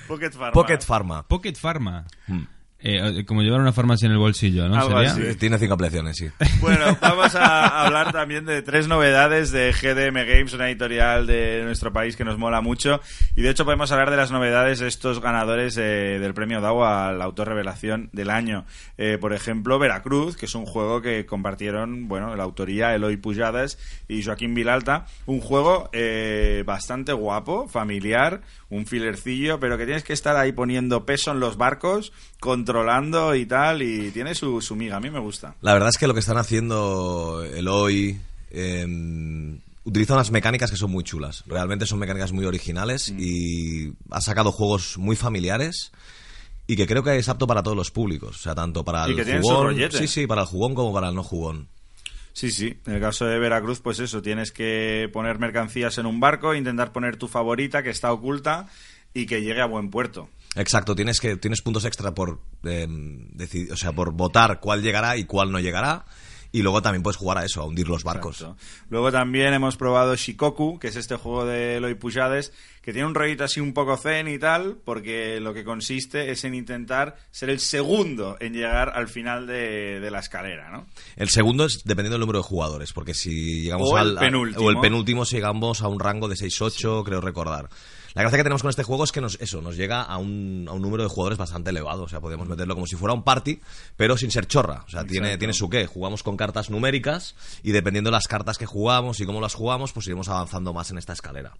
Pocket 0.07 0.31
Pharma. 0.31 0.51
Pocket 0.51 0.79
Pharma. 0.85 1.27
Pocket 1.27 1.53
Pharma. 1.55 2.05
Hmm. 2.27 2.43
Eh, 2.79 3.25
como 3.25 3.41
llevar 3.41 3.59
una 3.59 3.73
farmacia 3.73 4.05
en 4.05 4.11
el 4.11 4.19
bolsillo, 4.19 4.67
¿no? 4.67 4.75
Algo 4.75 4.89
¿Sería? 4.97 5.11
así. 5.11 5.21
Eh, 5.21 5.35
Tiene 5.35 5.57
cinco 5.57 5.73
ampliaciones, 5.73 6.15
sí. 6.15 6.29
Bueno, 6.61 6.97
vamos 7.01 7.33
a 7.35 7.85
hablar 7.85 8.11
también 8.11 8.45
de 8.45 8.61
tres 8.61 8.87
novedades 8.87 9.51
de 9.51 9.71
GDM 9.71 10.27
Games, 10.27 10.53
una 10.53 10.69
editorial 10.69 11.25
de 11.25 11.61
nuestro 11.63 11.91
país 11.91 12.15
que 12.15 12.23
nos 12.23 12.37
mola 12.37 12.61
mucho. 12.61 12.99
Y 13.35 13.41
de 13.41 13.49
hecho 13.49 13.65
podemos 13.65 13.91
hablar 13.91 14.11
de 14.11 14.17
las 14.17 14.31
novedades 14.31 14.79
de 14.79 14.87
estos 14.87 15.21
ganadores 15.21 15.77
eh, 15.77 16.17
del 16.19 16.33
premio 16.33 16.61
DAO 16.61 16.85
a 16.85 17.11
la 17.13 17.23
autorrevelación 17.25 18.09
del 18.13 18.29
año. 18.29 18.65
Eh, 18.97 19.17
por 19.19 19.33
ejemplo, 19.33 19.79
Veracruz, 19.79 20.37
que 20.37 20.45
es 20.45 20.55
un 20.55 20.65
juego 20.65 21.01
que 21.01 21.25
compartieron, 21.25 22.07
bueno, 22.07 22.35
la 22.35 22.43
autoría 22.43 22.93
Eloy 22.93 23.17
Pujadas 23.17 23.77
y 24.07 24.23
Joaquín 24.23 24.53
Vilalta. 24.53 25.05
Un 25.25 25.41
juego 25.41 25.89
eh, 25.93 26.63
bastante 26.65 27.13
guapo, 27.13 27.67
familiar, 27.67 28.41
un 28.69 28.85
filercillo, 28.85 29.59
pero 29.59 29.77
que 29.77 29.85
tienes 29.85 30.03
que 30.03 30.13
estar 30.13 30.35
ahí 30.35 30.51
poniendo 30.51 31.05
peso 31.05 31.31
en 31.31 31.39
los 31.39 31.57
barcos, 31.57 32.11
controlando 32.71 33.33
y 33.35 33.45
tal, 33.45 33.81
y 33.81 34.11
tiene 34.11 34.35
su, 34.35 34.61
su 34.61 34.75
miga. 34.75 34.97
A 34.97 34.99
mí 34.99 35.09
me 35.09 35.19
gusta. 35.19 35.55
La 35.61 35.73
verdad 35.73 35.89
es 35.89 35.97
que 35.97 36.07
lo 36.07 36.13
que 36.13 36.19
están 36.19 36.37
haciendo 36.37 37.43
Eloy 37.43 38.19
eh, 38.51 39.57
utiliza 39.85 40.13
unas 40.13 40.31
mecánicas 40.31 40.69
que 40.69 40.77
son 40.77 40.91
muy 40.91 41.03
chulas. 41.03 41.43
Realmente 41.47 41.85
son 41.85 41.99
mecánicas 41.99 42.31
muy 42.33 42.45
originales 42.45 43.11
Mm. 43.11 43.17
y 43.19 43.93
ha 44.11 44.21
sacado 44.21 44.51
juegos 44.51 44.97
muy 44.97 45.15
familiares 45.15 45.91
y 46.67 46.75
que 46.75 46.85
creo 46.87 47.03
que 47.03 47.17
es 47.17 47.29
apto 47.29 47.47
para 47.47 47.63
todos 47.63 47.77
los 47.77 47.91
públicos. 47.91 48.35
O 48.35 48.39
sea, 48.39 48.53
tanto 48.53 48.83
para 48.83 49.07
Y 49.07 49.11
el 49.11 49.23
que 49.25 49.39
jugón, 49.39 49.77
sí, 49.91 50.07
sí, 50.07 50.27
para 50.27 50.41
el 50.41 50.47
jugón 50.47 50.75
como 50.75 50.93
para 50.93 51.07
el 51.09 51.15
no 51.15 51.23
jugón. 51.23 51.67
Sí, 52.33 52.51
sí. 52.51 52.77
En 52.85 52.93
el 52.95 53.01
caso 53.01 53.25
de 53.25 53.39
Veracruz, 53.39 53.79
pues 53.79 53.99
eso, 53.99 54.21
tienes 54.21 54.51
que 54.51 55.09
poner 55.11 55.39
mercancías 55.39 55.97
en 55.97 56.05
un 56.05 56.19
barco, 56.19 56.53
intentar 56.53 56.91
poner 56.91 57.15
tu 57.15 57.27
favorita 57.27 57.81
que 57.81 57.89
está 57.89 58.11
oculta 58.11 58.67
y 59.13 59.25
que 59.25 59.41
llegue 59.41 59.61
a 59.61 59.65
buen 59.65 59.89
puerto. 59.89 60.29
Exacto, 60.57 60.95
tienes 60.95 61.19
que 61.21 61.37
tienes 61.37 61.61
puntos 61.61 61.85
extra 61.85 62.13
por 62.13 62.39
eh, 62.63 62.87
decid- 62.89 63.71
o 63.71 63.77
sea, 63.77 63.91
por 63.93 64.11
votar 64.13 64.59
cuál 64.59 64.81
llegará 64.81 65.15
y 65.17 65.25
cuál 65.25 65.51
no 65.51 65.59
llegará. 65.59 66.05
Y 66.49 66.61
luego 66.61 66.81
también 66.81 67.03
puedes 67.03 67.17
jugar 67.17 67.37
a 67.39 67.43
eso, 67.45 67.61
a 67.61 67.65
hundir 67.65 67.89
los 67.89 68.05
barcos. 68.05 68.39
Exacto. 68.41 68.57
Luego 68.89 69.11
también 69.11 69.53
hemos 69.53 69.75
probado 69.75 70.15
Shikoku, 70.15 70.79
que 70.79 70.87
es 70.87 70.95
este 70.95 71.17
juego 71.17 71.45
de 71.45 71.75
Eloy 71.75 71.95
Pujades, 71.95 72.53
que 72.81 72.93
tiene 72.93 73.05
un 73.05 73.13
rollito 73.15 73.43
así 73.43 73.59
un 73.59 73.73
poco 73.73 73.97
zen 73.97 74.29
y 74.29 74.39
tal, 74.39 74.77
porque 74.85 75.41
lo 75.41 75.53
que 75.53 75.65
consiste 75.65 76.31
es 76.31 76.45
en 76.45 76.55
intentar 76.55 77.17
ser 77.31 77.49
el 77.49 77.59
segundo 77.59 78.37
en 78.39 78.53
llegar 78.53 78.93
al 78.95 79.09
final 79.09 79.45
de, 79.45 79.99
de 79.99 80.09
la 80.09 80.19
escalera, 80.19 80.71
¿no? 80.71 80.87
El 81.17 81.27
segundo 81.27 81.65
es 81.65 81.83
dependiendo 81.83 82.13
del 82.13 82.21
número 82.21 82.39
de 82.39 82.43
jugadores, 82.43 82.93
porque 82.93 83.13
si 83.13 83.63
llegamos 83.63 83.89
O 83.91 83.97
el 83.99 84.11
al. 84.11 84.17
a- 84.17 84.21
penúltimo. 84.21 84.65
o 84.65 84.69
el 84.71 84.79
penúltimo, 84.79 85.25
si 85.25 85.35
llegamos 85.35 85.81
a 85.81 85.89
un 85.89 85.99
rango 85.99 86.29
de 86.29 86.35
6-8, 86.37 87.03
creo 87.03 87.19
recordar. 87.19 87.67
La 88.17 88.23
gracia 88.23 88.37
que 88.39 88.43
tenemos 88.43 88.63
con 88.63 88.71
este 88.71 88.81
juego 88.81 89.03
es 89.03 89.11
que 89.11 89.21
nos, 89.21 89.37
eso, 89.39 89.61
nos 89.61 89.77
llega 89.77 90.01
a 90.01 90.17
un, 90.17 90.65
a 90.67 90.73
un 90.73 90.81
número 90.81 91.03
de 91.03 91.09
jugadores 91.09 91.37
bastante 91.37 91.69
elevado. 91.69 92.01
O 92.01 92.07
sea, 92.07 92.19
podemos 92.19 92.47
meterlo 92.47 92.73
como 92.73 92.87
si 92.87 92.95
fuera 92.95 93.13
un 93.13 93.21
party, 93.21 93.61
pero 93.95 94.17
sin 94.17 94.31
ser 94.31 94.47
chorra. 94.47 94.83
O 94.87 94.89
sea, 94.89 95.03
tiene, 95.03 95.37
tiene 95.37 95.53
su 95.53 95.69
qué. 95.69 95.85
Jugamos 95.85 96.23
con 96.23 96.35
cartas 96.35 96.71
numéricas 96.71 97.35
y 97.61 97.73
dependiendo 97.73 98.07
de 98.09 98.13
las 98.13 98.27
cartas 98.27 98.57
que 98.57 98.65
jugamos 98.65 99.19
y 99.19 99.27
cómo 99.27 99.39
las 99.39 99.53
jugamos, 99.53 99.93
pues 99.93 100.07
iremos 100.07 100.29
avanzando 100.29 100.73
más 100.73 100.89
en 100.89 100.97
esta 100.97 101.13
escalera. 101.13 101.53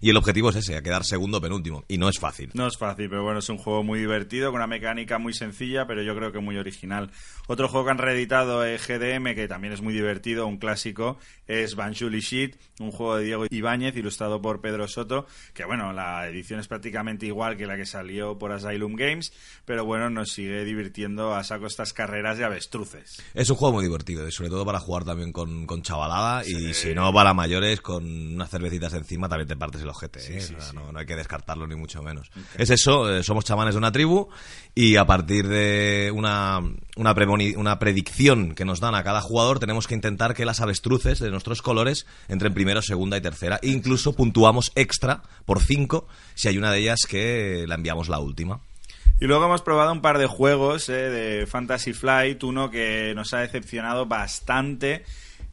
Y 0.00 0.10
el 0.10 0.16
objetivo 0.16 0.50
es 0.50 0.56
ese, 0.56 0.76
a 0.76 0.82
quedar 0.82 1.04
segundo 1.04 1.40
penúltimo. 1.40 1.84
Y 1.88 1.98
no 1.98 2.08
es 2.08 2.18
fácil. 2.18 2.50
No 2.54 2.66
es 2.66 2.76
fácil, 2.76 3.08
pero 3.08 3.24
bueno, 3.24 3.40
es 3.40 3.48
un 3.48 3.58
juego 3.58 3.82
muy 3.82 3.98
divertido, 3.98 4.50
con 4.50 4.60
una 4.60 4.66
mecánica 4.66 5.18
muy 5.18 5.32
sencilla, 5.32 5.86
pero 5.86 6.02
yo 6.02 6.14
creo 6.14 6.32
que 6.32 6.40
muy 6.40 6.56
original. 6.56 7.10
Otro 7.46 7.68
juego 7.68 7.86
que 7.86 7.90
han 7.92 7.98
reeditado 7.98 8.64
es 8.64 8.86
GDM, 8.86 9.34
que 9.34 9.48
también 9.48 9.72
es 9.72 9.80
muy 9.80 9.94
divertido, 9.94 10.46
un 10.46 10.58
clásico, 10.58 11.18
es 11.46 11.74
Banjuli 11.74 12.20
Sheet, 12.20 12.56
un 12.80 12.90
juego 12.90 13.16
de 13.16 13.24
Diego 13.24 13.46
Ibáñez, 13.50 13.96
ilustrado 13.96 14.40
por 14.40 14.60
Pedro 14.60 14.86
Soto, 14.86 15.26
que 15.54 15.64
bueno, 15.64 15.92
la 15.92 16.28
edición 16.28 16.60
es 16.60 16.68
prácticamente 16.68 17.26
igual 17.26 17.56
que 17.56 17.66
la 17.66 17.76
que 17.76 17.86
salió 17.86 18.38
por 18.38 18.52
Asylum 18.52 18.94
Games, 18.94 19.32
pero 19.64 19.84
bueno, 19.84 20.10
nos 20.10 20.30
sigue 20.30 20.64
divirtiendo 20.64 21.34
a 21.34 21.44
saco 21.44 21.66
estas 21.66 21.92
carreras 21.92 22.38
de 22.38 22.44
avestruces. 22.44 23.22
Es 23.34 23.50
un 23.50 23.56
juego 23.56 23.74
muy 23.74 23.84
divertido, 23.84 24.26
y 24.26 24.32
sobre 24.32 24.50
todo 24.50 24.64
para 24.64 24.78
jugar 24.78 25.04
también 25.04 25.32
con, 25.32 25.66
con 25.66 25.82
chavalada. 25.82 26.42
Y 26.46 26.74
si 26.74 26.94
no, 26.94 27.12
para 27.12 27.34
mayores, 27.34 27.80
con 27.80 28.04
unas 28.04 28.50
cervecitas 28.50 28.92
encima, 28.94 29.28
también 29.28 29.48
te 29.48 29.56
partes 29.56 29.82
el 29.82 29.87
ojete. 29.88 30.20
¿eh? 30.20 30.38
O 30.38 30.60
sea, 30.60 30.72
No, 30.72 30.92
no 30.92 30.98
hay 30.98 31.06
que 31.06 31.16
descartarlo 31.16 31.66
ni 31.66 31.74
mucho 31.74 32.02
menos. 32.02 32.30
Es 32.56 32.70
eso, 32.70 33.12
eh, 33.12 33.22
somos 33.22 33.44
chamanes 33.44 33.74
de 33.74 33.78
una 33.78 33.92
tribu 33.92 34.28
y 34.74 34.96
a 34.96 35.06
partir 35.06 35.48
de 35.48 36.12
una, 36.14 36.60
una, 36.96 37.14
una 37.56 37.78
predicción 37.78 38.54
que 38.54 38.64
nos 38.64 38.80
dan 38.80 38.94
a 38.94 39.02
cada 39.02 39.20
jugador, 39.20 39.58
tenemos 39.58 39.86
que 39.86 39.94
intentar 39.94 40.34
que 40.34 40.44
las 40.44 40.60
avestruces 40.60 41.18
de 41.18 41.30
nuestros 41.30 41.62
colores 41.62 42.06
entren 42.28 42.54
primero, 42.54 42.82
segunda 42.82 43.16
y 43.16 43.20
tercera. 43.20 43.58
E 43.62 43.68
incluso 43.68 44.14
puntuamos 44.14 44.72
extra 44.74 45.22
por 45.44 45.60
cinco 45.60 46.06
si 46.34 46.48
hay 46.48 46.58
una 46.58 46.72
de 46.72 46.80
ellas 46.80 47.00
que 47.08 47.64
la 47.66 47.74
enviamos 47.74 48.08
la 48.08 48.18
última. 48.18 48.60
Y 49.20 49.26
luego 49.26 49.46
hemos 49.46 49.62
probado 49.62 49.90
un 49.92 50.00
par 50.00 50.18
de 50.18 50.26
juegos 50.26 50.88
eh, 50.88 50.92
de 50.92 51.46
Fantasy 51.46 51.92
Flight, 51.92 52.44
uno 52.44 52.70
que 52.70 53.12
nos 53.16 53.34
ha 53.34 53.38
decepcionado 53.38 54.06
bastante 54.06 55.04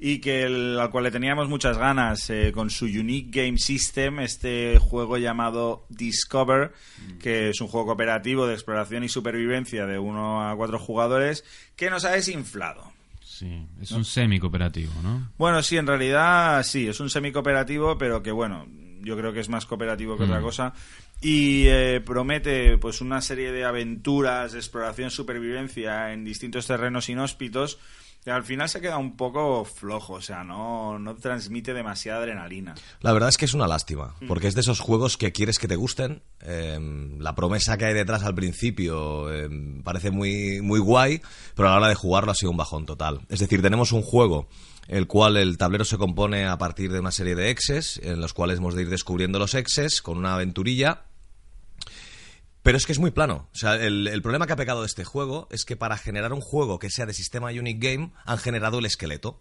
y 0.08 0.20
que 0.20 0.44
el- 0.44 0.80
al 0.80 0.92
cual 0.92 1.06
le 1.06 1.12
teníamos 1.12 1.50
muchas 1.50 1.78
ganas 1.80 2.30
eh, 2.30 2.52
con 2.54 2.70
su 2.70 2.86
Unique 2.86 3.42
Game 3.44 3.58
System, 3.58 4.20
este 4.20 4.78
juego 4.78 5.18
llamado 5.18 5.86
Discover, 5.90 6.74
que 7.20 7.50
es 7.50 7.60
un 7.62 7.68
juego 7.68 7.88
cooperativo 7.88 8.46
de 8.46 8.54
exploración 8.54 9.04
y 9.04 9.10
supervivencia 9.10 9.86
de 9.88 9.98
uno 9.98 10.48
a 10.48 10.56
cuatro 10.56 10.78
jugadores, 10.78 11.44
que 11.76 11.90
nos 11.90 12.06
ha 12.06 12.12
desinflado. 12.12 12.92
Sí, 13.22 13.66
es 13.82 13.92
un 13.92 14.06
semi-cooperativo, 14.06 14.94
¿no? 15.04 15.32
Bueno, 15.38 15.62
sí, 15.64 15.76
en 15.78 15.88
realidad 15.88 16.62
sí, 16.64 16.88
es 16.88 17.00
un 17.00 17.10
semi-cooperativo, 17.10 17.98
pero 17.98 18.22
que 18.22 18.32
bueno, 18.32 18.68
yo 19.02 19.18
creo 19.18 19.34
que 19.34 19.40
es 19.40 19.50
más 19.50 19.66
cooperativo 19.66 20.18
que 20.18 20.24
otra 20.24 20.40
Mm. 20.40 20.44
cosa. 20.44 20.74
Y 21.22 21.66
eh, 21.68 22.02
promete 22.06 22.78
pues 22.78 23.02
una 23.02 23.22
serie 23.22 23.52
de 23.52 23.66
aventuras, 23.66 24.52
de 24.54 24.60
exploración, 24.60 25.10
supervivencia 25.10 26.14
en 26.14 26.24
distintos 26.24 26.68
terrenos 26.68 27.10
inhóspitos. 27.10 27.80
Que 28.26 28.32
al 28.32 28.44
final 28.44 28.68
se 28.68 28.82
queda 28.82 28.98
un 28.98 29.16
poco 29.16 29.64
flojo, 29.66 30.14
o 30.14 30.22
sea, 30.22 30.44
no, 30.44 30.98
no 30.98 31.16
transmite 31.16 31.76
demasiada 31.76 32.22
adrenalina. 32.22 32.74
La 33.02 33.14
verdad 33.14 33.30
es 33.30 33.38
que 33.38 33.46
es 33.46 33.54
una 33.54 33.68
lástima, 33.68 34.16
porque 34.28 34.48
es 34.48 34.56
de 34.56 34.62
esos 34.62 34.80
juegos 34.80 35.16
que 35.16 35.32
quieres 35.32 35.60
que 35.60 35.68
te 35.68 35.76
gusten. 35.76 36.24
eh, 36.42 36.80
la 37.20 37.36
promesa 37.36 37.78
que 37.78 37.86
hay 37.86 37.94
detrás 37.94 38.24
al 38.24 38.34
principio 38.34 39.32
eh, 39.32 39.48
parece 39.84 40.10
muy, 40.10 40.60
muy 40.62 40.80
guay, 40.80 41.22
pero 41.56 41.68
a 41.68 41.72
la 41.74 41.78
hora 41.78 41.88
de 41.90 41.96
jugarlo 41.96 42.32
ha 42.32 42.36
sido 42.36 42.50
un 42.50 42.58
bajón 42.58 42.88
total. 42.88 43.22
Es 43.30 43.42
decir, 43.42 43.62
tenemos 43.62 43.92
un 43.92 44.02
juego 44.02 44.48
el 44.88 45.06
cual 45.06 45.38
el 45.38 45.58
tablero 45.60 45.86
se 45.86 45.98
compone 46.00 46.48
a 46.48 46.58
partir 46.58 46.92
de 46.92 47.00
una 47.00 47.12
serie 47.12 47.36
de 47.36 47.52
exes, 47.52 48.00
en 48.04 48.22
los 48.22 48.34
cuales 48.34 48.58
hemos 48.58 48.74
de 48.74 48.84
ir 48.84 48.90
descubriendo 48.90 49.38
los 49.38 49.54
exes 49.54 50.02
con 50.02 50.18
una 50.18 50.34
aventurilla. 50.34 51.04
Pero 52.66 52.80
es 52.80 52.88
que 52.88 52.94
es 52.94 53.00
muy 53.00 53.12
plano. 53.12 53.48
O 53.54 53.56
sea, 53.56 53.76
el, 53.76 54.20
problema 54.24 54.48
que 54.48 54.54
ha 54.54 54.56
pecado 54.56 54.82
de 54.82 54.88
este 54.88 55.04
juego 55.04 55.48
es 55.52 55.66
que 55.66 55.76
para 55.76 56.00
generar 56.00 56.34
un 56.34 56.42
juego 56.42 56.80
que 56.80 56.90
sea 56.90 57.06
de 57.06 57.14
sistema 57.14 57.50
Unique 57.50 57.92
Game 57.92 58.12
han 58.26 58.40
generado 58.40 58.80
el 58.80 58.88
esqueleto. 58.88 59.40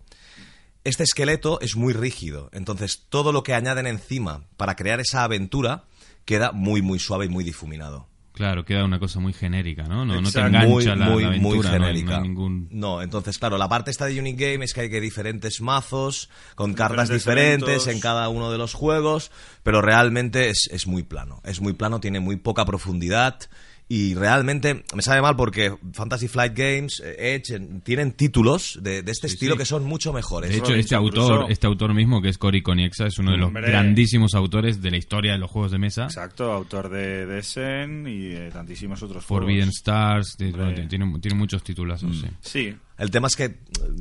Este 0.84 1.04
esqueleto 1.04 1.58
es 1.62 1.74
muy 1.74 1.94
rígido, 1.94 2.50
entonces 2.52 3.06
todo 3.08 3.32
lo 3.32 3.42
que 3.42 3.54
añaden 3.54 3.86
encima 3.86 4.44
para 4.58 4.76
crear 4.76 5.00
esa 5.00 5.24
aventura 5.24 5.84
queda 6.26 6.52
muy, 6.52 6.82
muy 6.82 6.98
suave 6.98 7.24
y 7.24 7.30
muy 7.30 7.44
difuminado. 7.44 8.08
Claro, 8.34 8.64
queda 8.64 8.84
una 8.84 8.98
cosa 8.98 9.20
muy 9.20 9.32
genérica, 9.32 9.84
¿no? 9.84 10.04
No, 10.04 10.20
no 10.20 10.28
te 10.30 10.40
engancha 10.40 10.66
muy, 10.68 10.84
la, 10.84 10.96
muy, 10.96 11.22
la 11.22 11.28
aventura, 11.28 11.48
muy 11.48 11.58
no 11.58 11.64
hay- 11.68 11.78
no 11.78 11.86
hay 11.86 11.92
genérica. 11.92 12.20
ningún... 12.20 12.68
No, 12.72 13.00
entonces, 13.00 13.38
claro, 13.38 13.56
la 13.58 13.68
parte 13.68 13.92
esta 13.92 14.06
de 14.06 14.18
Unique 14.18 14.52
Game 14.52 14.64
es 14.64 14.74
que 14.74 14.80
hay 14.80 14.90
que 14.90 15.00
diferentes 15.00 15.60
mazos, 15.60 16.28
con 16.56 16.74
cartas 16.74 17.08
diferentes 17.10 17.24
diferentes 17.60 17.68
eventos. 17.86 17.94
en 17.94 18.00
cada 18.00 18.28
uno 18.28 18.50
de 18.50 18.58
los 18.58 18.74
juegos, 18.74 19.30
pero 19.62 19.80
realmente 19.80 20.48
es, 20.50 20.68
es 20.72 20.88
muy 20.88 21.04
plano. 21.04 21.40
Es 21.44 21.60
muy 21.60 21.74
plano, 21.74 22.00
tiene 22.00 22.18
muy 22.18 22.34
poca 22.34 22.64
profundidad. 22.64 23.38
Y 23.94 24.14
realmente 24.14 24.82
me 24.92 25.02
sabe 25.02 25.22
mal 25.22 25.36
porque 25.36 25.72
Fantasy 25.92 26.26
Flight 26.26 26.52
Games, 26.56 27.00
eh, 27.04 27.34
Edge, 27.36 27.54
eh, 27.54 27.80
tienen 27.84 28.10
títulos 28.12 28.80
de, 28.82 29.02
de 29.02 29.12
este 29.12 29.28
Sí, 29.28 29.34
estilo 29.34 29.52
sí. 29.54 29.58
que 29.58 29.64
son 29.66 29.84
mucho 29.84 30.12
mejores. 30.12 30.50
De 30.50 30.56
hecho, 30.56 30.74
este 30.74 30.96
autor, 30.96 31.12
Crusoe. 31.38 31.52
este 31.52 31.68
autor 31.68 31.94
mismo, 31.94 32.20
que 32.20 32.28
es 32.30 32.36
Cory 32.38 32.60
Koniexa, 32.60 33.06
es 33.06 33.18
uno 33.18 33.30
de 33.30 33.36
los 33.36 33.46
Hombre. 33.48 33.68
grandísimos 33.68 34.34
autores 34.34 34.82
de 34.82 34.90
la 34.90 34.96
historia 34.96 35.32
de 35.34 35.38
los 35.38 35.48
juegos 35.48 35.70
de 35.70 35.78
mesa. 35.78 36.04
Exacto, 36.04 36.50
autor 36.50 36.88
de 36.88 37.24
Desen 37.26 38.06
y 38.08 38.30
de 38.30 38.50
tantísimos 38.50 39.00
otros 39.02 39.24
Forbidden 39.24 39.66
juegos. 39.70 39.76
Stars, 39.76 40.36
de- 40.38 40.46
Hombre. 40.46 40.62
bueno, 40.72 40.88
tiene, 40.88 41.18
tiene 41.20 41.36
muchos 41.36 41.62
titulazos, 41.62 42.20
sí. 42.20 42.26
Sí, 42.40 42.76
El 42.96 43.10
tema 43.10 43.26
es 43.26 43.34
que 43.34 43.44
eh, 43.44 43.56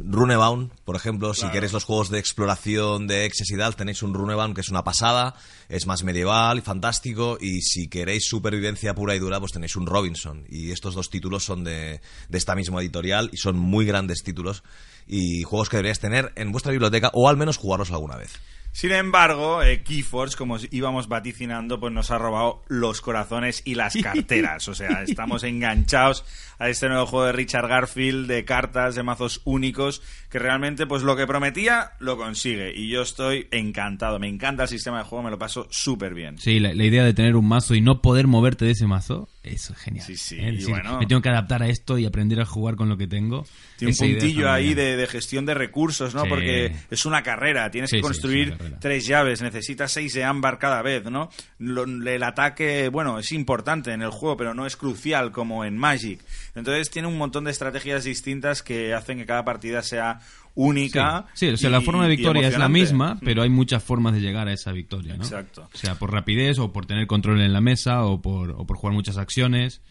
Runebound, 0.06 0.72
por 0.86 0.96
ejemplo, 0.96 1.34
si 1.34 1.50
queréis 1.50 1.74
los 1.74 1.84
juegos 1.84 2.10
de 2.10 2.20
exploración 2.20 3.08
de 3.08 3.26
Exes 3.26 3.50
y 3.50 3.58
tal, 3.58 3.76
tenéis 3.76 4.04
un 4.04 4.14
Runebound 4.14 4.54
que 4.54 4.62
es 4.62 4.70
una 4.70 4.84
pasada, 4.84 5.36
es 5.68 5.88
más 5.88 6.04
medieval 6.04 6.60
y 6.60 6.62
fantástico, 6.62 7.38
y 7.42 7.62
si 7.62 7.88
queréis 7.88 8.26
supervivencia 8.28 8.94
pura 8.94 9.16
y 9.16 9.20
dura, 9.20 9.40
pues 9.40 9.52
tenéis 9.52 9.76
un 9.76 9.88
Robinson. 9.88 10.46
Y 10.48 10.72
estos 10.72 10.94
dos 10.94 11.10
títulos 11.10 11.44
son 11.44 11.64
de, 11.64 12.02
de 12.30 12.38
esta 12.38 12.54
misma 12.56 12.82
editorial 12.82 13.30
y 13.34 13.38
son 13.38 13.58
muy 13.58 13.86
grandes 13.86 14.22
títulos 14.24 14.64
y 15.08 15.42
juegos 15.44 15.70
que 15.70 15.78
deberíais 15.78 16.00
tener 16.00 16.32
en 16.36 16.52
vuestra 16.52 16.72
biblioteca 16.72 17.10
o 17.14 17.28
al 17.28 17.38
menos 17.38 17.58
jugarlos 17.58 17.92
alguna 17.92 18.18
vez. 18.18 18.32
Sin 18.74 18.92
embargo, 18.92 19.62
eh, 19.62 19.84
Keyforce, 19.84 20.36
como 20.36 20.58
íbamos 20.72 21.08
vaticinando, 21.08 21.80
pues 21.80 21.94
nos 21.94 22.10
ha 22.10 22.18
robado 22.18 22.64
los 22.68 23.02
corazones 23.02 23.62
y 23.66 23.76
las 23.76 23.96
carteras. 24.04 24.68
O 24.68 24.74
sea, 24.74 25.04
estamos 25.04 25.44
enganchados 25.44 26.26
a 26.58 26.70
este 26.70 26.90
nuevo 26.90 27.06
juego 27.06 27.28
de 27.28 27.34
Richard 27.34 27.68
Garfield 27.68 28.28
de 28.28 28.46
cartas, 28.46 28.96
de 28.96 29.04
mazos 29.04 29.42
únicos, 29.46 30.02
que 30.30 30.40
realmente, 30.40 30.88
pues 30.88 31.04
lo 31.04 31.16
que 31.16 31.28
prometía, 31.28 31.92
lo 32.00 32.18
consigue. 32.18 32.74
Y 32.76 32.90
yo 32.90 33.04
estoy 33.04 33.48
encantado. 33.52 34.18
Me 34.18 34.28
encanta 34.28 34.64
el 34.64 34.70
sistema 34.70 34.98
de 34.98 35.04
juego, 35.04 35.24
me 35.24 35.32
lo 35.32 35.38
paso 35.38 35.68
súper 35.70 36.16
bien. 36.16 36.40
Sí, 36.40 36.60
la, 36.60 36.74
la 36.74 36.84
idea 36.84 37.06
de 37.06 37.14
tener 37.14 37.36
un 37.36 37.48
mazo 37.48 37.76
y 37.76 37.82
no 37.82 38.02
poder 38.02 38.26
moverte 38.26 38.66
de 38.66 38.72
ese 38.72 38.88
mazo, 38.88 39.30
eso 39.44 39.74
es 39.74 39.80
genial. 39.80 40.06
Sí, 40.06 40.16
sí, 40.18 40.36
¿eh? 40.36 40.48
Es 40.48 40.54
y 40.54 40.56
decir, 40.58 40.70
bueno. 40.72 41.00
me 41.00 41.06
tengo 41.06 41.22
que 41.22 41.30
adaptar 41.30 41.62
a 41.64 41.68
esto 41.68 41.98
y 41.98 42.06
aprender 42.06 42.40
a 42.42 42.46
jugar 42.46 42.76
con 42.76 42.90
lo 42.90 42.98
que 42.98 43.08
tengo. 43.08 43.46
Tiene 43.78 43.90
un 43.90 43.94
Esa 43.94 44.06
puntillo 44.06 44.52
ahí 44.52 44.74
de, 44.74 44.96
de 44.96 45.08
gestión 45.08 45.46
de 45.46 45.54
recursos, 45.54 46.16
¿no? 46.16 46.24
Sí. 46.24 46.30
Porque 46.30 46.74
es 46.90 47.06
una 47.06 47.22
carrera, 47.24 47.70
tienes 47.70 47.92
que 47.92 48.02
construir 48.02 48.58
tres 48.80 49.06
llaves, 49.06 49.42
necesitas 49.42 49.92
seis 49.92 50.14
de 50.14 50.24
ámbar 50.24 50.60
cada 50.60 50.82
vez, 50.82 51.04
¿no? 51.06 51.30
Lo- 51.60 51.84
el 51.84 52.24
ataque, 52.24 52.90
bueno, 52.90 53.20
es 53.20 53.32
importante 53.34 53.92
en 53.92 54.02
el 54.02 54.10
juego, 54.10 54.38
pero 54.38 54.54
no 54.54 54.66
es 54.66 54.78
crucial 54.78 55.32
como 55.32 55.66
en 55.66 55.78
Magic. 55.78 56.22
Entonces 56.56 56.90
tiene 56.90 57.08
un 57.08 57.18
montón 57.18 57.46
de 57.46 57.52
estrategias 57.52 58.04
distintas 58.04 58.62
que 58.62 58.94
hacen 58.94 59.18
que 59.18 59.26
cada 59.26 59.44
partida 59.44 59.82
sea 59.82 60.20
única. 60.56 61.26
Sí, 61.34 61.48
sí, 61.48 61.54
o 61.54 61.58
sea, 61.58 61.70
la 61.70 61.82
forma 61.82 62.04
de 62.04 62.16
victoria 62.16 62.48
es 62.48 62.58
la 62.58 62.70
misma, 62.70 63.20
pero 63.24 63.42
hay 63.42 63.50
muchas 63.50 63.84
formas 63.84 64.14
de 64.14 64.22
llegar 64.22 64.48
a 64.48 64.54
esa 64.54 64.72
victoria, 64.72 65.18
¿no? 65.18 65.24
Exacto. 65.24 65.68
O 65.74 65.78
sea, 65.78 65.96
por 65.96 66.12
rapidez 66.12 66.60
o 66.60 66.72
por 66.72 66.86
tener 66.86 67.08
control 67.08 67.42
en 67.42 67.54
la 67.54 67.62
mesa 67.62 68.06
o 68.06 68.22
por, 68.22 68.52
o 68.52 68.66
por 68.66 68.78
jugar 68.78 68.94
muchas 68.94 69.18
acciones. 69.18 69.82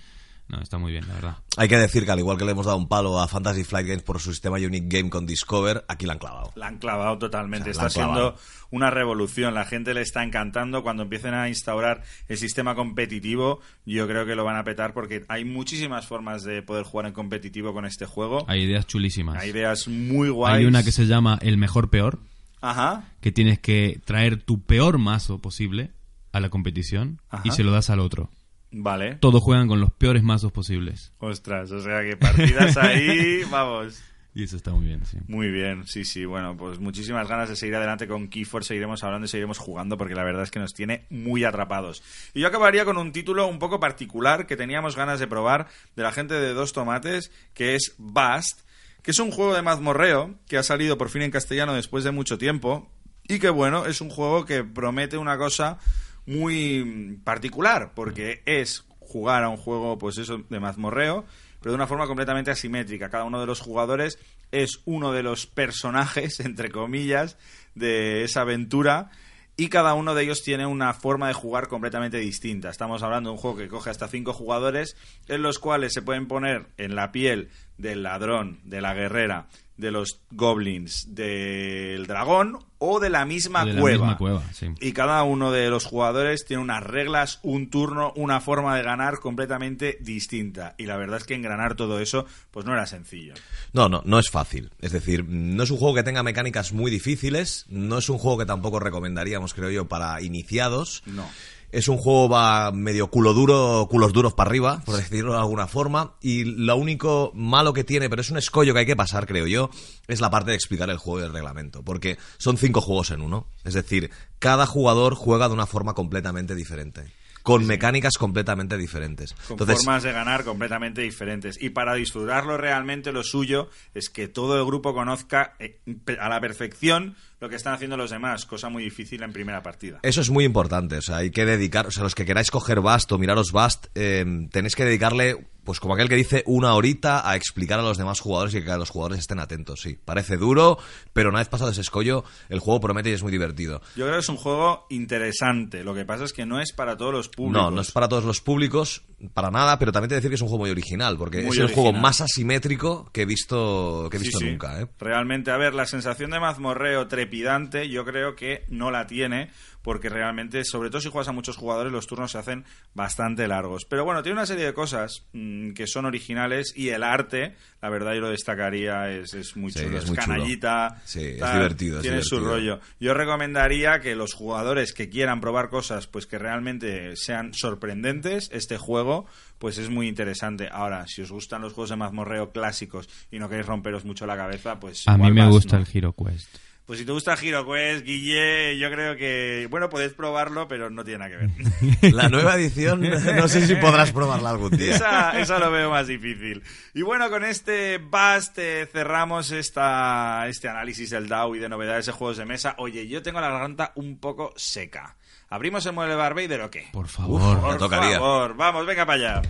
No, 0.49 0.61
está 0.61 0.77
muy 0.77 0.93
bien, 0.93 1.09
la 1.09 1.15
verdad. 1.15 1.37
Hay 1.57 1.67
que 1.69 1.79
decir 1.79 2.05
que 2.05 2.11
al 2.11 2.19
igual 2.19 2.37
que 2.37 2.45
le 2.45 2.51
hemos 2.53 2.67
dado 2.67 2.77
un 2.77 2.87
palo 2.89 3.19
a 3.21 3.27
Fantasy 3.27 3.65
Flight 3.65 3.87
Games 3.87 4.03
por 4.03 4.21
su 4.21 4.33
sistema 4.33 4.59
Unique 4.59 4.87
Game 4.99 5.09
con 5.09 5.25
Discover, 5.25 5.85
aquí 5.89 6.05
la 6.05 6.13
han 6.15 6.19
clavado. 6.19 6.53
La 6.57 6.67
han 6.67 6.77
clavado 6.79 7.17
totalmente. 7.19 7.71
O 7.71 7.75
sea, 7.75 7.85
la 7.85 7.89
está 7.89 8.01
han 8.03 8.07
siendo 8.09 8.21
clavado. 8.33 8.39
una 8.71 8.91
revolución. 8.91 9.55
La 9.55 9.65
gente 9.65 9.95
le 9.95 10.03
está 10.03 10.23
encantando. 10.23 10.83
Cuando 10.83 11.05
empiecen 11.05 11.33
a 11.33 11.49
instaurar 11.49 12.03
el 12.29 12.37
sistema 12.37 12.75
competitivo, 12.75 13.61
yo 13.87 14.07
creo 14.07 14.27
que 14.27 14.35
lo 14.35 14.45
van 14.45 14.57
a 14.57 14.65
petar 14.65 14.93
porque 14.93 15.25
hay 15.29 15.47
muchísimas 15.47 16.07
formas 16.07 16.43
de 16.45 16.63
poder 16.63 16.85
jugar 16.85 17.07
en 17.07 17.13
competitivo 17.15 17.73
con 17.73 17.87
este 17.87 18.05
juego. 18.05 18.45
Hay 18.47 18.63
ideas 18.65 18.87
chulísimas. 18.87 19.41
Hay 19.43 19.51
ideas 19.51 19.89
muy 19.89 20.29
guays. 20.29 20.59
Hay 20.59 20.67
una 20.67 20.83
que 20.83 20.93
se 20.93 21.07
llama 21.07 21.39
El 21.41 21.57
Mejor 21.57 21.89
Peor, 21.89 22.19
Ajá. 22.61 23.05
que 23.23 23.33
tienes 23.33 23.59
que 23.59 24.01
traer 24.05 24.43
tu 24.43 24.61
peor 24.61 24.99
mazo 24.99 25.39
posible 25.39 25.93
a 26.33 26.41
la 26.41 26.51
competición 26.51 27.21
y 27.45 27.53
se 27.53 27.65
lo 27.65 27.73
das 27.73 27.89
al 27.89 28.01
otro. 28.01 28.29
Vale. 28.73 29.17
Todos 29.17 29.43
juegan 29.43 29.69
con 29.69 29.81
los 29.81 29.93
peores 29.93 30.23
mazos 30.23 30.51
posibles. 30.51 31.13
Ostras, 31.19 31.71
o 31.71 31.81
sea 31.81 32.03
que 32.03 32.17
partidas 32.17 32.77
ahí, 32.79 33.43
vamos. 33.51 34.03
Y 34.35 34.45
eso 34.45 34.57
está 34.57 34.71
muy 34.71 34.87
bien, 34.87 35.05
sí. 35.05 35.19
Muy 35.29 35.51
bien, 35.51 35.87
sí, 35.87 36.07
sí. 36.07 36.25
Bueno, 36.25 36.57
pues 36.57 36.79
muchísimas 36.79 37.29
ganas 37.29 37.51
de 37.51 37.57
seguir 37.57 37.77
adelante 37.77 38.09
con 38.09 38.29
Keyforce. 38.29 38.69
Seguiremos 38.69 39.05
hablando 39.05 39.27
y 39.27 39.29
seguiremos 39.29 39.59
jugando 39.59 39.99
porque 39.99 40.15
la 40.15 40.25
verdad 40.25 40.43
es 40.43 40.51
que 40.51 40.59
nos 40.59 40.73
tiene 40.73 41.05
muy 41.11 41.45
atrapados. 41.45 42.03
Y 42.33 42.41
yo 42.41 42.49
acabaría 42.49 42.87
con 42.87 42.97
un 42.97 43.13
título 43.13 43.47
un 43.47 43.59
poco 43.59 43.79
particular 43.79 44.47
que 44.47 44.57
teníamos 44.57 44.97
ganas 44.97 45.21
de 45.21 45.27
probar 45.27 45.69
de 45.97 46.03
la 46.03 46.13
gente 46.13 46.33
de 46.33 46.55
Dos 46.55 46.73
Tomates, 46.73 47.31
que 47.53 47.75
es 47.75 47.95
Bast, 47.99 48.61
que 49.03 49.11
es 49.11 49.19
un 49.19 49.33
juego 49.33 49.55
de 49.55 49.61
mazmorreo 49.61 50.35
que 50.49 50.57
ha 50.57 50.63
salido 50.63 50.97
por 50.97 51.11
fin 51.11 51.23
en 51.23 51.31
castellano 51.31 51.75
después 51.75 52.03
de 52.03 52.11
mucho 52.11 52.39
tiempo. 52.39 52.91
Y 53.29 53.39
que 53.39 53.51
bueno, 53.51 53.85
es 53.85 54.01
un 54.01 54.09
juego 54.09 54.47
que 54.47 54.65
promete 54.65 55.19
una 55.19 55.37
cosa 55.37 55.79
muy 56.27 57.21
particular, 57.25 57.93
porque 57.95 58.43
es 58.47 58.85
jugar 59.01 59.45
a 59.45 59.49
un 59.49 59.57
juego, 59.57 59.99
pues 59.99 60.19
eso, 60.19 60.43
de 60.49 60.61
mazmorreo, 60.61 61.25
pero 61.61 61.73
de 61.73 61.77
una 61.77 61.87
forma 61.87 62.07
completamente 62.07 62.51
asimétrica. 62.51 63.11
Cada 63.11 63.25
uno 63.25 63.41
de 63.41 63.47
los 63.47 63.61
jugadores 63.61 64.19
es 64.51 64.81
uno 64.85 65.13
de 65.13 65.23
los 65.23 65.47
personajes, 65.47 66.41
entre 66.41 66.71
comillas, 66.71 67.37
de 67.75 68.25
esa 68.25 68.43
aventura. 68.43 69.11
Y 69.55 69.69
cada 69.69 69.93
uno 69.93 70.15
de 70.15 70.23
ellos 70.23 70.43
tiene 70.43 70.65
una 70.65 70.95
forma 70.95 71.29
de 71.29 71.35
jugar 71.35 71.69
completamente 71.69 72.17
distinta. 72.17 72.71
Estamos 72.71 73.03
hablando 73.03 73.29
de 73.29 73.35
un 73.35 73.41
juego 73.41 73.59
que 73.59 73.69
coge 73.69 73.91
hasta 73.91 74.09
cinco 74.09 74.33
jugadores, 74.33 74.97
en 75.29 75.43
los 75.43 75.59
cuales 75.59 75.93
se 75.93 76.01
pueden 76.01 76.27
poner 76.27 76.69
en 76.79 76.95
la 76.95 77.13
piel 77.13 77.51
del 77.83 78.03
ladrón, 78.03 78.61
de 78.65 78.81
la 78.81 78.95
guerrera, 78.95 79.49
de 79.77 79.91
los 79.91 80.21
goblins, 80.31 81.15
del 81.15 82.07
dragón 82.07 82.59
o 82.79 83.01
de 83.01 83.11
la 83.11 83.25
misma 83.25 83.65
De 83.65 83.73
la 83.75 83.81
cueva. 83.81 83.99
misma 83.99 84.17
cueva, 84.19 84.43
sí. 84.53 84.69
Y 84.81 84.93
cada 84.93 85.23
uno 85.25 85.51
de 85.51 85.69
los 85.71 85.85
jugadores 85.85 86.45
tiene 86.45 86.63
unas 86.63 86.83
reglas, 86.83 87.41
un 87.43 87.69
turno, 87.71 88.13
una 88.17 88.41
forma 88.41 88.77
de 88.77 88.83
ganar 88.83 89.19
completamente 89.19 89.99
distinta. 90.01 90.75
Y 90.79 90.87
la 90.87 90.97
verdad 90.97 91.19
es 91.19 91.25
que 91.25 91.35
engranar 91.35 91.75
todo 91.75 91.99
eso, 92.01 92.27
pues 92.51 92.65
no 92.67 92.73
era 92.73 92.87
sencillo. 92.87 93.35
No, 93.73 93.89
no, 93.89 94.03
no 94.05 94.19
es 94.19 94.31
fácil. 94.31 94.71
Es 94.81 94.93
decir, 94.93 95.25
no 95.29 95.63
es 95.65 95.71
un 95.71 95.79
juego 95.79 95.95
que 95.95 96.03
tenga 96.05 96.23
mecánicas 96.23 96.73
muy 96.73 96.91
difíciles, 96.91 97.67
no 97.69 97.99
es 97.99 98.09
un 98.09 98.19
juego 98.19 98.39
que 98.39 98.47
tampoco 98.47 98.79
recomendaríamos, 98.79 99.53
creo 99.55 99.71
yo, 99.71 99.89
para 99.89 100.21
iniciados. 100.23 101.03
No. 101.07 101.29
Es 101.73 101.89
un 101.89 101.97
juego 101.97 102.29
va 102.29 102.71
medio 102.71 103.09
culo 103.09 103.33
duro, 103.33 103.89
culos 103.91 104.13
duros 104.13 104.35
para 104.35 104.51
arriba, 104.51 104.83
por 104.85 104.97
decirlo 104.97 105.33
de 105.33 105.39
alguna 105.39 105.67
forma. 105.67 106.15
Y 106.21 106.45
lo 106.45 106.77
único 106.77 107.33
malo 107.35 107.73
que 107.73 107.83
tiene, 107.83 108.11
pero 108.11 108.21
es 108.21 108.31
un 108.31 108.37
escollo 108.37 108.75
que 108.75 108.81
hay 108.81 108.87
que 108.87 108.95
pasar, 108.95 109.27
creo 109.27 109.47
yo, 109.47 109.71
es 110.07 110.21
la 110.21 110.31
parte 110.31 110.51
de 110.51 110.57
explicar 110.57 110.91
el 110.91 110.99
juego 110.99 111.21
y 111.21 111.25
el 111.25 111.33
reglamento. 111.33 111.83
Porque 111.83 112.19
son 112.37 112.59
cinco 112.59 112.83
juegos 112.83 113.11
en 113.11 113.23
uno. 113.23 113.47
Es 113.65 113.73
decir, 113.73 114.11
cada 114.39 114.67
jugador 114.67 115.15
juega 115.15 115.49
de 115.49 115.55
una 115.55 115.67
forma 115.67 115.95
completamente 115.95 116.55
diferente. 116.55 117.11
Con 117.43 117.67
mecánicas 117.67 118.15
completamente 118.19 118.77
diferentes. 118.77 119.33
Con 119.33 119.55
Entonces, 119.55 119.85
formas 119.85 120.03
de 120.03 120.13
ganar 120.13 120.45
completamente 120.45 121.03
diferentes. 121.03 121.61
Y 121.61 121.71
para 121.71 121.95
disfrutarlo 121.95 122.57
realmente 122.57 123.13
lo 123.13 123.23
suyo 123.23 123.69
es 123.95 124.11
que 124.11 124.29
todo 124.29 124.59
el 124.59 124.65
grupo 124.65 124.95
conozca 124.95 125.55
eh, 125.59 125.81
a 126.21 126.29
la 126.29 126.41
perfección 126.41 127.17
lo 127.43 127.49
que 127.49 127.57
están 127.57 127.75
haciendo 127.75 127.97
los 127.97 128.13
demás, 128.13 128.47
cosa 128.47 128.69
muy 128.69 128.85
difícil 128.85 129.21
en 129.25 129.33
primera 129.33 129.65
partida. 129.65 129.99
Eso 130.03 130.21
es 130.21 130.31
muy 130.31 130.45
importante, 130.45 130.99
o 130.99 131.03
sea, 131.03 131.17
hay 131.17 131.33
que 131.33 131.45
dedicar, 131.45 131.89
o 131.89 131.91
sea, 131.91 132.05
los 132.05 132.15
que 132.15 132.25
queráis 132.25 132.53
coger 132.53 132.81
Bast 132.81 133.11
o 133.11 133.19
miraros 133.19 133.51
Bast, 133.51 133.87
eh, 133.97 134.25
tenéis 134.53 134.77
que 134.77 134.85
dedicarle, 134.85 135.45
pues 135.65 135.81
como 135.81 135.95
aquel 135.95 136.09
que 136.09 136.17
dice, 136.17 136.43
una 136.47 136.75
horita 136.75 137.29
a 137.29 137.37
explicar 137.37 137.79
a 137.79 137.83
los 137.83 137.99
demás 137.99 138.21
jugadores 138.21 138.55
y 138.55 138.63
que 138.63 138.77
los 138.77 138.91
jugadores 138.91 139.21
estén 139.21 139.39
atentos, 139.39 139.81
sí. 139.81 139.99
Parece 140.05 140.37
duro, 140.37 140.79
pero 141.13 141.31
una 141.31 141.39
vez 141.39 141.49
pasado 141.49 141.71
ese 141.71 141.81
escollo, 141.81 142.25
el 142.49 142.59
juego 142.59 142.81
promete 142.81 143.11
y 143.11 143.13
es 143.13 143.23
muy 143.23 143.33
divertido. 143.33 143.81
Yo 143.97 144.05
creo 144.05 144.15
que 144.15 144.21
es 144.21 144.29
un 144.29 144.37
juego 144.37 144.87
interesante. 144.91 145.85
Lo 145.85 145.95
que 145.95 146.05
pasa 146.05 146.25
es 146.25 146.33
que 146.33 146.47
no 146.47 146.61
es 146.61 146.73
para 146.73 146.97
todos 146.97 147.13
los 147.13 147.29
públicos. 147.29 147.63
No, 147.63 147.71
no 147.71 147.81
es 147.81 147.93
para 147.93 148.09
todos 148.09 148.25
los 148.25 148.41
públicos, 148.41 149.03
para 149.35 149.51
nada, 149.51 149.79
pero 149.79 149.93
también 149.93 150.09
te 150.11 150.15
decir 150.17 150.31
que 150.31 150.35
es 150.37 150.41
un 150.43 150.49
juego 150.49 150.63
muy 150.65 150.71
original, 150.71 151.17
porque 151.17 151.43
Muy 151.43 151.51
es 151.57 151.59
el 151.59 151.73
juego 151.75 151.93
más 151.93 152.21
asimétrico 152.21 153.11
que 153.13 153.23
he 153.23 153.27
visto, 153.27 154.09
que 154.11 154.17
he 154.17 154.21
Sí, 154.21 154.27
visto 154.27 154.39
sí. 154.41 154.51
nunca, 154.51 154.81
¿eh? 154.81 154.87
Realmente, 154.99 155.51
a 155.51 155.57
ver, 155.57 155.75
la 155.75 155.87
sensación 155.87 156.31
de 156.31 156.41
mazmorreo 156.41 157.07
trepidante 157.09 157.89
yo 157.89 158.05
creo 158.05 158.35
que 158.37 158.65
no 158.69 158.91
la 158.91 159.07
tiene 159.07 159.51
porque 159.83 160.09
realmente, 160.09 160.65
sobre 160.65 160.91
todo 160.91 161.01
si 161.01 161.09
juegas 161.11 161.27
a 161.27 161.33
muchos 161.33 161.57
jugadores, 161.57 161.93
los 161.93 162.07
turnos 162.07 162.31
se 162.31 162.39
hacen 162.39 162.65
bastante 162.95 163.49
largos. 163.49 163.85
Pero 163.85 164.05
bueno, 164.05 164.23
tiene 164.23 164.39
una 164.39 164.47
serie 164.47 164.65
de 164.65 164.75
cosas 164.75 165.25
mm, 165.33 165.73
que 165.73 165.89
son 165.89 166.05
originales 166.05 166.73
y 166.77 166.91
el 166.91 167.03
arte, 167.03 167.57
la 167.81 167.89
verdad 167.91 168.15
yo 168.15 168.21
lo 168.21 168.31
destacaría, 168.31 169.11
es, 169.11 169.35
es 169.35 169.57
muy 169.57 169.73
Sí, 169.73 169.81
chulo, 169.81 169.99
es 169.99 170.05
es, 170.05 170.11
muy 170.11 170.19
chulo. 170.19 170.35
canallita. 170.37 171.03
Sí, 171.05 171.21
es 171.37 171.53
divertido, 171.53 171.97
es 171.97 172.03
Tiene 172.03 172.23
su 172.23 172.39
rollo. 172.39 172.79
Yo 173.01 173.13
recomendaría 173.13 173.99
que 173.99 174.15
los 174.15 174.35
jugadores 174.35 174.93
que 174.93 175.09
quieran 175.09 175.41
probar 175.41 175.69
cosas, 175.69 176.07
pues 176.07 176.27
que 176.27 176.39
realmente 176.39 177.17
sean 177.17 177.53
sorprendentes, 177.53 178.51
este 178.53 178.79
juego 178.79 179.12
juego, 179.13 179.27
pues 179.59 179.79
es 179.79 179.89
muy 179.89 180.09
interesante. 180.09 180.69
Ahora, 180.71 181.07
si 181.07 181.23
os 181.23 181.31
gustan 181.31 181.63
los 181.63 181.73
juegos 181.73 181.91
de 181.91 181.97
mazmorreo 181.97 182.51
clásicos 182.51 183.09
y 183.31 183.39
no 183.39 183.49
queréis 183.49 183.67
romperos 183.67 184.05
mucho 184.05 184.27
la 184.27 184.37
cabeza, 184.37 184.81
pues... 184.81 185.07
A 185.07 185.17
mí 185.17 185.31
me 185.31 185.43
vas, 185.43 185.51
gusta 185.51 185.77
¿no? 185.77 185.85
el 185.85 185.89
Hero 185.93 186.15
Quest. 186.15 186.57
Pues 186.85 186.99
si 186.99 187.07
te 187.07 187.13
gusta 187.13 187.39
Hero 187.41 187.65
Quest, 187.65 188.05
Guille, 188.05 188.77
yo 188.77 188.91
creo 188.91 189.17
que... 189.17 189.69
Bueno, 189.71 189.89
podéis 189.89 190.15
probarlo, 190.15 190.67
pero 190.67 190.91
no 190.91 191.05
tiene 191.05 191.21
nada 191.21 191.31
que 191.31 191.47
ver. 191.47 192.13
La 192.13 192.29
nueva 192.29 192.57
edición, 192.57 193.01
no 193.03 193.49
sé 193.49 193.67
si 193.67 193.77
podrás 193.77 194.11
probarla 194.11 194.51
algún 194.51 194.77
día. 194.77 194.97
Esa, 194.97 195.41
esa 195.41 195.61
lo 195.61 195.71
veo 195.71 195.91
más 195.91 196.09
difícil. 196.09 196.63
Y 196.93 197.03
bueno, 197.03 197.31
con 197.31 197.45
este 197.45 197.99
bust 197.99 198.59
eh, 198.59 198.89
cerramos 198.93 199.53
esta, 199.53 200.49
este 200.49 200.69
análisis 200.69 201.11
del 201.11 201.29
DAO 201.29 201.55
y 201.55 201.61
de 201.61 201.69
novedades 201.69 202.07
de 202.07 202.13
juegos 202.13 202.39
de 202.39 202.47
mesa. 202.47 202.75
Oye, 202.79 203.07
yo 203.07 203.23
tengo 203.23 203.41
la 203.41 203.51
garganta 203.51 203.93
un 203.95 204.19
poco 204.19 204.53
seca. 204.57 205.17
¿Abrimos 205.53 205.85
el 205.85 205.93
mueble 205.93 206.15
Barbader 206.15 206.63
o 206.63 206.71
qué? 206.71 206.89
Por 206.93 207.09
favor, 207.09 207.43
Uf, 207.43 207.79
por 207.79 207.91
favor. 207.91 208.57
Vamos, 208.57 208.87
venga 208.87 209.05
para 209.05 209.19
allá. 209.37 209.43